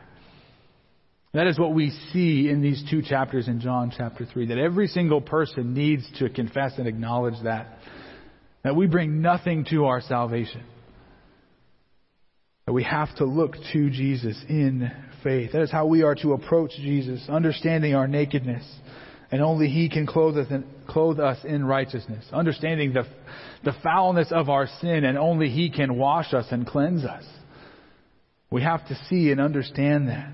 That 1.34 1.46
is 1.46 1.58
what 1.58 1.72
we 1.72 1.90
see 2.12 2.48
in 2.48 2.60
these 2.60 2.82
two 2.90 3.00
chapters 3.02 3.48
in 3.48 3.60
John 3.60 3.92
chapter 3.96 4.26
3, 4.26 4.46
that 4.46 4.58
every 4.58 4.86
single 4.86 5.20
person 5.20 5.72
needs 5.72 6.06
to 6.18 6.28
confess 6.28 6.72
and 6.76 6.86
acknowledge 6.86 7.42
that. 7.44 7.78
That 8.64 8.76
we 8.76 8.86
bring 8.86 9.22
nothing 9.22 9.64
to 9.70 9.86
our 9.86 10.00
salvation. 10.02 10.62
That 12.66 12.72
we 12.72 12.84
have 12.84 13.14
to 13.16 13.24
look 13.24 13.54
to 13.72 13.90
Jesus 13.90 14.36
in 14.48 14.90
faith. 15.22 15.52
That 15.52 15.62
is 15.62 15.70
how 15.70 15.86
we 15.86 16.02
are 16.02 16.14
to 16.16 16.32
approach 16.32 16.72
Jesus, 16.76 17.24
understanding 17.28 17.94
our 17.94 18.08
nakedness. 18.08 18.64
And 19.30 19.40
only 19.40 19.68
He 19.68 19.88
can 19.88 20.06
clothe 20.06 20.36
us 20.36 20.48
in, 20.50 20.64
clothe 20.86 21.18
us 21.18 21.38
in 21.44 21.64
righteousness. 21.64 22.24
Understanding 22.32 22.92
the, 22.92 23.04
the 23.64 23.72
foulness 23.82 24.28
of 24.30 24.48
our 24.50 24.68
sin, 24.80 25.04
and 25.04 25.16
only 25.16 25.48
He 25.48 25.70
can 25.70 25.96
wash 25.96 26.34
us 26.34 26.46
and 26.50 26.66
cleanse 26.66 27.04
us. 27.04 27.24
We 28.50 28.62
have 28.62 28.86
to 28.88 28.94
see 29.08 29.30
and 29.30 29.40
understand 29.40 30.08
that. 30.08 30.30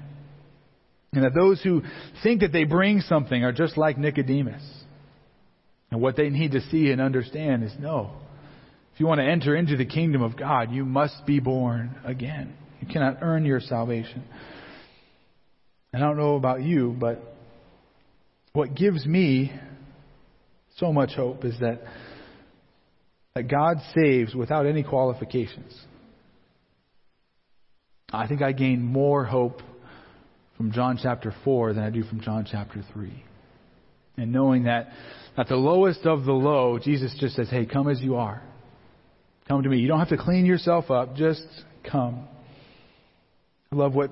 And 1.12 1.24
that 1.24 1.34
those 1.34 1.62
who 1.62 1.82
think 2.22 2.40
that 2.40 2.52
they 2.52 2.64
bring 2.64 3.00
something 3.00 3.44
are 3.44 3.52
just 3.52 3.78
like 3.78 3.96
Nicodemus. 3.96 4.62
And 5.90 6.00
what 6.02 6.16
they 6.16 6.28
need 6.28 6.52
to 6.52 6.60
see 6.60 6.90
and 6.90 7.00
understand 7.00 7.64
is 7.64 7.72
no. 7.78 8.10
If 8.92 9.00
you 9.00 9.06
want 9.06 9.20
to 9.20 9.26
enter 9.26 9.54
into 9.54 9.76
the 9.76 9.86
kingdom 9.86 10.22
of 10.22 10.36
God, 10.36 10.72
you 10.72 10.84
must 10.84 11.24
be 11.24 11.38
born 11.38 11.96
again. 12.04 12.54
You 12.80 12.88
cannot 12.88 13.18
earn 13.22 13.44
your 13.44 13.60
salvation. 13.60 14.24
And 15.92 16.02
I 16.02 16.06
don't 16.06 16.18
know 16.18 16.36
about 16.36 16.62
you, 16.62 16.94
but 16.98 17.22
what 18.52 18.74
gives 18.74 19.06
me 19.06 19.52
so 20.76 20.92
much 20.92 21.10
hope 21.14 21.44
is 21.44 21.58
that, 21.60 21.82
that 23.34 23.48
God 23.48 23.78
saves 23.94 24.34
without 24.34 24.66
any 24.66 24.82
qualifications. 24.82 25.74
I 28.12 28.26
think 28.26 28.42
I 28.42 28.52
gain 28.52 28.82
more 28.82 29.24
hope 29.24 29.62
from 30.56 30.72
John 30.72 30.98
chapter 31.00 31.34
4 31.44 31.74
than 31.74 31.84
I 31.84 31.90
do 31.90 32.02
from 32.02 32.20
John 32.20 32.46
chapter 32.50 32.82
3. 32.92 33.24
And 34.16 34.32
knowing 34.32 34.64
that 34.64 34.88
at 35.36 35.48
the 35.48 35.56
lowest 35.56 36.04
of 36.04 36.24
the 36.24 36.32
low, 36.32 36.78
Jesus 36.78 37.14
just 37.20 37.36
says, 37.36 37.48
Hey, 37.48 37.64
come 37.66 37.88
as 37.88 38.00
you 38.00 38.16
are. 38.16 38.42
Come 39.46 39.62
to 39.62 39.68
me. 39.68 39.78
You 39.78 39.88
don't 39.88 40.00
have 40.00 40.08
to 40.08 40.16
clean 40.16 40.44
yourself 40.44 40.90
up, 40.90 41.16
just 41.16 41.46
come. 41.88 42.26
I 43.72 43.76
love 43.76 43.94
what 43.94 44.10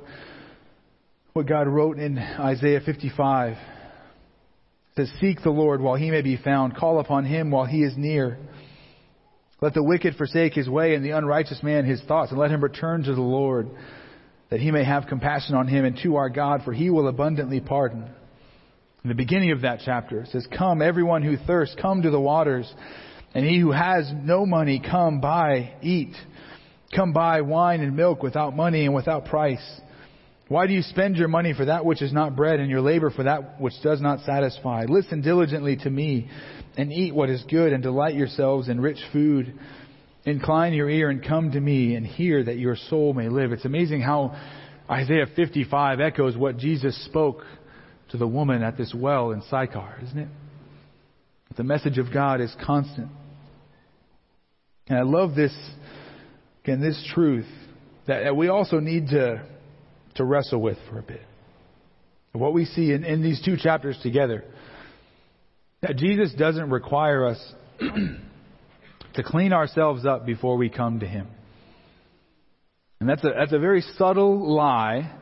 what 1.36 1.46
God 1.46 1.68
wrote 1.68 1.98
in 1.98 2.16
Isaiah 2.18 2.80
55. 2.80 3.52
It 3.52 3.58
says, 4.96 5.12
Seek 5.20 5.42
the 5.42 5.50
Lord 5.50 5.82
while 5.82 5.94
he 5.94 6.10
may 6.10 6.22
be 6.22 6.38
found, 6.38 6.74
call 6.74 6.98
upon 6.98 7.26
him 7.26 7.50
while 7.50 7.66
he 7.66 7.82
is 7.82 7.92
near. 7.94 8.38
Let 9.60 9.74
the 9.74 9.82
wicked 9.82 10.16
forsake 10.16 10.54
his 10.54 10.66
way 10.66 10.94
and 10.94 11.04
the 11.04 11.10
unrighteous 11.10 11.62
man 11.62 11.84
his 11.84 12.00
thoughts, 12.04 12.30
and 12.30 12.40
let 12.40 12.50
him 12.50 12.62
return 12.62 13.02
to 13.02 13.14
the 13.14 13.20
Lord, 13.20 13.68
that 14.48 14.60
he 14.60 14.70
may 14.70 14.82
have 14.82 15.08
compassion 15.08 15.54
on 15.54 15.68
him 15.68 15.84
and 15.84 15.98
to 16.04 16.16
our 16.16 16.30
God, 16.30 16.62
for 16.64 16.72
he 16.72 16.88
will 16.88 17.06
abundantly 17.06 17.60
pardon. 17.60 18.08
In 19.04 19.08
the 19.08 19.14
beginning 19.14 19.52
of 19.52 19.60
that 19.60 19.82
chapter, 19.84 20.22
it 20.22 20.28
says, 20.28 20.48
Come, 20.56 20.80
everyone 20.80 21.22
who 21.22 21.36
thirsts, 21.36 21.76
come 21.78 22.00
to 22.00 22.10
the 22.10 22.18
waters, 22.18 22.72
and 23.34 23.44
he 23.44 23.60
who 23.60 23.72
has 23.72 24.10
no 24.10 24.46
money, 24.46 24.80
come 24.80 25.20
buy, 25.20 25.74
eat. 25.82 26.14
Come 26.94 27.12
buy 27.12 27.42
wine 27.42 27.82
and 27.82 27.94
milk 27.94 28.22
without 28.22 28.56
money 28.56 28.86
and 28.86 28.94
without 28.94 29.26
price. 29.26 29.80
Why 30.48 30.68
do 30.68 30.74
you 30.74 30.82
spend 30.82 31.16
your 31.16 31.26
money 31.26 31.54
for 31.54 31.64
that 31.64 31.84
which 31.84 32.00
is 32.02 32.12
not 32.12 32.36
bread 32.36 32.60
and 32.60 32.70
your 32.70 32.80
labor 32.80 33.10
for 33.10 33.24
that 33.24 33.60
which 33.60 33.74
does 33.82 34.00
not 34.00 34.20
satisfy? 34.20 34.84
Listen 34.88 35.20
diligently 35.20 35.76
to 35.78 35.90
me 35.90 36.30
and 36.76 36.92
eat 36.92 37.14
what 37.14 37.30
is 37.30 37.42
good 37.50 37.72
and 37.72 37.82
delight 37.82 38.14
yourselves 38.14 38.68
in 38.68 38.80
rich 38.80 39.00
food. 39.12 39.58
Incline 40.24 40.72
your 40.72 40.88
ear 40.88 41.10
and 41.10 41.24
come 41.24 41.50
to 41.50 41.60
me 41.60 41.96
and 41.96 42.06
hear 42.06 42.44
that 42.44 42.58
your 42.58 42.76
soul 42.76 43.12
may 43.12 43.28
live. 43.28 43.50
It's 43.50 43.64
amazing 43.64 44.02
how 44.02 44.36
Isaiah 44.88 45.26
55 45.34 46.00
echoes 46.00 46.36
what 46.36 46.58
Jesus 46.58 47.04
spoke 47.06 47.42
to 48.10 48.16
the 48.16 48.26
woman 48.26 48.62
at 48.62 48.76
this 48.76 48.94
well 48.94 49.32
in 49.32 49.42
Sychar, 49.42 49.98
isn't 50.04 50.18
it? 50.18 50.28
The 51.56 51.64
message 51.64 51.98
of 51.98 52.12
God 52.12 52.40
is 52.40 52.54
constant. 52.64 53.08
And 54.88 54.98
I 54.98 55.02
love 55.02 55.34
this, 55.34 55.56
again, 56.62 56.80
this 56.80 57.02
truth 57.14 57.46
that 58.06 58.36
we 58.36 58.46
also 58.46 58.78
need 58.78 59.08
to, 59.08 59.44
to 60.16 60.24
wrestle 60.24 60.60
with 60.60 60.78
for 60.88 60.98
a 60.98 61.02
bit. 61.02 61.22
What 62.32 62.52
we 62.52 62.66
see 62.66 62.92
in, 62.92 63.04
in 63.04 63.22
these 63.22 63.40
two 63.42 63.56
chapters 63.56 63.98
together, 64.02 64.44
that 65.80 65.96
Jesus 65.96 66.34
doesn't 66.34 66.70
require 66.70 67.26
us 67.26 67.54
to 67.80 69.22
clean 69.22 69.52
ourselves 69.52 70.04
up 70.04 70.26
before 70.26 70.56
we 70.56 70.68
come 70.68 71.00
to 71.00 71.06
Him. 71.06 71.28
And 73.00 73.08
that's 73.08 73.24
a, 73.24 73.30
that's 73.38 73.52
a 73.52 73.58
very 73.58 73.82
subtle 73.96 74.54
lie 74.54 75.12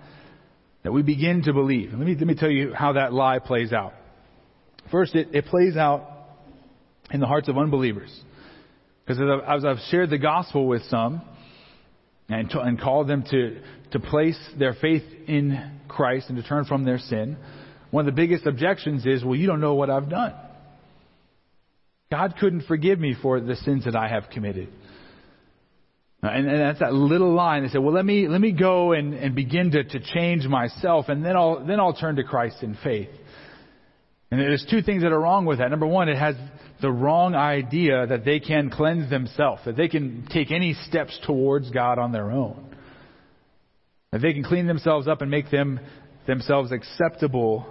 that 0.83 0.93
we 0.93 1.03
begin 1.03 1.43
to 1.43 1.53
believe. 1.53 1.91
let 1.91 2.07
me, 2.07 2.15
let 2.15 2.27
me 2.27 2.35
tell 2.35 2.51
you 2.51 2.73
how 2.75 2.93
that 2.93 3.13
lie 3.13 3.39
plays 3.39 3.73
out. 3.73 3.95
First, 4.91 5.15
it, 5.15 5.29
it 5.35 5.47
plays 5.47 5.77
out 5.77 6.09
in 7.11 7.21
the 7.21 7.27
hearts 7.27 7.49
of 7.49 7.57
unbelievers. 7.57 8.15
Because 9.05 9.23
as 9.47 9.65
I've 9.65 9.79
shared 9.91 10.11
the 10.11 10.19
gospel 10.19 10.67
with 10.67 10.83
some 10.89 11.23
and, 12.29 12.51
to, 12.51 12.61
and 12.61 12.79
them 13.09 13.25
to, 13.31 13.61
to 13.93 14.01
place 14.01 14.39
their 14.59 14.75
faith 14.75 15.03
in 15.27 15.81
Christ 15.89 16.27
and 16.29 16.37
to 16.37 16.43
turn 16.43 16.65
from 16.65 16.85
their 16.85 16.99
sin, 16.99 17.37
one 17.91 18.09
of 18.09 18.15
the 18.15 18.21
biggest 18.21 18.47
objections 18.47 19.07
is, 19.07 19.25
well, 19.25 19.37
you 19.37 19.47
don't 19.47 19.61
know 19.61 19.75
what 19.75 19.91
I've 19.91 20.09
done. 20.09 20.35
God 22.11 22.35
couldn't 22.39 22.63
forgive 22.63 22.99
me 22.99 23.15
for 23.21 23.41
the 23.41 23.57
sins 23.57 23.85
that 23.85 23.97
I 23.97 24.09
have 24.09 24.31
committed. 24.31 24.69
Uh, 26.23 26.29
and, 26.29 26.49
and 26.49 26.61
that's 26.61 26.79
that 26.79 26.95
little 26.95 27.35
line. 27.35 27.65
They 27.65 27.69
say, 27.69 27.79
well, 27.79 27.93
let 27.93 28.05
me, 28.05 28.29
let 28.29 28.41
me 28.41 28.53
go 28.53 28.93
and, 28.93 29.15
and 29.15 29.35
begin 29.35 29.73
to, 29.73 29.85
to 29.85 30.01
change 30.01 30.47
myself, 30.47 31.07
and 31.09 31.25
then 31.25 31.37
I'll, 31.37 31.65
then 31.67 31.81
I'll 31.81 31.95
turn 31.95 32.17
to 32.17 32.25
Christ 32.25 32.63
in 32.63 32.79
faith. 32.83 33.11
And 34.31 34.41
there's 34.41 34.67
two 34.69 34.83
things 34.83 35.03
that 35.03 35.13
are 35.13 35.21
wrong 35.21 35.45
with 35.45 35.59
that. 35.59 35.71
Number 35.71 35.87
one, 35.87 36.09
it 36.09 36.17
has 36.17 36.35
the 36.85 36.93
wrong 36.93 37.35
idea 37.35 38.07
that 38.07 38.27
they 38.27 38.41
can 38.41 38.69
cleanse 38.69 39.09
themselves, 39.09 39.63
that 39.65 39.75
they 39.75 39.89
can 39.89 40.29
take 40.31 40.51
any 40.51 40.75
steps 40.87 41.19
towards 41.27 41.71
God 41.71 41.99
on 41.99 42.13
their 42.13 42.31
own. 42.31 42.77
That 44.13 44.21
they 44.21 44.35
can 44.35 44.45
clean 44.45 44.67
themselves 44.67 45.09
up 45.09 45.23
and 45.23 45.31
make 45.31 45.51
them 45.51 45.81
themselves 46.27 46.73
acceptable 46.73 47.67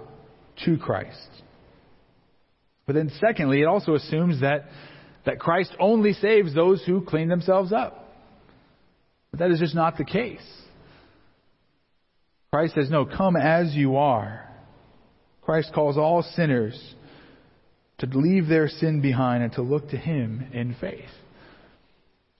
to 0.64 0.78
Christ. 0.78 1.28
But 2.86 2.96
then 2.96 3.12
secondly, 3.20 3.62
it 3.62 3.66
also 3.66 3.94
assumes 3.94 4.40
that, 4.40 4.64
that 5.26 5.38
Christ 5.38 5.70
only 5.78 6.12
saves 6.14 6.52
those 6.52 6.82
who 6.84 7.00
clean 7.00 7.28
themselves 7.28 7.72
up. 7.72 8.12
But 9.30 9.38
that 9.38 9.52
is 9.52 9.60
just 9.60 9.76
not 9.76 9.96
the 9.96 10.04
case. 10.04 10.44
Christ 12.52 12.74
says, 12.74 12.90
No, 12.90 13.06
come 13.06 13.36
as 13.36 13.76
you 13.76 13.94
are. 13.94 14.50
Christ 15.40 15.70
calls 15.72 15.96
all 15.96 16.24
sinners 16.34 16.74
to 17.98 18.06
leave 18.06 18.48
their 18.48 18.68
sin 18.68 19.00
behind 19.00 19.42
and 19.42 19.52
to 19.54 19.62
look 19.62 19.90
to 19.90 19.96
Him 19.96 20.46
in 20.52 20.76
faith. 20.80 21.10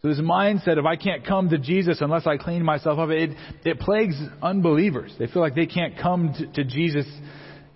So 0.02 0.09
this 0.09 0.20
mindset 0.20 0.78
of 0.78 0.84
I 0.84 0.96
can't 0.96 1.26
come 1.26 1.48
to 1.48 1.59
Jesus 1.59 2.02
unless 2.02 2.26
I 2.26 2.36
clean 2.36 2.62
myself 2.62 2.98
up, 2.98 3.09
it, 3.09 3.30
it 3.64 3.80
plagues 3.80 4.16
unbelievers. 4.42 5.14
They 5.18 5.26
feel 5.26 5.40
like 5.40 5.55
they 5.55 5.66
can't 5.66 5.94
come 5.98 6.34
to, 6.34 6.46
to 6.62 6.64
Jesus 6.64 7.07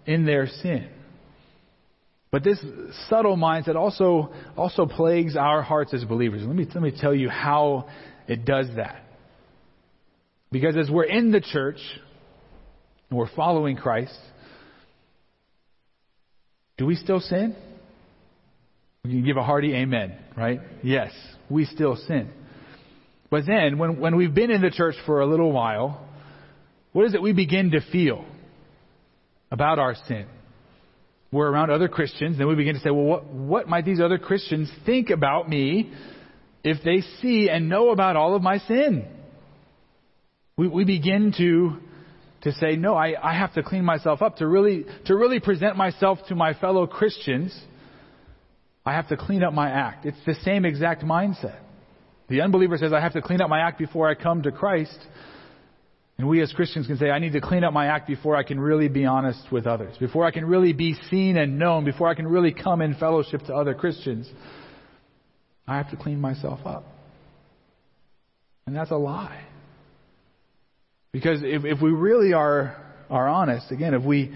in 0.05 0.27
their 0.27 0.47
sin. 0.47 0.91
But 2.31 2.45
this 2.45 2.63
subtle 3.09 3.37
mindset 3.39 3.77
also, 3.77 4.35
also 4.57 4.85
plagues 4.85 5.37
our 5.37 5.63
hearts 5.63 5.95
as 5.95 6.05
believers. 6.05 6.43
Let 6.45 6.55
me, 6.55 6.67
let 6.67 6.83
me 6.83 6.93
tell 6.95 7.15
you 7.15 7.31
how 7.31 7.89
it 8.27 8.45
does 8.45 8.67
that. 8.77 9.05
Because 10.53 10.77
as 10.77 10.91
we're 10.91 11.05
in 11.05 11.31
the 11.31 11.41
church 11.41 11.81
and 13.09 13.19
we're 13.19 13.35
following 13.35 13.77
Christ, 13.77 14.19
do 16.77 16.85
we 16.85 16.95
still 16.95 17.21
sin? 17.21 17.57
You 19.05 19.11
can 19.11 19.25
give 19.25 19.37
a 19.37 19.43
hearty 19.43 19.75
amen, 19.75 20.17
right? 20.37 20.61
Yes, 20.83 21.13
we 21.49 21.65
still 21.65 21.97
sin. 21.97 22.31
But 23.31 23.45
then, 23.47 23.79
when, 23.79 24.01
when 24.01 24.17
we've 24.17 24.35
been 24.35 24.51
in 24.51 24.63
the 24.63 24.71
church 24.71 24.95
for 25.07 25.21
a 25.21 25.27
little 25.27 25.53
while, 25.53 26.07
what 26.93 27.07
is 27.07 27.15
it 27.15 27.23
we 27.23 27.33
begin 27.33 27.71
to 27.73 27.81
feel 27.93 28.25
about 29.51 29.79
our 29.79 29.95
sin? 30.07 30.27
We're 31.31 31.51
around 31.51 31.71
other 31.71 31.89
Christians, 31.89 32.39
then 32.39 32.49
we 32.49 32.55
begin 32.55 32.75
to 32.75 32.81
say, 32.81 32.91
well, 32.91 33.05
what, 33.05 33.27
what 33.27 33.69
might 33.69 33.85
these 33.85 34.01
other 34.01 34.19
Christians 34.19 34.71
think 34.87 35.11
about 35.11 35.49
me 35.49 35.93
if 36.65 36.83
they 36.83 37.03
see 37.21 37.51
and 37.51 37.69
know 37.69 37.91
about 37.91 38.17
all 38.17 38.35
of 38.35 38.43
my 38.43 38.59
sin? 38.59 39.07
we, 40.59 40.69
we 40.69 40.85
begin 40.85 41.33
to, 41.39 41.77
to 42.43 42.53
say, 42.59 42.77
no, 42.77 42.95
I, 42.95 43.15
I 43.23 43.39
have 43.39 43.55
to 43.55 43.63
clean 43.63 43.85
myself 43.85 44.21
up. 44.21 44.37
To 44.39 44.47
really, 44.47 44.85
to 45.07 45.15
really 45.15 45.41
present 45.41 45.77
myself 45.77 46.19
to 46.29 46.35
my 46.35 46.53
fellow 46.53 46.87
Christians, 46.87 47.59
I 48.89 48.95
have 48.95 49.09
to 49.09 49.19
clean 49.19 49.43
up 49.43 49.53
my 49.53 49.69
act. 49.69 50.07
It's 50.07 50.17
the 50.25 50.35
same 50.47 50.65
exact 50.65 51.05
mindset. 51.05 51.59
The 52.31 52.41
unbeliever 52.41 52.79
says, 52.79 52.91
I 52.95 53.01
have 53.01 53.13
to 53.13 53.21
clean 53.21 53.43
up 53.43 53.51
my 53.51 53.61
act 53.61 53.79
before 53.79 54.09
I 54.09 54.15
come 54.15 54.45
to 54.45 54.51
Christ. 54.51 54.99
And 56.17 56.27
we 56.27 56.41
as 56.41 56.51
Christians 56.55 56.87
can 56.87 56.97
say, 56.97 57.11
I 57.11 57.19
need 57.19 57.35
to 57.35 57.43
clean 57.43 57.65
up 57.65 57.75
my 57.75 57.89
act 57.89 58.07
before 58.07 58.35
I 58.35 58.45
can 58.45 58.59
really 58.59 58.89
be 58.89 59.05
honest 59.05 59.53
with 59.53 59.67
others, 59.67 59.95
before 59.99 60.25
I 60.25 60.31
can 60.31 60.47
really 60.47 60.73
be 60.73 60.95
seen 61.11 61.37
and 61.37 61.59
known, 61.59 61.85
before 61.85 62.09
I 62.09 62.15
can 62.15 62.27
really 62.27 62.51
come 62.51 62.81
in 62.81 62.95
fellowship 62.95 63.43
to 63.49 63.55
other 63.55 63.75
Christians. 63.75 64.27
I 65.67 65.77
have 65.77 65.91
to 65.91 65.97
clean 65.99 66.19
myself 66.19 66.61
up. 66.65 66.87
And 68.67 68.75
that's 68.75 68.91
a 68.91 68.97
lie. 68.97 69.45
Because 71.13 71.41
if, 71.43 71.67
if 71.67 71.83
we 71.83 71.91
really 71.91 72.33
are, 72.33 72.75
are 73.11 73.29
honest, 73.29 73.71
again, 73.71 73.93
if 73.93 74.03
we, 74.03 74.33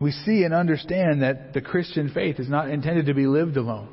we 0.00 0.10
see 0.10 0.44
and 0.44 0.52
understand 0.52 1.22
that 1.22 1.52
the 1.54 1.60
Christian 1.60 2.10
faith 2.12 2.40
is 2.40 2.48
not 2.48 2.68
intended 2.68 3.06
to 3.06 3.14
be 3.14 3.26
lived 3.26 3.56
alone. 3.56 3.88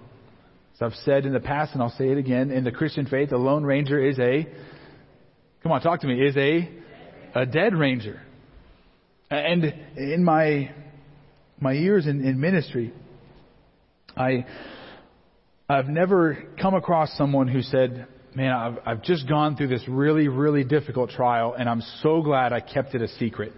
As 0.73 0.81
I've 0.81 0.99
said 1.05 1.25
in 1.25 1.33
the 1.33 1.39
past, 1.39 1.73
and 1.73 1.81
I'll 1.81 1.95
say 1.97 2.09
it 2.09 2.17
again, 2.17 2.51
in 2.51 2.63
the 2.63 2.71
Christian 2.71 3.05
faith, 3.05 3.29
the 3.29 3.37
lone 3.37 3.63
ranger 3.63 3.99
is 4.03 4.17
a, 4.19 4.47
come 5.61 5.71
on, 5.71 5.81
talk 5.81 6.01
to 6.01 6.07
me, 6.07 6.25
is 6.25 6.35
a, 6.37 6.69
a 7.35 7.45
dead 7.45 7.75
ranger. 7.75 8.19
And 9.29 9.63
in 9.95 10.23
my, 10.23 10.71
my 11.59 11.73
years 11.73 12.07
in, 12.07 12.25
in 12.25 12.39
ministry, 12.39 12.93
I, 14.17 14.45
I've 15.69 15.87
never 15.87 16.37
come 16.61 16.73
across 16.73 17.15
someone 17.17 17.47
who 17.47 17.61
said, 17.61 18.07
man, 18.35 18.51
I've, 18.51 18.77
I've 18.85 19.03
just 19.03 19.29
gone 19.29 19.55
through 19.55 19.69
this 19.69 19.83
really, 19.87 20.27
really 20.27 20.63
difficult 20.63 21.11
trial, 21.11 21.55
and 21.57 21.69
I'm 21.69 21.81
so 22.01 22.21
glad 22.21 22.53
I 22.53 22.59
kept 22.59 22.95
it 22.95 23.01
a 23.01 23.07
secret. 23.07 23.53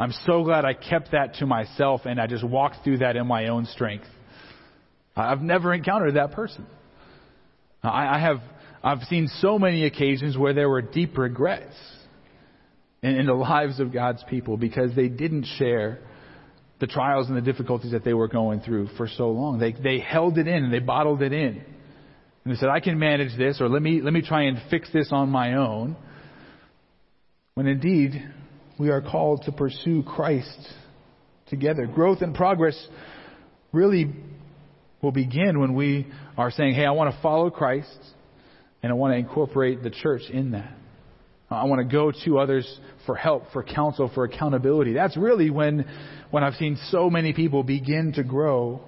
I'm 0.00 0.12
so 0.24 0.42
glad 0.44 0.64
I 0.64 0.72
kept 0.72 1.12
that 1.12 1.34
to 1.34 1.46
myself 1.46 2.02
and 2.06 2.18
I 2.18 2.26
just 2.26 2.42
walked 2.42 2.82
through 2.82 2.98
that 2.98 3.16
in 3.16 3.26
my 3.26 3.48
own 3.48 3.66
strength. 3.66 4.06
I've 5.14 5.42
never 5.42 5.74
encountered 5.74 6.14
that 6.14 6.32
person. 6.32 6.66
I, 7.82 8.16
I 8.16 8.18
have, 8.18 8.38
I've 8.82 9.02
seen 9.08 9.28
so 9.40 9.58
many 9.58 9.84
occasions 9.84 10.38
where 10.38 10.54
there 10.54 10.70
were 10.70 10.80
deep 10.80 11.18
regrets 11.18 11.76
in, 13.02 13.10
in 13.14 13.26
the 13.26 13.34
lives 13.34 13.78
of 13.78 13.92
God's 13.92 14.24
people 14.30 14.56
because 14.56 14.96
they 14.96 15.08
didn't 15.08 15.44
share 15.58 15.98
the 16.80 16.86
trials 16.86 17.28
and 17.28 17.36
the 17.36 17.42
difficulties 17.42 17.92
that 17.92 18.02
they 18.02 18.14
were 18.14 18.28
going 18.28 18.60
through 18.60 18.88
for 18.96 19.06
so 19.06 19.28
long. 19.28 19.58
They, 19.58 19.72
they 19.72 20.00
held 20.00 20.38
it 20.38 20.48
in 20.48 20.64
and 20.64 20.72
they 20.72 20.78
bottled 20.78 21.20
it 21.20 21.34
in. 21.34 21.62
And 22.44 22.54
they 22.54 22.56
said, 22.56 22.70
I 22.70 22.80
can 22.80 22.98
manage 22.98 23.36
this, 23.36 23.60
or 23.60 23.68
let 23.68 23.82
me, 23.82 24.00
let 24.00 24.14
me 24.14 24.22
try 24.22 24.44
and 24.44 24.56
fix 24.70 24.90
this 24.94 25.10
on 25.12 25.28
my 25.28 25.56
own. 25.56 25.94
When 27.52 27.66
indeed, 27.66 28.24
we 28.80 28.88
are 28.88 29.02
called 29.02 29.42
to 29.42 29.52
pursue 29.52 30.02
Christ 30.02 30.58
together. 31.48 31.86
Growth 31.86 32.22
and 32.22 32.34
progress 32.34 32.74
really 33.72 34.10
will 35.02 35.12
begin 35.12 35.60
when 35.60 35.74
we 35.74 36.06
are 36.38 36.50
saying, 36.50 36.74
hey, 36.74 36.86
I 36.86 36.92
want 36.92 37.14
to 37.14 37.20
follow 37.20 37.50
Christ, 37.50 37.98
and 38.82 38.90
I 38.90 38.94
want 38.94 39.12
to 39.12 39.18
incorporate 39.18 39.82
the 39.82 39.90
church 39.90 40.22
in 40.32 40.52
that. 40.52 40.72
I 41.50 41.64
want 41.64 41.86
to 41.86 41.92
go 41.92 42.10
to 42.24 42.38
others 42.38 42.80
for 43.04 43.14
help, 43.14 43.52
for 43.52 43.62
counsel, 43.62 44.10
for 44.14 44.24
accountability. 44.24 44.94
That's 44.94 45.16
really 45.16 45.50
when, 45.50 45.84
when 46.30 46.42
I've 46.42 46.54
seen 46.54 46.78
so 46.88 47.10
many 47.10 47.34
people 47.34 47.62
begin 47.62 48.14
to 48.14 48.24
grow 48.24 48.80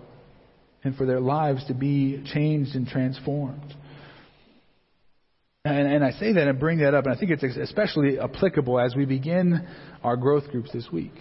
and 0.85 0.97
for 0.97 1.05
their 1.05 1.21
lives 1.21 1.67
to 1.67 1.75
be 1.75 2.25
changed 2.33 2.77
and 2.77 2.89
transformed. 2.89 3.75
And, 5.65 5.87
and, 5.87 6.05
I 6.05 6.11
say 6.11 6.33
that 6.33 6.49
and 6.49 6.59
bring 6.59 6.79
that 6.79 6.93
up, 6.93 7.05
and 7.05 7.15
I 7.15 7.17
think 7.17 7.31
it's 7.31 7.45
especially 7.45 8.19
applicable 8.19 8.81
as 8.81 8.97
we 8.97 9.05
begin 9.05 9.65
our 10.03 10.17
growth 10.17 10.51
groups 10.51 10.73
this 10.73 10.89
week. 10.93 11.13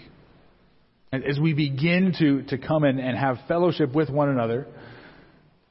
As 1.12 1.38
we 1.38 1.52
begin 1.52 2.12
to, 2.18 2.42
to 2.48 2.58
come 2.58 2.82
in 2.82 2.98
and 2.98 3.16
have 3.16 3.36
fellowship 3.46 3.94
with 3.94 4.10
one 4.10 4.30
another, 4.30 4.66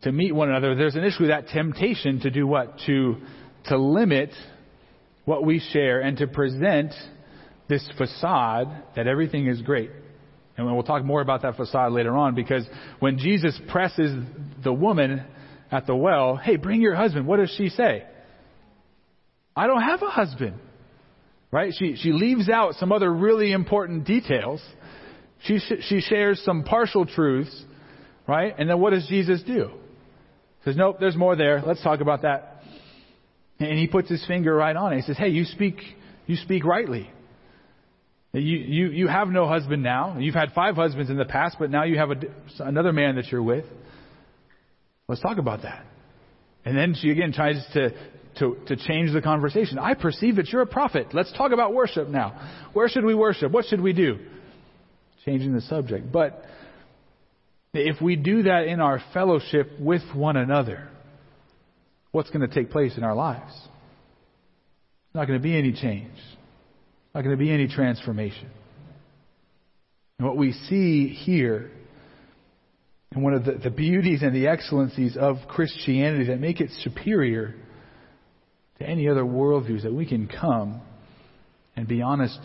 to 0.04 0.12
meet 0.14 0.34
one 0.34 0.48
another, 0.48 0.74
there's 0.74 0.96
initially 0.96 1.28
that 1.28 1.50
temptation 1.50 2.22
to 2.22 2.32
do 2.32 2.48
what? 2.48 2.80
To, 2.86 3.18
to 3.66 3.78
limit 3.78 4.30
what 5.26 5.44
we 5.44 5.60
share 5.60 6.00
and 6.00 6.18
to 6.20 6.28
present 6.28 6.94
this 7.68 7.86
facade 7.98 8.68
that 8.96 9.06
everything 9.06 9.48
is 9.48 9.62
great. 9.62 9.92
And 10.56 10.66
we'll 10.66 10.84
talk 10.84 11.04
more 11.04 11.20
about 11.20 11.42
that 11.42 11.58
facade 11.58 11.92
later 11.92 12.16
on 12.16 12.36
because 12.36 12.66
when 13.00 13.18
Jesus 13.18 13.60
presses 13.68 14.18
the 14.64 14.72
woman 14.72 15.26
at 15.70 15.88
the 15.88 15.96
well, 15.96 16.38
hey, 16.38 16.56
bring 16.56 16.82
your 16.82 16.96
husband, 16.96 17.28
what 17.28 17.38
does 17.38 17.54
she 17.58 17.68
say? 17.68 18.06
I 19.62 19.68
don't 19.68 19.84
have 19.84 20.02
a 20.02 20.10
husband. 20.10 20.56
Right? 21.52 21.72
She, 21.78 21.96
she 21.96 22.14
leaves 22.14 22.50
out 22.50 22.74
some 22.76 22.92
other 22.92 23.14
really 23.14 23.52
important 23.52 24.06
details. 24.06 24.60
She, 25.44 25.60
she 25.60 26.02
shares 26.02 26.42
some 26.44 26.64
partial 26.64 27.06
truths. 27.06 27.56
Right? 28.28 28.56
And 28.58 28.68
then 28.70 28.80
what 28.80 28.90
does 28.92 29.06
Jesus 29.08 29.44
do? 29.44 29.70
Says, 30.66 30.76
nope, 30.76 30.98
there's 31.00 31.16
more 31.16 31.36
there. 31.36 31.62
Let's 31.66 31.84
talk 31.84 32.02
about 32.02 32.24
that. 32.24 32.64
And 33.60 33.78
he 33.78 33.88
puts 33.88 34.10
his 34.10 34.26
finger 34.26 34.56
right 34.56 34.76
on 34.76 34.94
it. 34.94 34.96
He 34.98 35.02
says, 35.04 35.18
hey, 35.18 35.30
you 35.30 35.46
speak, 35.46 35.76
you 36.26 36.38
speak 36.38 36.66
rightly. 36.66 37.12
You, 38.34 38.58
you, 38.58 38.88
you 38.88 39.08
have 39.08 39.28
no 39.28 39.48
husband 39.48 39.84
now. 39.84 40.18
You've 40.18 40.34
had 40.34 40.54
five 40.54 40.76
husbands 40.76 41.12
in 41.12 41.18
the 41.18 41.26
past, 41.26 41.58
but 41.60 41.70
now 41.70 41.84
you 41.84 41.98
have 41.98 42.10
a, 42.10 42.16
another 42.60 42.94
man 42.94 43.18
that 43.18 43.28
you're 43.32 43.44
with. 43.44 43.66
Let's 45.08 45.22
talk 45.22 45.38
about 45.38 45.62
that. 45.64 45.86
And 46.66 46.76
then 46.76 46.96
she 47.00 47.12
again 47.12 47.34
tries 47.34 47.64
to, 47.74 47.92
to, 48.42 48.58
to 48.68 48.76
change 48.76 49.14
the 49.14 49.22
conversation. 49.22 49.78
I 49.78 49.94
perceive 49.94 50.38
that 50.38 50.50
you're 50.50 50.64
a 50.64 50.68
prophet. 50.68 51.14
Let's 51.14 51.32
talk 51.34 51.52
about 51.52 51.74
worship 51.74 52.08
now. 52.08 52.70
Where 52.74 52.90
should 52.90 53.06
we 53.06 53.14
worship? 53.14 53.52
What 53.52 53.66
should 53.66 53.82
we 53.82 53.94
do? 53.94 54.18
Changing 55.26 55.54
the 55.54 55.62
subject. 55.62 56.12
But 56.12 56.44
if 57.74 58.02
we 58.02 58.16
do 58.16 58.44
that 58.44 58.66
in 58.66 58.80
our 58.80 59.00
fellowship 59.14 59.80
with 59.80 60.02
one 60.16 60.38
another, 60.38 60.90
what's 62.12 62.32
going 62.32 62.48
to 62.48 62.54
take 62.54 62.72
place 62.72 62.98
in 62.98 63.04
our 63.04 63.16
lives? 63.16 63.54
Not 65.14 65.28
going 65.28 65.40
to 65.40 65.44
be 65.44 65.56
any 65.56 65.74
change. 65.74 66.18
Not 67.14 67.24
going 67.24 67.38
to 67.38 67.40
be 67.40 67.52
any 67.52 67.68
transformation. 67.68 68.50
And 70.18 70.28
what 70.28 70.36
we 70.36 70.54
see 70.54 71.10
here, 71.10 71.70
and 73.12 73.24
one 73.24 73.34
of 73.34 73.46
the, 73.46 73.54
the 73.54 73.70
beauties 73.70 74.24
and 74.24 74.36
the 74.36 74.48
excellencies 74.48 75.16
of 75.16 75.38
Christianity 75.48 76.26
that 76.26 76.40
make 76.40 76.60
it 76.60 76.72
superior 76.82 77.56
to 78.82 78.90
any 78.90 79.08
other 79.08 79.24
worldviews, 79.24 79.84
that 79.84 79.94
we 79.94 80.06
can 80.06 80.28
come 80.28 80.82
and 81.76 81.88
be 81.88 82.02
honest, 82.02 82.40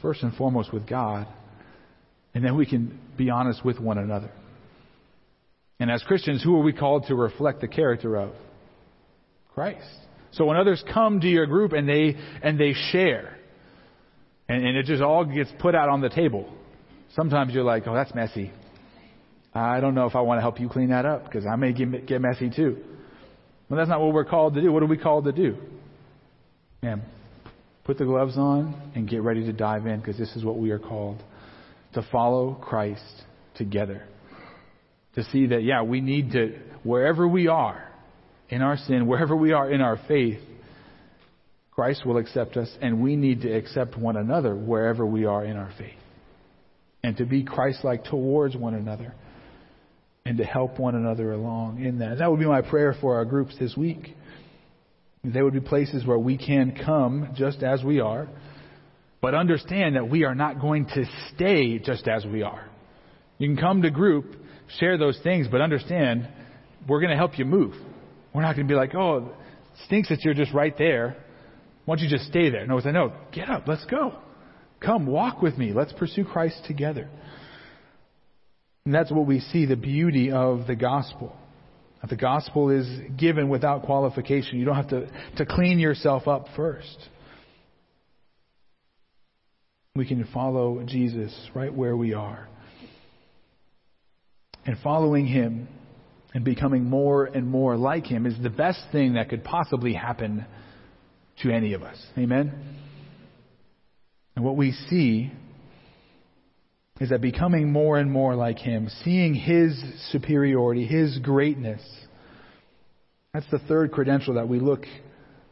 first 0.00 0.22
and 0.22 0.34
foremost, 0.34 0.72
with 0.72 0.88
God, 0.88 1.26
and 2.34 2.44
then 2.44 2.56
we 2.56 2.66
can 2.66 2.98
be 3.16 3.30
honest 3.30 3.64
with 3.64 3.78
one 3.78 3.98
another. 3.98 4.30
And 5.78 5.90
as 5.90 6.02
Christians, 6.02 6.42
who 6.42 6.56
are 6.56 6.62
we 6.62 6.72
called 6.72 7.06
to 7.08 7.14
reflect 7.14 7.60
the 7.60 7.68
character 7.68 8.16
of? 8.16 8.32
Christ. 9.54 9.86
So 10.32 10.46
when 10.46 10.56
others 10.56 10.82
come 10.92 11.20
to 11.20 11.26
your 11.28 11.46
group 11.46 11.72
and 11.72 11.86
they 11.86 12.16
and 12.42 12.58
they 12.58 12.72
share, 12.90 13.36
and, 14.48 14.64
and 14.64 14.76
it 14.76 14.86
just 14.86 15.02
all 15.02 15.24
gets 15.24 15.50
put 15.58 15.74
out 15.74 15.88
on 15.88 16.00
the 16.00 16.08
table. 16.08 16.50
Sometimes 17.14 17.52
you're 17.52 17.64
like, 17.64 17.86
oh, 17.86 17.94
that's 17.94 18.14
messy. 18.14 18.50
I 19.54 19.80
don't 19.80 19.94
know 19.94 20.06
if 20.06 20.14
I 20.14 20.22
want 20.22 20.38
to 20.38 20.40
help 20.40 20.58
you 20.58 20.70
clean 20.70 20.88
that 20.88 21.04
up 21.04 21.24
because 21.24 21.44
I 21.44 21.56
may 21.56 21.72
get, 21.72 22.06
get 22.06 22.22
messy 22.22 22.48
too. 22.48 22.78
But 23.68 23.76
that's 23.76 23.90
not 23.90 24.00
what 24.00 24.14
we're 24.14 24.24
called 24.24 24.54
to 24.54 24.62
do. 24.62 24.72
What 24.72 24.82
are 24.82 24.86
we 24.86 24.96
called 24.96 25.24
to 25.24 25.32
do? 25.32 25.58
Man, 26.82 27.02
put 27.84 27.96
the 27.98 28.04
gloves 28.04 28.36
on 28.36 28.92
and 28.96 29.08
get 29.08 29.22
ready 29.22 29.44
to 29.44 29.52
dive 29.52 29.86
in 29.86 30.00
because 30.00 30.18
this 30.18 30.34
is 30.34 30.44
what 30.44 30.58
we 30.58 30.72
are 30.72 30.80
called 30.80 31.22
to 31.94 32.02
follow 32.10 32.54
Christ 32.54 33.22
together. 33.54 34.02
To 35.14 35.22
see 35.24 35.46
that, 35.46 35.62
yeah, 35.62 35.82
we 35.82 36.00
need 36.00 36.32
to, 36.32 36.58
wherever 36.82 37.28
we 37.28 37.46
are 37.46 37.88
in 38.48 38.62
our 38.62 38.76
sin, 38.76 39.06
wherever 39.06 39.36
we 39.36 39.52
are 39.52 39.70
in 39.70 39.80
our 39.80 40.00
faith, 40.08 40.40
Christ 41.70 42.04
will 42.04 42.18
accept 42.18 42.56
us, 42.56 42.68
and 42.80 43.00
we 43.00 43.14
need 43.14 43.42
to 43.42 43.52
accept 43.52 43.96
one 43.96 44.16
another 44.16 44.54
wherever 44.54 45.06
we 45.06 45.24
are 45.24 45.44
in 45.44 45.56
our 45.56 45.70
faith. 45.78 45.98
And 47.04 47.16
to 47.18 47.24
be 47.24 47.44
Christ 47.44 47.84
like 47.84 48.04
towards 48.04 48.56
one 48.56 48.74
another, 48.74 49.14
and 50.26 50.38
to 50.38 50.44
help 50.44 50.78
one 50.78 50.94
another 50.94 51.32
along 51.32 51.84
in 51.84 52.00
that. 52.00 52.18
That 52.18 52.30
would 52.30 52.40
be 52.40 52.46
my 52.46 52.62
prayer 52.62 52.94
for 53.00 53.16
our 53.16 53.24
groups 53.24 53.54
this 53.58 53.76
week. 53.76 54.16
There 55.24 55.44
would 55.44 55.54
be 55.54 55.60
places 55.60 56.04
where 56.04 56.18
we 56.18 56.36
can 56.36 56.76
come 56.84 57.32
just 57.36 57.62
as 57.62 57.84
we 57.84 58.00
are, 58.00 58.28
but 59.20 59.34
understand 59.34 59.94
that 59.94 60.08
we 60.08 60.24
are 60.24 60.34
not 60.34 60.60
going 60.60 60.86
to 60.86 61.04
stay 61.34 61.78
just 61.78 62.08
as 62.08 62.26
we 62.26 62.42
are. 62.42 62.68
You 63.38 63.48
can 63.48 63.56
come 63.56 63.82
to 63.82 63.90
group, 63.90 64.34
share 64.80 64.98
those 64.98 65.18
things, 65.22 65.46
but 65.48 65.60
understand 65.60 66.28
we're 66.88 67.00
going 67.00 67.10
to 67.10 67.16
help 67.16 67.38
you 67.38 67.44
move. 67.44 67.74
We're 68.34 68.42
not 68.42 68.56
going 68.56 68.66
to 68.66 68.72
be 68.72 68.76
like, 68.76 68.94
oh, 68.96 69.30
stinks 69.86 70.08
that 70.08 70.22
you're 70.24 70.34
just 70.34 70.52
right 70.52 70.76
there. 70.76 71.16
Why 71.84 71.96
don't 71.96 72.04
you 72.04 72.10
just 72.10 72.28
stay 72.28 72.50
there? 72.50 72.66
No, 72.66 72.80
I 72.80 72.90
no, 72.90 73.12
get 73.32 73.48
up, 73.48 73.68
let's 73.68 73.84
go. 73.86 74.18
Come, 74.80 75.06
walk 75.06 75.40
with 75.40 75.56
me. 75.56 75.72
Let's 75.72 75.92
pursue 75.92 76.24
Christ 76.24 76.64
together. 76.66 77.08
And 78.84 78.92
that's 78.92 79.12
what 79.12 79.26
we 79.26 79.38
see 79.38 79.66
the 79.66 79.76
beauty 79.76 80.32
of 80.32 80.66
the 80.66 80.74
gospel. 80.74 81.36
The 82.08 82.16
gospel 82.16 82.70
is 82.70 82.86
given 83.16 83.48
without 83.48 83.84
qualification. 83.84 84.58
You 84.58 84.64
don't 84.64 84.76
have 84.76 84.88
to, 84.88 85.08
to 85.36 85.46
clean 85.46 85.78
yourself 85.78 86.26
up 86.26 86.46
first. 86.56 87.08
We 89.94 90.06
can 90.06 90.26
follow 90.32 90.82
Jesus 90.84 91.32
right 91.54 91.72
where 91.72 91.96
we 91.96 92.14
are. 92.14 92.48
And 94.64 94.76
following 94.82 95.26
him 95.26 95.68
and 96.34 96.44
becoming 96.44 96.84
more 96.84 97.26
and 97.26 97.46
more 97.46 97.76
like 97.76 98.06
him 98.06 98.26
is 98.26 98.34
the 98.42 98.50
best 98.50 98.80
thing 98.90 99.14
that 99.14 99.28
could 99.28 99.44
possibly 99.44 99.92
happen 99.92 100.46
to 101.42 101.50
any 101.50 101.74
of 101.74 101.82
us. 101.82 102.02
Amen? 102.16 102.52
And 104.34 104.44
what 104.44 104.56
we 104.56 104.72
see 104.72 105.30
is 107.02 107.08
that 107.08 107.20
becoming 107.20 107.72
more 107.72 107.98
and 107.98 108.08
more 108.08 108.36
like 108.36 108.60
Him, 108.60 108.88
seeing 109.02 109.34
His 109.34 109.76
superiority, 110.12 110.86
His 110.86 111.18
greatness, 111.18 111.82
that's 113.34 113.50
the 113.50 113.58
third 113.58 113.90
credential 113.90 114.34
that 114.34 114.48
we 114.48 114.60
look 114.60 114.84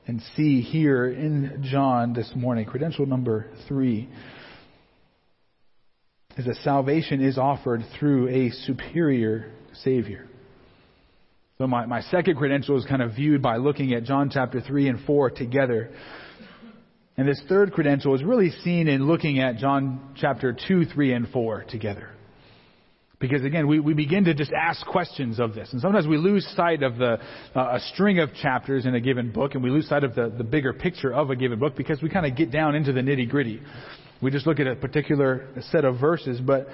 and 0.07 0.23
see 0.37 0.61
here 0.61 1.07
in 1.09 1.67
John 1.69 2.13
this 2.13 2.31
morning. 2.37 2.67
Credential 2.67 3.05
number 3.05 3.51
three 3.67 4.09
is 6.37 6.47
that 6.47 6.55
salvation 6.63 7.21
is 7.21 7.37
offered 7.37 7.83
through 7.99 8.29
a 8.29 8.51
superior 8.51 9.51
Savior. 9.83 10.29
So 11.59 11.67
my, 11.67 11.85
my 11.85 12.03
second 12.03 12.37
credential 12.37 12.79
is 12.79 12.85
kind 12.85 13.03
of 13.03 13.17
viewed 13.17 13.43
by 13.43 13.57
looking 13.57 13.93
at 13.93 14.05
John 14.05 14.31
chapter 14.33 14.61
3 14.61 14.87
and 14.87 15.05
4 15.05 15.31
together. 15.31 15.91
And 17.21 17.29
this 17.29 17.43
third 17.51 17.73
credential 17.75 18.15
is 18.15 18.25
really 18.25 18.49
seen 18.65 18.89
in 18.89 19.07
looking 19.07 19.41
at 19.41 19.59
John 19.59 20.15
chapter 20.17 20.57
2, 20.67 20.87
3, 20.87 21.13
and 21.13 21.29
4 21.29 21.65
together. 21.65 22.09
Because 23.19 23.45
again, 23.45 23.67
we, 23.67 23.79
we 23.79 23.93
begin 23.93 24.25
to 24.25 24.33
just 24.33 24.53
ask 24.53 24.87
questions 24.87 25.39
of 25.39 25.55
this. 25.55 25.71
And 25.71 25.83
sometimes 25.83 26.07
we 26.07 26.17
lose 26.17 26.51
sight 26.57 26.83
of 26.83 26.97
the, 26.97 27.19
uh, 27.55 27.77
a 27.77 27.81
string 27.93 28.21
of 28.21 28.33
chapters 28.41 28.87
in 28.87 28.95
a 28.95 29.01
given 29.03 29.33
book, 29.33 29.53
and 29.53 29.63
we 29.63 29.69
lose 29.69 29.87
sight 29.87 30.03
of 30.03 30.15
the, 30.15 30.33
the 30.35 30.45
bigger 30.45 30.73
picture 30.73 31.13
of 31.13 31.29
a 31.29 31.37
given 31.37 31.59
book 31.59 31.77
because 31.77 32.01
we 32.01 32.09
kind 32.09 32.25
of 32.25 32.35
get 32.35 32.51
down 32.51 32.75
into 32.75 32.91
the 32.91 33.03
nitty 33.03 33.29
gritty. 33.29 33.61
We 34.23 34.31
just 34.31 34.47
look 34.47 34.59
at 34.59 34.67
a 34.67 34.75
particular 34.75 35.47
set 35.73 35.85
of 35.85 36.01
verses, 36.01 36.41
but 36.41 36.69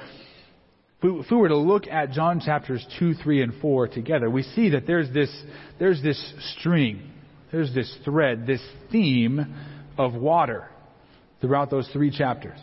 if 1.02 1.26
we 1.28 1.36
were 1.36 1.48
to 1.48 1.56
look 1.56 1.88
at 1.88 2.12
John 2.12 2.38
chapters 2.38 2.86
2, 3.00 3.14
3, 3.14 3.42
and 3.42 3.60
4 3.60 3.88
together, 3.88 4.30
we 4.30 4.44
see 4.44 4.68
that 4.68 4.86
there's 4.86 5.12
this, 5.12 5.42
there's 5.80 6.00
this 6.04 6.34
string, 6.56 7.02
there's 7.50 7.74
this 7.74 7.92
thread, 8.04 8.46
this 8.46 8.62
theme 8.92 9.72
of 9.98 10.14
water 10.14 10.68
throughout 11.40 11.70
those 11.70 11.88
three 11.92 12.10
chapters. 12.10 12.58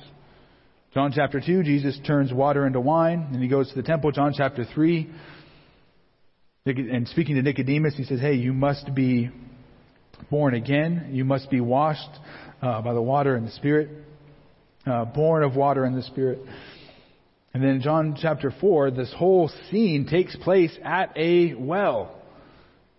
John 0.94 1.12
chapter 1.14 1.42
2, 1.42 1.64
Jesus 1.64 2.00
turns 2.06 2.32
water 2.32 2.68
into 2.68 2.80
wine, 2.80 3.30
and 3.32 3.42
he 3.42 3.48
goes 3.48 3.70
to 3.70 3.76
the 3.76 3.84
temple. 3.84 4.12
John 4.12 4.34
chapter 4.36 4.64
3, 4.64 5.10
and 6.66 7.08
speaking 7.08 7.36
to 7.36 7.42
Nicodemus, 7.42 7.96
he 7.98 8.04
says, 8.04 8.20
Hey, 8.20 8.36
you 8.36 8.54
must 8.54 8.94
be 8.94 9.32
born 10.30 10.54
again. 10.54 11.10
You 11.12 11.26
must 11.26 11.50
be 11.50 11.62
washed 11.62 12.10
uh, 12.62 12.82
by 12.82 12.94
the 12.94 13.02
water 13.02 13.36
and 13.36 13.48
the 13.48 13.52
Spirit, 13.52 13.90
uh, 14.86 15.06
born 15.06 15.44
of 15.44 15.56
water 15.56 15.84
and 15.84 15.98
the 15.98 16.04
Spirit. 16.04 16.40
And 17.54 17.64
then 17.64 17.82
John 17.82 18.16
chapter 18.20 18.54
4, 18.62 18.92
this 18.92 19.14
whole 19.16 19.50
scene 19.70 20.08
takes 20.10 20.36
place 20.38 20.76
at 20.84 21.16
a 21.18 21.54
well. 21.54 22.16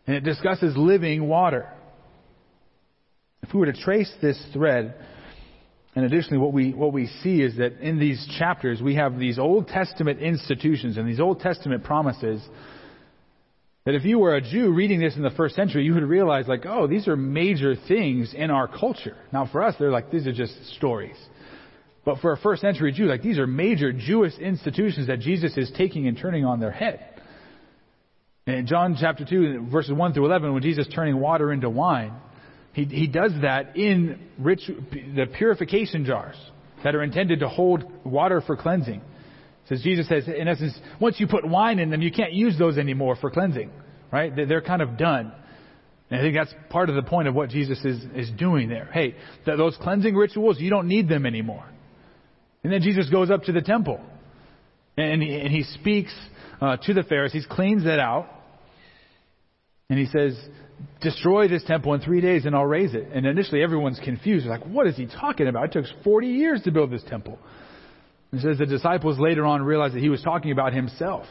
And 0.07 0.17
it 0.17 0.25
discusses 0.25 0.77
living 0.77 1.27
water. 1.27 1.73
If 3.47 3.53
we 3.53 3.61
were 3.61 3.67
to 3.67 3.79
trace 3.79 4.11
this 4.23 4.43
thread, 4.55 4.95
and 5.95 6.07
additionally, 6.07 6.39
what 6.39 6.55
we, 6.55 6.73
what 6.73 6.95
we 6.95 7.09
see 7.23 7.43
is 7.43 7.59
that 7.59 7.79
in 7.81 7.99
these 7.99 8.27
chapters, 8.39 8.81
we 8.81 8.95
have 8.95 9.19
these 9.19 9.39
Old 9.39 9.69
Testament 9.69 10.21
institutions 10.21 10.97
and 10.97 11.07
these 11.07 11.21
Old 11.21 11.41
Testament 11.41 11.85
promises 11.85 12.43
that 13.85 13.95
if 13.95 14.05
you 14.05 14.19
were 14.19 14.35
a 14.35 14.41
Jew 14.41 14.73
reading 14.73 14.99
this 14.99 15.15
in 15.15 15.23
the 15.23 15.31
first 15.31 15.55
century, 15.57 15.85
you 15.85 15.93
would 15.93 16.05
realize, 16.05 16.49
like, 16.49 16.65
oh, 16.65 16.87
these 16.87 17.07
are 17.07 17.17
major 17.17 17.75
things 17.87 18.33
in 18.33 18.51
our 18.51 18.67
culture. 18.67 19.15
Now, 19.31 19.47
for 19.47 19.63
us, 19.63 19.75
they're 19.79 19.91
like, 19.91 20.11
these 20.11 20.27
are 20.27 20.33
just 20.33 20.55
stories. 20.77 21.17
But 22.03 22.21
for 22.21 22.33
a 22.33 22.39
first 22.39 22.63
century 22.63 22.93
Jew, 22.93 23.05
like 23.05 23.23
these 23.23 23.39
are 23.39 23.47
major 23.47 23.93
Jewish 23.93 24.39
institutions 24.39 25.09
that 25.09 25.21
Jesus 25.21 25.55
is 25.59 25.71
taking 25.77 26.09
and 26.09 26.17
turning 26.17 26.47
on 26.47 26.61
their 26.61 26.71
head. 26.71 27.01
In 28.47 28.67
John 28.67 28.97
chapter 28.99 29.27
2, 29.27 29.69
verses 29.71 29.93
1 29.93 30.15
through 30.15 30.27
11, 30.27 30.55
when 30.55 30.63
Jesus 30.63 30.87
is 30.87 30.95
turning 30.95 31.21
water 31.21 31.53
into 31.53 31.69
wine, 31.69 32.15
he, 32.75 32.85
he 32.85 33.07
does 33.07 33.33
that 33.43 33.77
in 33.77 34.21
rich, 34.39 34.61
the 34.67 35.27
purification 35.37 36.05
jars. 36.05 36.37
that 36.85 36.95
are 36.95 37.03
intended 37.03 37.41
to 37.41 37.49
hold 37.49 37.83
water 38.05 38.43
for 38.43 38.57
cleansing. 38.57 39.01
Says 39.69 39.81
Jesus 39.83 40.07
says, 40.07 40.29
in 40.29 40.47
essence, 40.47 40.79
once 41.01 41.19
you 41.19 41.27
put 41.27 41.49
wine 41.49 41.79
in 41.79 41.91
them, 41.91 42.03
you 42.03 42.13
can't 42.13 42.35
use 42.35 42.59
those 42.59 42.77
anymore 42.77 43.17
for 43.17 43.31
cleansing, 43.31 43.71
right? 44.13 44.31
They're 44.37 44.61
kind 44.61 44.83
of 44.83 44.99
done. 44.99 45.33
And 46.11 46.21
I 46.21 46.23
think 46.23 46.37
that's 46.37 46.55
part 46.69 46.91
of 46.91 46.97
the 46.97 47.03
point 47.03 47.29
of 47.29 47.35
what 47.35 47.49
Jesus 47.49 47.83
is, 47.83 48.05
is 48.15 48.31
doing 48.33 48.69
there. 48.69 48.91
Hey, 48.93 49.15
th- 49.47 49.57
those 49.57 49.77
cleansing 49.81 50.15
rituals, 50.15 50.61
you 50.61 50.69
don't 50.69 50.87
need 50.87 51.09
them 51.09 51.25
anymore. 51.25 51.65
And 52.63 52.71
then 52.71 52.83
Jesus 52.83 53.09
goes 53.09 53.31
up 53.31 53.45
to 53.45 53.53
the 53.53 53.63
temple 53.63 54.01
and 54.99 55.23
he, 55.23 55.35
and 55.35 55.51
he 55.51 55.63
speaks 55.63 56.15
uh, 56.61 56.77
to 56.83 56.93
the 56.93 57.03
Pharisees, 57.03 57.47
cleans 57.49 57.85
it 57.85 57.99
out, 57.99 58.29
and 59.91 59.99
he 59.99 60.07
says, 60.07 60.39
Destroy 61.01 61.49
this 61.49 61.63
temple 61.65 61.95
in 61.95 62.01
three 62.01 62.21
days 62.21 62.47
and 62.47 62.55
I'll 62.55 62.67
raise 62.67 62.95
it. 62.95 63.09
And 63.13 63.27
initially 63.27 63.63
everyone's 63.63 64.01
confused. 64.03 64.45
They're 64.45 64.59
like, 64.59 64.67
what 64.67 64.87
is 64.87 64.97
he 64.97 65.07
talking 65.07 65.47
about? 65.47 65.67
It 65.67 65.73
took 65.73 65.85
40 66.03 66.27
years 66.27 66.63
to 66.63 66.73
build 66.73 66.91
this 66.91 67.05
temple. 67.09 67.39
It 68.33 68.41
says 68.41 68.59
the 68.59 68.67
disciples 68.67 69.19
later 69.19 69.45
on 69.45 69.63
realized 69.63 69.95
that 69.95 70.01
he 70.01 70.09
was 70.09 70.23
talking 70.23 70.51
about 70.51 70.73
himself. 70.73 71.27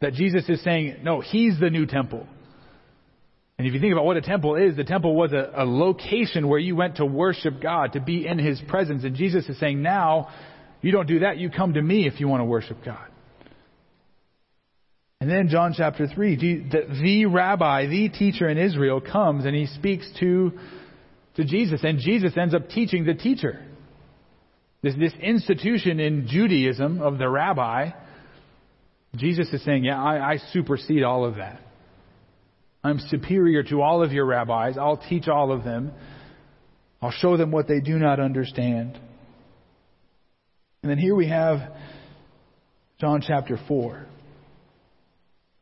That 0.00 0.14
Jesus 0.14 0.48
is 0.48 0.62
saying, 0.62 0.98
no, 1.02 1.20
he's 1.20 1.60
the 1.60 1.68
new 1.68 1.86
temple. 1.86 2.26
And 3.58 3.66
if 3.66 3.74
you 3.74 3.80
think 3.80 3.92
about 3.92 4.04
what 4.04 4.16
a 4.16 4.22
temple 4.22 4.56
is, 4.56 4.76
the 4.76 4.84
temple 4.84 5.14
was 5.14 5.32
a, 5.32 5.50
a, 5.56 5.64
location 5.64 6.48
where 6.48 6.58
you 6.58 6.76
went 6.76 6.96
to 6.96 7.06
worship 7.06 7.60
God, 7.62 7.94
to 7.94 8.00
be 8.00 8.26
in 8.26 8.38
His 8.38 8.60
presence. 8.68 9.02
And 9.02 9.16
Jesus 9.16 9.48
is 9.48 9.58
saying, 9.58 9.80
now, 9.80 10.28
you 10.82 10.92
don't 10.92 11.06
do 11.06 11.20
that. 11.20 11.38
You 11.38 11.48
come 11.48 11.72
to 11.72 11.80
me 11.80 12.06
if 12.06 12.20
you 12.20 12.28
want 12.28 12.42
to 12.42 12.44
worship 12.44 12.84
God. 12.84 13.08
And 15.20 15.30
then 15.30 15.48
John 15.48 15.74
chapter 15.76 16.06
3, 16.06 16.36
the, 16.70 17.26
rabbi, 17.26 17.86
the 17.86 18.10
teacher 18.10 18.48
in 18.48 18.58
Israel 18.58 19.00
comes 19.00 19.46
and 19.46 19.54
he 19.56 19.66
speaks 19.66 20.08
to, 20.20 20.52
to 21.36 21.44
Jesus. 21.44 21.80
And 21.84 21.98
Jesus 21.98 22.32
ends 22.36 22.54
up 22.54 22.68
teaching 22.68 23.04
the 23.06 23.14
teacher. 23.14 23.64
This, 24.82 24.94
this 24.94 25.14
institution 25.20 26.00
in 26.00 26.28
Judaism 26.28 27.00
of 27.00 27.18
the 27.18 27.28
rabbi, 27.28 27.90
Jesus 29.14 29.48
is 29.52 29.64
saying, 29.64 29.84
yeah, 29.84 30.02
I, 30.02 30.32
I 30.32 30.36
supersede 30.52 31.02
all 31.02 31.24
of 31.24 31.36
that. 31.36 31.60
I'm 32.84 33.00
superior 33.08 33.62
to 33.64 33.80
all 33.80 34.04
of 34.04 34.12
your 34.12 34.26
rabbis. 34.26 34.76
I'll 34.78 34.98
teach 35.08 35.28
all 35.28 35.50
of 35.50 35.64
them. 35.64 35.92
I'll 37.00 37.10
show 37.10 37.36
them 37.36 37.50
what 37.50 37.66
they 37.66 37.80
do 37.80 37.98
not 37.98 38.20
understand. 38.20 38.98
And 40.82 40.90
then 40.90 40.98
here 40.98 41.16
we 41.16 41.28
have 41.28 41.72
John 43.00 43.22
chapter 43.26 43.58
4. 43.66 44.06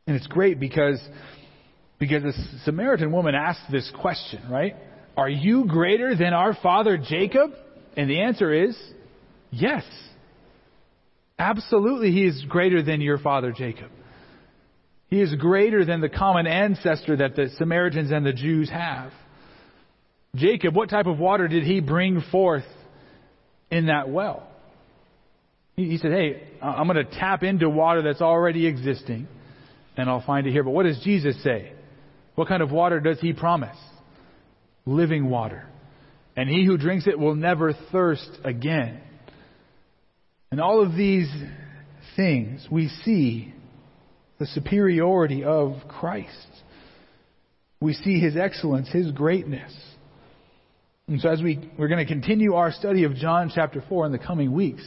And 0.07 0.15
it's 0.15 0.27
great 0.27 0.59
because, 0.59 1.01
because 1.99 2.23
the 2.23 2.33
Samaritan 2.63 3.11
woman 3.11 3.35
asked 3.35 3.71
this 3.71 3.91
question, 3.99 4.43
right? 4.49 4.75
Are 5.17 5.29
you 5.29 5.65
greater 5.65 6.15
than 6.15 6.33
our 6.33 6.53
father 6.61 6.97
Jacob? 6.97 7.51
And 7.97 8.09
the 8.09 8.21
answer 8.21 8.53
is 8.53 8.77
yes. 9.51 9.83
Absolutely, 11.39 12.11
he 12.11 12.25
is 12.25 12.45
greater 12.47 12.81
than 12.81 13.01
your 13.01 13.17
father 13.17 13.51
Jacob. 13.51 13.89
He 15.07 15.21
is 15.21 15.33
greater 15.35 15.85
than 15.85 16.01
the 16.01 16.09
common 16.09 16.47
ancestor 16.47 17.17
that 17.17 17.35
the 17.35 17.49
Samaritans 17.57 18.11
and 18.11 18.25
the 18.25 18.33
Jews 18.33 18.69
have. 18.69 19.11
Jacob, 20.35 20.75
what 20.75 20.89
type 20.89 21.05
of 21.05 21.19
water 21.19 21.47
did 21.47 21.63
he 21.63 21.79
bring 21.79 22.21
forth 22.31 22.65
in 23.71 23.87
that 23.87 24.09
well? 24.09 24.47
He, 25.75 25.89
he 25.89 25.97
said, 25.97 26.11
Hey, 26.11 26.43
I'm 26.61 26.87
going 26.87 27.05
to 27.05 27.19
tap 27.19 27.43
into 27.43 27.69
water 27.69 28.01
that's 28.01 28.21
already 28.21 28.65
existing, 28.65 29.27
and 29.97 30.09
I'll 30.09 30.25
find 30.25 30.47
it 30.47 30.51
here. 30.51 30.63
But 30.63 30.71
what 30.71 30.83
does 30.83 30.99
Jesus 31.03 31.41
say? 31.43 31.73
What 32.35 32.47
kind 32.47 32.61
of 32.61 32.71
water 32.71 32.99
does 32.99 33.19
he 33.19 33.33
promise? 33.33 33.77
Living 34.85 35.29
water. 35.29 35.65
And 36.35 36.49
he 36.49 36.65
who 36.65 36.77
drinks 36.77 37.07
it 37.07 37.17
will 37.17 37.35
never 37.35 37.73
thirst 37.91 38.29
again. 38.43 39.01
And 40.51 40.59
all 40.59 40.81
of 40.81 40.95
these 40.95 41.31
things 42.15 42.67
we 42.69 42.89
see 43.03 43.53
the 44.37 44.45
superiority 44.47 45.43
of 45.43 45.75
Christ. 45.87 46.47
We 47.79 47.93
see 47.93 48.19
his 48.19 48.35
excellence, 48.35 48.89
his 48.89 49.11
greatness. 49.11 49.73
And 51.07 51.21
so 51.21 51.29
as 51.29 51.41
we, 51.41 51.69
we're 51.77 51.87
going 51.87 52.05
to 52.05 52.11
continue 52.11 52.55
our 52.55 52.71
study 52.71 53.03
of 53.03 53.15
John 53.15 53.51
chapter 53.53 53.83
4 53.87 54.07
in 54.07 54.11
the 54.11 54.19
coming 54.19 54.51
weeks, 54.51 54.85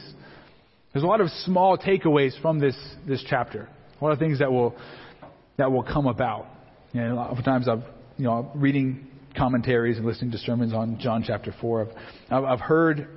there's 0.93 1.03
a 1.03 1.07
lot 1.07 1.21
of 1.21 1.29
small 1.45 1.77
takeaways 1.77 2.39
from 2.41 2.59
this, 2.59 2.77
this 3.07 3.23
chapter. 3.27 3.69
A 3.99 4.03
lot 4.03 4.11
of 4.11 4.19
things 4.19 4.39
that 4.39 4.51
will, 4.51 4.75
that 5.57 5.71
will 5.71 5.83
come 5.83 6.07
about. 6.07 6.47
And 6.93 7.11
a 7.11 7.15
lot 7.15 7.37
of 7.37 7.43
times 7.43 7.67
I've, 7.67 7.83
you 8.17 8.25
know, 8.25 8.51
reading 8.55 9.07
commentaries 9.37 9.97
and 9.97 10.05
listening 10.05 10.31
to 10.31 10.37
sermons 10.37 10.73
on 10.73 10.99
John 10.99 11.23
chapter 11.25 11.53
4, 11.59 11.87
I've, 12.31 12.43
I've 12.43 12.59
heard 12.59 13.07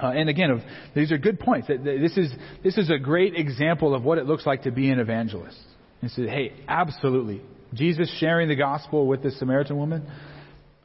uh, 0.00 0.10
and 0.10 0.28
again, 0.28 0.62
these 0.94 1.10
are 1.10 1.18
good 1.18 1.40
points. 1.40 1.66
This 1.66 2.16
is, 2.16 2.32
this 2.62 2.78
is 2.78 2.88
a 2.88 2.98
great 2.98 3.34
example 3.34 3.94
of 3.94 4.04
what 4.04 4.18
it 4.18 4.26
looks 4.26 4.46
like 4.46 4.62
to 4.62 4.70
be 4.70 4.90
an 4.90 5.00
evangelist. 5.00 5.58
And 6.00 6.10
said, 6.12 6.28
hey, 6.28 6.52
absolutely. 6.68 7.42
Jesus 7.74 8.08
sharing 8.20 8.48
the 8.48 8.54
gospel 8.54 9.06
with 9.06 9.22
this 9.22 9.36
Samaritan 9.38 9.76
woman, 9.76 10.08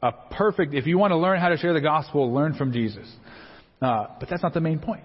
a 0.02 0.10
perfect, 0.32 0.74
if 0.74 0.86
you 0.86 0.98
want 0.98 1.12
to 1.12 1.16
learn 1.16 1.38
how 1.38 1.48
to 1.48 1.56
share 1.56 1.72
the 1.72 1.80
gospel, 1.80 2.34
learn 2.34 2.54
from 2.54 2.72
Jesus. 2.72 3.08
Uh, 3.80 4.06
but 4.18 4.28
that's 4.28 4.42
not 4.42 4.52
the 4.52 4.60
main 4.60 4.80
point. 4.80 5.04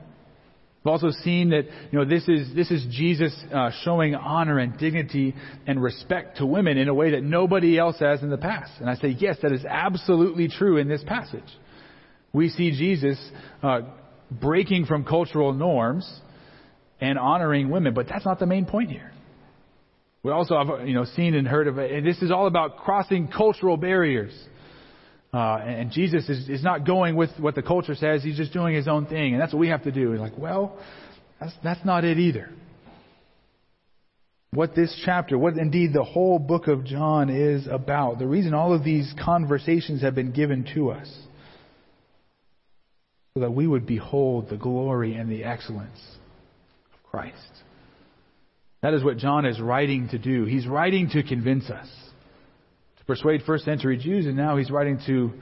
We've 0.83 0.91
also 0.91 1.11
seen 1.23 1.49
that 1.49 1.63
you 1.91 1.99
know 1.99 2.05
this 2.05 2.27
is 2.27 2.55
this 2.55 2.71
is 2.71 2.85
Jesus 2.89 3.35
uh, 3.53 3.71
showing 3.83 4.15
honor 4.15 4.59
and 4.59 4.77
dignity 4.77 5.35
and 5.67 5.81
respect 5.81 6.37
to 6.37 6.45
women 6.45 6.77
in 6.77 6.87
a 6.87 6.93
way 6.93 7.11
that 7.11 7.23
nobody 7.23 7.77
else 7.77 7.99
has 7.99 8.21
in 8.23 8.29
the 8.29 8.37
past. 8.37 8.71
And 8.79 8.89
I 8.89 8.95
say 8.95 9.09
yes, 9.09 9.37
that 9.41 9.51
is 9.51 9.65
absolutely 9.65 10.47
true 10.47 10.77
in 10.77 10.87
this 10.87 11.03
passage. 11.05 11.43
We 12.31 12.49
see 12.49 12.71
Jesus 12.71 13.19
uh, 13.61 13.81
breaking 14.31 14.85
from 14.85 15.03
cultural 15.03 15.53
norms 15.53 16.09
and 17.01 17.17
honoring 17.17 17.69
women. 17.69 17.93
But 17.93 18.07
that's 18.07 18.25
not 18.25 18.39
the 18.39 18.45
main 18.45 18.65
point 18.65 18.91
here. 18.91 19.11
We 20.21 20.31
also 20.31 20.57
have, 20.57 20.87
you 20.87 20.93
know, 20.93 21.05
seen 21.05 21.33
and 21.33 21.47
heard 21.47 21.67
of 21.67 21.77
it. 21.77 22.03
This 22.03 22.21
is 22.21 22.29
all 22.31 22.47
about 22.47 22.77
crossing 22.77 23.29
cultural 23.29 23.77
barriers. 23.77 24.33
Uh, 25.33 25.57
and 25.57 25.91
Jesus 25.91 26.27
is, 26.27 26.49
is 26.49 26.63
not 26.63 26.87
going 26.87 27.15
with 27.15 27.29
what 27.37 27.53
the 27.53 27.61
culture 27.61 27.95
says. 27.95 28.23
He's 28.23 28.37
just 28.37 28.51
doing 28.51 28.73
his 28.73 28.87
own 28.87 29.05
thing. 29.05 29.33
And 29.33 29.41
that's 29.41 29.53
what 29.53 29.59
we 29.59 29.69
have 29.69 29.83
to 29.83 29.91
do. 29.91 30.11
He's 30.11 30.19
like, 30.19 30.37
well, 30.37 30.79
that's, 31.39 31.53
that's 31.63 31.85
not 31.85 32.03
it 32.03 32.17
either. 32.17 32.49
What 34.51 34.73
this 34.75 34.99
chapter, 35.05 35.37
what 35.37 35.55
indeed 35.57 35.93
the 35.93 36.03
whole 36.03 36.39
book 36.39 36.67
of 36.67 36.83
John 36.83 37.29
is 37.29 37.67
about, 37.67 38.17
the 38.17 38.25
reason 38.25 38.55
all 38.55 38.73
of 38.73 38.83
these 38.83 39.13
conversations 39.23 40.01
have 40.01 40.15
been 40.15 40.31
given 40.31 40.67
to 40.73 40.89
us 40.89 41.07
so 43.35 43.41
that 43.41 43.51
we 43.51 43.67
would 43.67 43.85
behold 43.85 44.49
the 44.49 44.57
glory 44.57 45.13
and 45.13 45.31
the 45.31 45.43
excellence 45.43 45.99
of 46.91 47.11
Christ. 47.11 47.35
That 48.81 48.95
is 48.95 49.03
what 49.03 49.17
John 49.17 49.45
is 49.45 49.59
writing 49.59 50.09
to 50.09 50.17
do. 50.17 50.45
He's 50.45 50.65
writing 50.65 51.09
to 51.11 51.21
convince 51.21 51.69
us, 51.69 51.87
persuade 53.09 53.41
first 53.45 53.65
century 53.65 53.97
Jews, 53.97 54.25
and 54.25 54.37
now 54.37 54.57
he's 54.57 54.69
writing 54.69 54.99
to, 55.07 55.33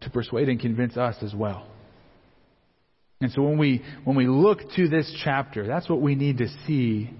to 0.00 0.10
persuade 0.10 0.48
and 0.48 0.60
convince 0.60 0.96
us 0.96 1.14
as 1.22 1.32
well. 1.34 1.66
And 3.20 3.30
so 3.32 3.42
when 3.42 3.58
we, 3.58 3.82
when 4.04 4.16
we 4.16 4.26
look 4.26 4.58
to 4.76 4.88
this 4.88 5.10
chapter, 5.22 5.66
that's 5.66 5.88
what 5.88 6.00
we 6.00 6.14
need 6.14 6.38
to 6.38 6.48
see 6.66 7.10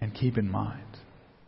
and 0.00 0.14
keep 0.14 0.38
in 0.38 0.50
mind. 0.50 0.82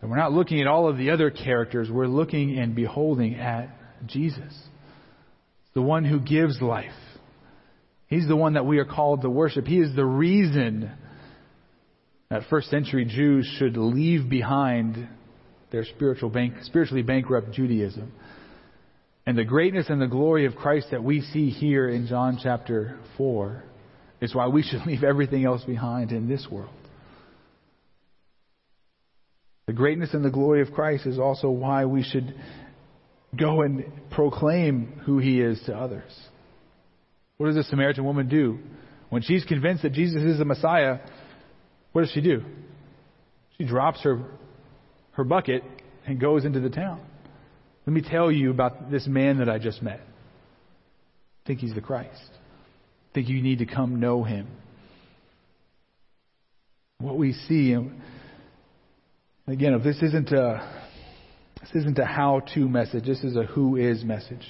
And 0.01 0.11
we're 0.11 0.19
not 0.19 0.33
looking 0.33 0.61
at 0.61 0.67
all 0.67 0.89
of 0.89 0.99
the 0.99 1.11
other 1.11 1.31
characters, 1.31 1.89
we're 1.91 2.07
looking 2.07 2.59
and 2.59 2.75
beholding 2.75 3.37
at 3.37 3.71
Jesus, 4.07 4.55
the 5.75 5.83
one 5.83 6.05
who 6.05 6.21
gives 6.21 6.61
life 6.61 6.93
He's 8.09 8.27
the 8.27 8.37
one 8.37 8.55
that 8.55 8.65
we 8.65 8.79
are 8.79 8.87
called 8.87 9.23
to 9.23 9.31
worship. 9.31 9.67
He 9.67 9.79
is 9.79 9.95
the 9.95 10.05
reason 10.05 10.91
that 12.31 12.43
first 12.49 12.71
century 12.71 13.05
Jews 13.05 13.47
should 13.59 13.77
leave 13.77 14.31
behind 14.31 15.09
their 15.71 15.85
spiritual 15.85 16.31
bank, 16.31 16.55
spiritually 16.62 17.03
bankrupt 17.03 17.53
Judaism. 17.53 18.12
And 19.27 19.37
the 19.37 19.45
greatness 19.45 19.87
and 19.91 20.01
the 20.01 20.07
glory 20.07 20.47
of 20.47 20.57
Christ 20.57 20.89
that 20.91 21.05
we 21.05 21.21
see 21.21 21.51
here 21.51 21.89
in 21.89 22.07
John 22.07 22.39
chapter 22.43 22.99
4 23.19 23.62
is 24.21 24.35
why 24.35 24.49
we 24.49 24.62
should 24.62 24.81
leave 24.87 25.05
everything 25.05 25.45
else 25.45 25.62
behind 25.64 26.12
in 26.12 26.29
this 26.29 26.47
world. 26.51 26.71
The 29.66 29.75
greatness 29.75 30.14
and 30.14 30.25
the 30.25 30.31
glory 30.31 30.62
of 30.62 30.73
Christ 30.73 31.05
is 31.05 31.19
also 31.19 31.51
why 31.51 31.85
we 31.85 32.03
should 32.03 32.35
go 33.39 33.61
and 33.61 33.85
proclaim 34.11 35.03
who 35.05 35.19
he 35.19 35.43
is 35.43 35.61
to 35.66 35.77
others. 35.77 36.11
What 37.37 37.49
does 37.49 37.57
the 37.57 37.64
Samaritan 37.64 38.05
woman 38.05 38.29
do? 38.29 38.59
When 39.11 39.21
she's 39.21 39.45
convinced 39.45 39.83
that 39.83 39.93
Jesus 39.93 40.23
is 40.23 40.39
the 40.39 40.47
Messiah, 40.47 41.01
what 41.93 42.03
does 42.03 42.11
she 42.12 42.23
do? 42.23 42.43
She 43.59 43.64
drops 43.64 44.03
her, 44.05 44.25
her 45.19 45.25
bucket 45.25 45.64
and 46.07 46.21
goes 46.21 46.45
into 46.45 46.61
the 46.61 46.71
town. 46.71 47.05
Let 47.87 47.93
me 47.93 48.03
tell 48.03 48.31
you 48.31 48.51
about 48.51 48.89
this 48.89 49.07
man 49.09 49.39
that 49.39 49.49
I 49.49 49.59
just 49.59 49.83
met. 49.83 49.99
I 50.01 51.47
think 51.47 51.59
he's 51.59 51.75
the 51.75 51.81
Christ. 51.81 52.31
I 52.31 53.14
think 53.14 53.29
you 53.29 53.43
need 53.43 53.59
to 53.59 53.66
come 53.66 53.99
know 53.99 54.23
him. 54.23 54.47
What 57.01 57.16
we 57.16 57.33
see, 57.33 57.73
again, 59.49 59.75
if 59.75 59.83
this 59.83 60.01
isn't 60.03 60.31
a 60.31 60.85
this 61.61 61.83
isn't 61.83 61.99
a 61.99 62.05
how-to 62.05 62.69
message, 62.69 63.05
this 63.05 63.25
is 63.25 63.35
a 63.35 63.43
who 63.43 63.75
is 63.75 64.05
message. 64.05 64.47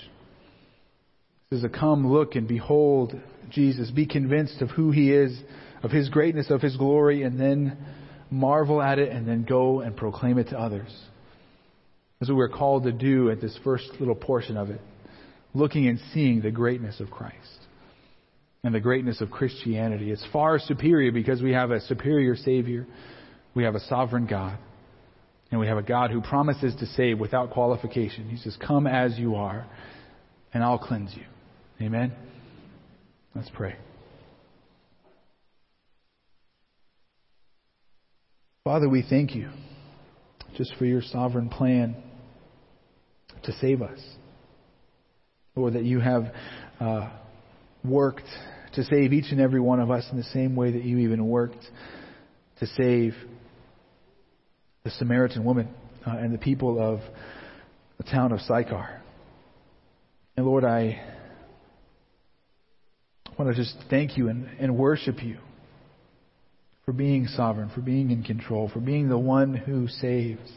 This 1.51 1.59
is 1.59 1.64
a 1.64 1.71
come, 1.71 2.12
look, 2.12 2.35
and 2.35 2.47
behold 2.47 3.19
Jesus. 3.49 3.91
Be 3.91 4.05
convinced 4.05 4.61
of 4.61 4.69
who 4.71 4.91
he 4.91 5.12
is, 5.12 5.41
of 5.83 5.91
his 5.91 6.11
greatness, 6.11 6.51
of 6.51 6.61
his 6.61 6.77
glory, 6.77 7.23
and 7.23 7.41
then 7.41 7.79
marvel 8.31 8.83
at 8.83 8.99
it, 8.99 9.11
and 9.11 9.26
then 9.26 9.45
go 9.45 9.81
and 9.81 9.97
proclaim 9.97 10.39
it 10.39 10.49
to 10.49 10.59
others. 10.59 10.95
That's 12.18 12.31
what 12.31 12.37
we're 12.37 12.49
called 12.49 12.85
to 12.85 12.93
do 12.93 13.31
at 13.31 13.41
this 13.41 13.57
first 13.62 13.91
little 14.01 14.14
portion 14.14 14.57
of 14.57 14.70
it. 14.70 14.81
Looking 15.55 15.87
and 15.87 15.99
seeing 16.12 16.43
the 16.43 16.51
greatness 16.51 17.01
of 17.01 17.11
Christ 17.11 17.59
and 18.62 18.74
the 18.74 18.81
greatness 18.81 19.20
of 19.20 19.31
Christianity. 19.31 20.11
It's 20.11 20.26
far 20.33 20.59
superior 20.59 21.12
because 21.12 21.41
we 21.41 21.53
have 21.53 21.70
a 21.70 21.81
superior 21.81 22.37
Savior, 22.37 22.87
we 23.55 23.64
have 23.64 23.74
a 23.74 23.81
sovereign 23.81 24.26
God, 24.26 24.59
and 25.51 25.61
we 25.61 25.66
have 25.68 25.79
a 25.79 25.83
God 25.83 26.11
who 26.11 26.20
promises 26.20 26.74
to 26.76 26.87
save 26.87 27.18
without 27.18 27.51
qualification. 27.51 28.29
He 28.29 28.37
says, 28.37 28.57
Come 28.66 28.87
as 28.87 29.18
you 29.18 29.37
are, 29.37 29.66
and 30.53 30.62
I'll 30.62 30.79
cleanse 30.79 31.14
you. 31.14 31.24
Amen? 31.81 32.12
Let's 33.35 33.51
pray. 33.55 33.76
Father, 38.69 38.87
we 38.87 39.01
thank 39.01 39.35
you 39.35 39.49
just 40.59 40.75
for 40.77 40.85
your 40.85 41.01
sovereign 41.01 41.49
plan 41.49 41.97
to 43.45 43.53
save 43.62 43.81
us. 43.81 43.99
Lord, 45.57 45.73
that 45.73 45.85
you 45.85 46.01
have 46.01 46.25
uh, 46.79 47.09
worked 47.83 48.27
to 48.75 48.85
save 48.85 49.14
each 49.14 49.33
and 49.33 49.41
every 49.41 49.59
one 49.59 49.81
of 49.81 49.91
us 49.91 50.07
in 50.12 50.19
the 50.19 50.23
same 50.23 50.55
way 50.55 50.71
that 50.73 50.85
you 50.85 50.99
even 50.99 51.27
worked 51.27 51.64
to 52.61 52.66
save 52.77 53.14
the 54.85 54.91
Samaritan 54.91 55.45
woman 55.45 55.71
uh, 56.07 56.19
and 56.19 56.35
the 56.35 56.39
people 56.39 56.79
of 56.79 57.01
the 57.97 58.05
town 58.05 58.33
of 58.33 58.41
Sychar. 58.41 59.01
And 60.37 60.45
Lord, 60.45 60.64
I 60.66 61.01
want 63.39 63.51
to 63.51 63.57
just 63.57 63.77
thank 63.89 64.19
you 64.19 64.29
and, 64.29 64.47
and 64.61 64.77
worship 64.77 65.25
you 65.25 65.39
for 66.89 66.95
being 66.95 67.26
sovereign, 67.26 67.68
for 67.74 67.82
being 67.82 68.11
in 68.11 68.22
control, 68.22 68.70
for 68.72 68.80
being 68.80 69.11
the 69.11 69.18
one 69.18 69.53
who 69.53 69.89
saves. 69.89 70.51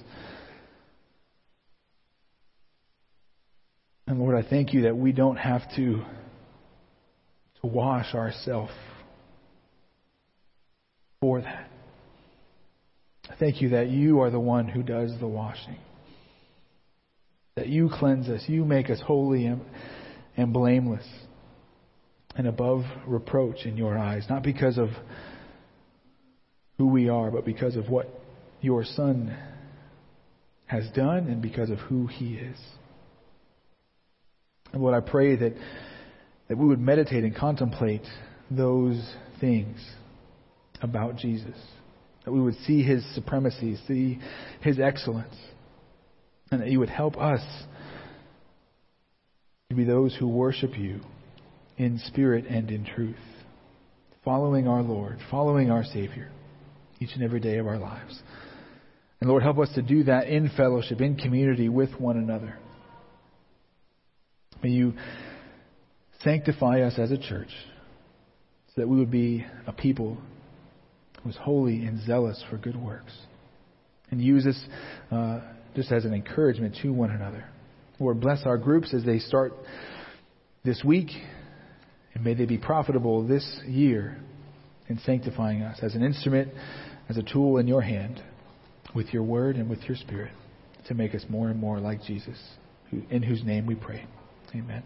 And 4.08 4.18
Lord, 4.18 4.42
I 4.42 4.50
thank 4.50 4.72
you 4.72 4.84
that 4.84 4.96
we 4.96 5.12
don't 5.12 5.36
have 5.36 5.64
to, 5.76 6.06
to 7.60 7.68
wash 7.68 8.16
ourselves 8.16 8.72
for 11.20 11.42
that. 11.42 11.70
I 13.30 13.36
thank 13.38 13.62
you 13.62 13.72
that 13.72 13.90
you 13.90 14.22
are 14.22 14.30
the 14.30 14.40
one 14.40 14.70
who 14.70 14.84
does 14.84 15.12
the 15.20 15.28
washing. 15.28 15.80
That 17.58 17.68
you 17.68 17.90
cleanse 17.92 18.30
us, 18.30 18.42
you 18.48 18.64
make 18.64 18.90
us 18.90 19.02
holy 19.06 19.48
and, 19.48 19.60
and 20.38 20.54
blameless 20.54 21.06
and 22.38 22.48
above 22.48 22.86
reproach 23.06 23.66
in 23.66 23.76
your 23.76 23.98
eyes, 23.98 24.24
not 24.30 24.44
because 24.44 24.78
of 24.78 24.92
who 26.82 26.88
we 26.88 27.10
are, 27.10 27.30
but 27.30 27.46
because 27.46 27.76
of 27.76 27.90
what 27.90 28.10
your 28.60 28.84
Son 28.84 29.38
has 30.66 30.90
done 30.96 31.28
and 31.28 31.40
because 31.40 31.70
of 31.70 31.78
who 31.78 32.08
he 32.08 32.34
is. 32.34 32.58
And 34.74 34.82
Lord, 34.82 34.96
I 34.96 35.08
pray 35.08 35.36
that, 35.36 35.54
that 36.50 36.58
we 36.58 36.68
would 36.68 36.80
meditate 36.80 37.24
and 37.24 37.36
contemplate 37.36 38.02
those 38.50 39.00
things 39.40 39.78
about 40.82 41.18
Jesus. 41.18 41.56
That 42.26 42.32
we 42.32 42.42
would 42.42 42.56
see 42.66 42.82
his 42.82 43.06
supremacy, 43.14 43.78
see 43.88 44.18
his 44.62 44.80
excellence, 44.80 45.36
and 46.52 46.62
that 46.62 46.70
you 46.70 46.80
would 46.80 46.90
help 46.90 47.16
us 47.16 47.42
to 49.70 49.76
be 49.76 49.84
those 49.84 50.16
who 50.16 50.28
worship 50.28 50.76
you 50.80 51.02
in 51.78 52.00
spirit 52.08 52.46
and 52.50 52.72
in 52.72 52.86
truth, 52.86 53.16
following 54.26 54.68
our 54.68 54.82
Lord, 54.82 55.20
following 55.30 55.70
our 55.70 55.84
Savior 55.84 56.32
each 57.02 57.10
and 57.16 57.24
every 57.24 57.40
day 57.40 57.58
of 57.58 57.68
our 57.68 57.80
lives. 57.80 58.22
And 59.20 59.30
Lord, 59.30 59.44
help 59.44 59.60
us 59.60 59.70
to 59.76 59.82
do 59.82 60.04
that 60.04 60.28
in 60.28 60.50
fellowship, 60.56 61.02
in 61.02 61.16
community 61.16 61.68
with 61.68 62.00
one 62.00 62.18
another. 62.18 62.58
May 64.64 64.70
you 64.70 64.94
sanctify 66.24 66.82
us 66.82 66.94
as 66.98 67.12
a 67.12 67.18
church 67.18 67.50
so 68.68 68.82
that 68.82 68.88
we 68.88 68.98
would 68.98 69.12
be 69.12 69.46
a 69.68 69.74
people 69.74 70.18
who 71.24 71.30
is 71.30 71.36
holy 71.38 71.86
and 71.86 72.02
zealous 72.06 72.44
for 72.50 72.58
good 72.58 72.76
works. 72.76 73.12
And 74.12 74.22
use 74.22 74.44
this 74.44 74.64
uh, 75.12 75.42
just 75.76 75.92
as 75.92 76.06
an 76.06 76.14
encouragement 76.14 76.78
to 76.82 76.92
one 76.92 77.12
another. 77.12 77.46
Lord, 78.00 78.20
bless 78.20 78.46
our 78.46 78.58
groups 78.58 78.94
as 78.94 79.04
they 79.04 79.20
start 79.20 79.54
this 80.64 80.84
week, 80.84 81.10
and 82.14 82.24
may 82.24 82.34
they 82.34 82.46
be 82.46 82.58
profitable 82.58 83.26
this 83.28 83.60
year 83.68 84.18
in 84.90 85.00
sanctifying 85.00 85.62
us 85.62 85.80
as 85.82 85.96
an 85.96 86.04
instrument, 86.04 86.52
as 87.12 87.18
a 87.18 87.24
tool 87.24 87.58
in 87.58 87.68
your 87.68 87.82
hand, 87.82 88.24
with 88.96 89.08
your 89.08 89.22
word 89.22 89.58
and 89.58 89.70
with 89.70 89.82
your 89.84 89.98
spirit, 89.98 90.32
to 90.88 90.94
make 90.94 91.14
us 91.14 91.26
more 91.28 91.50
and 91.50 91.60
more 91.60 91.78
like 91.78 92.02
Jesus, 92.04 92.40
in 93.10 93.22
whose 93.22 93.44
name 93.44 93.66
we 93.66 93.76
pray. 93.76 94.06
Amen. 94.56 94.82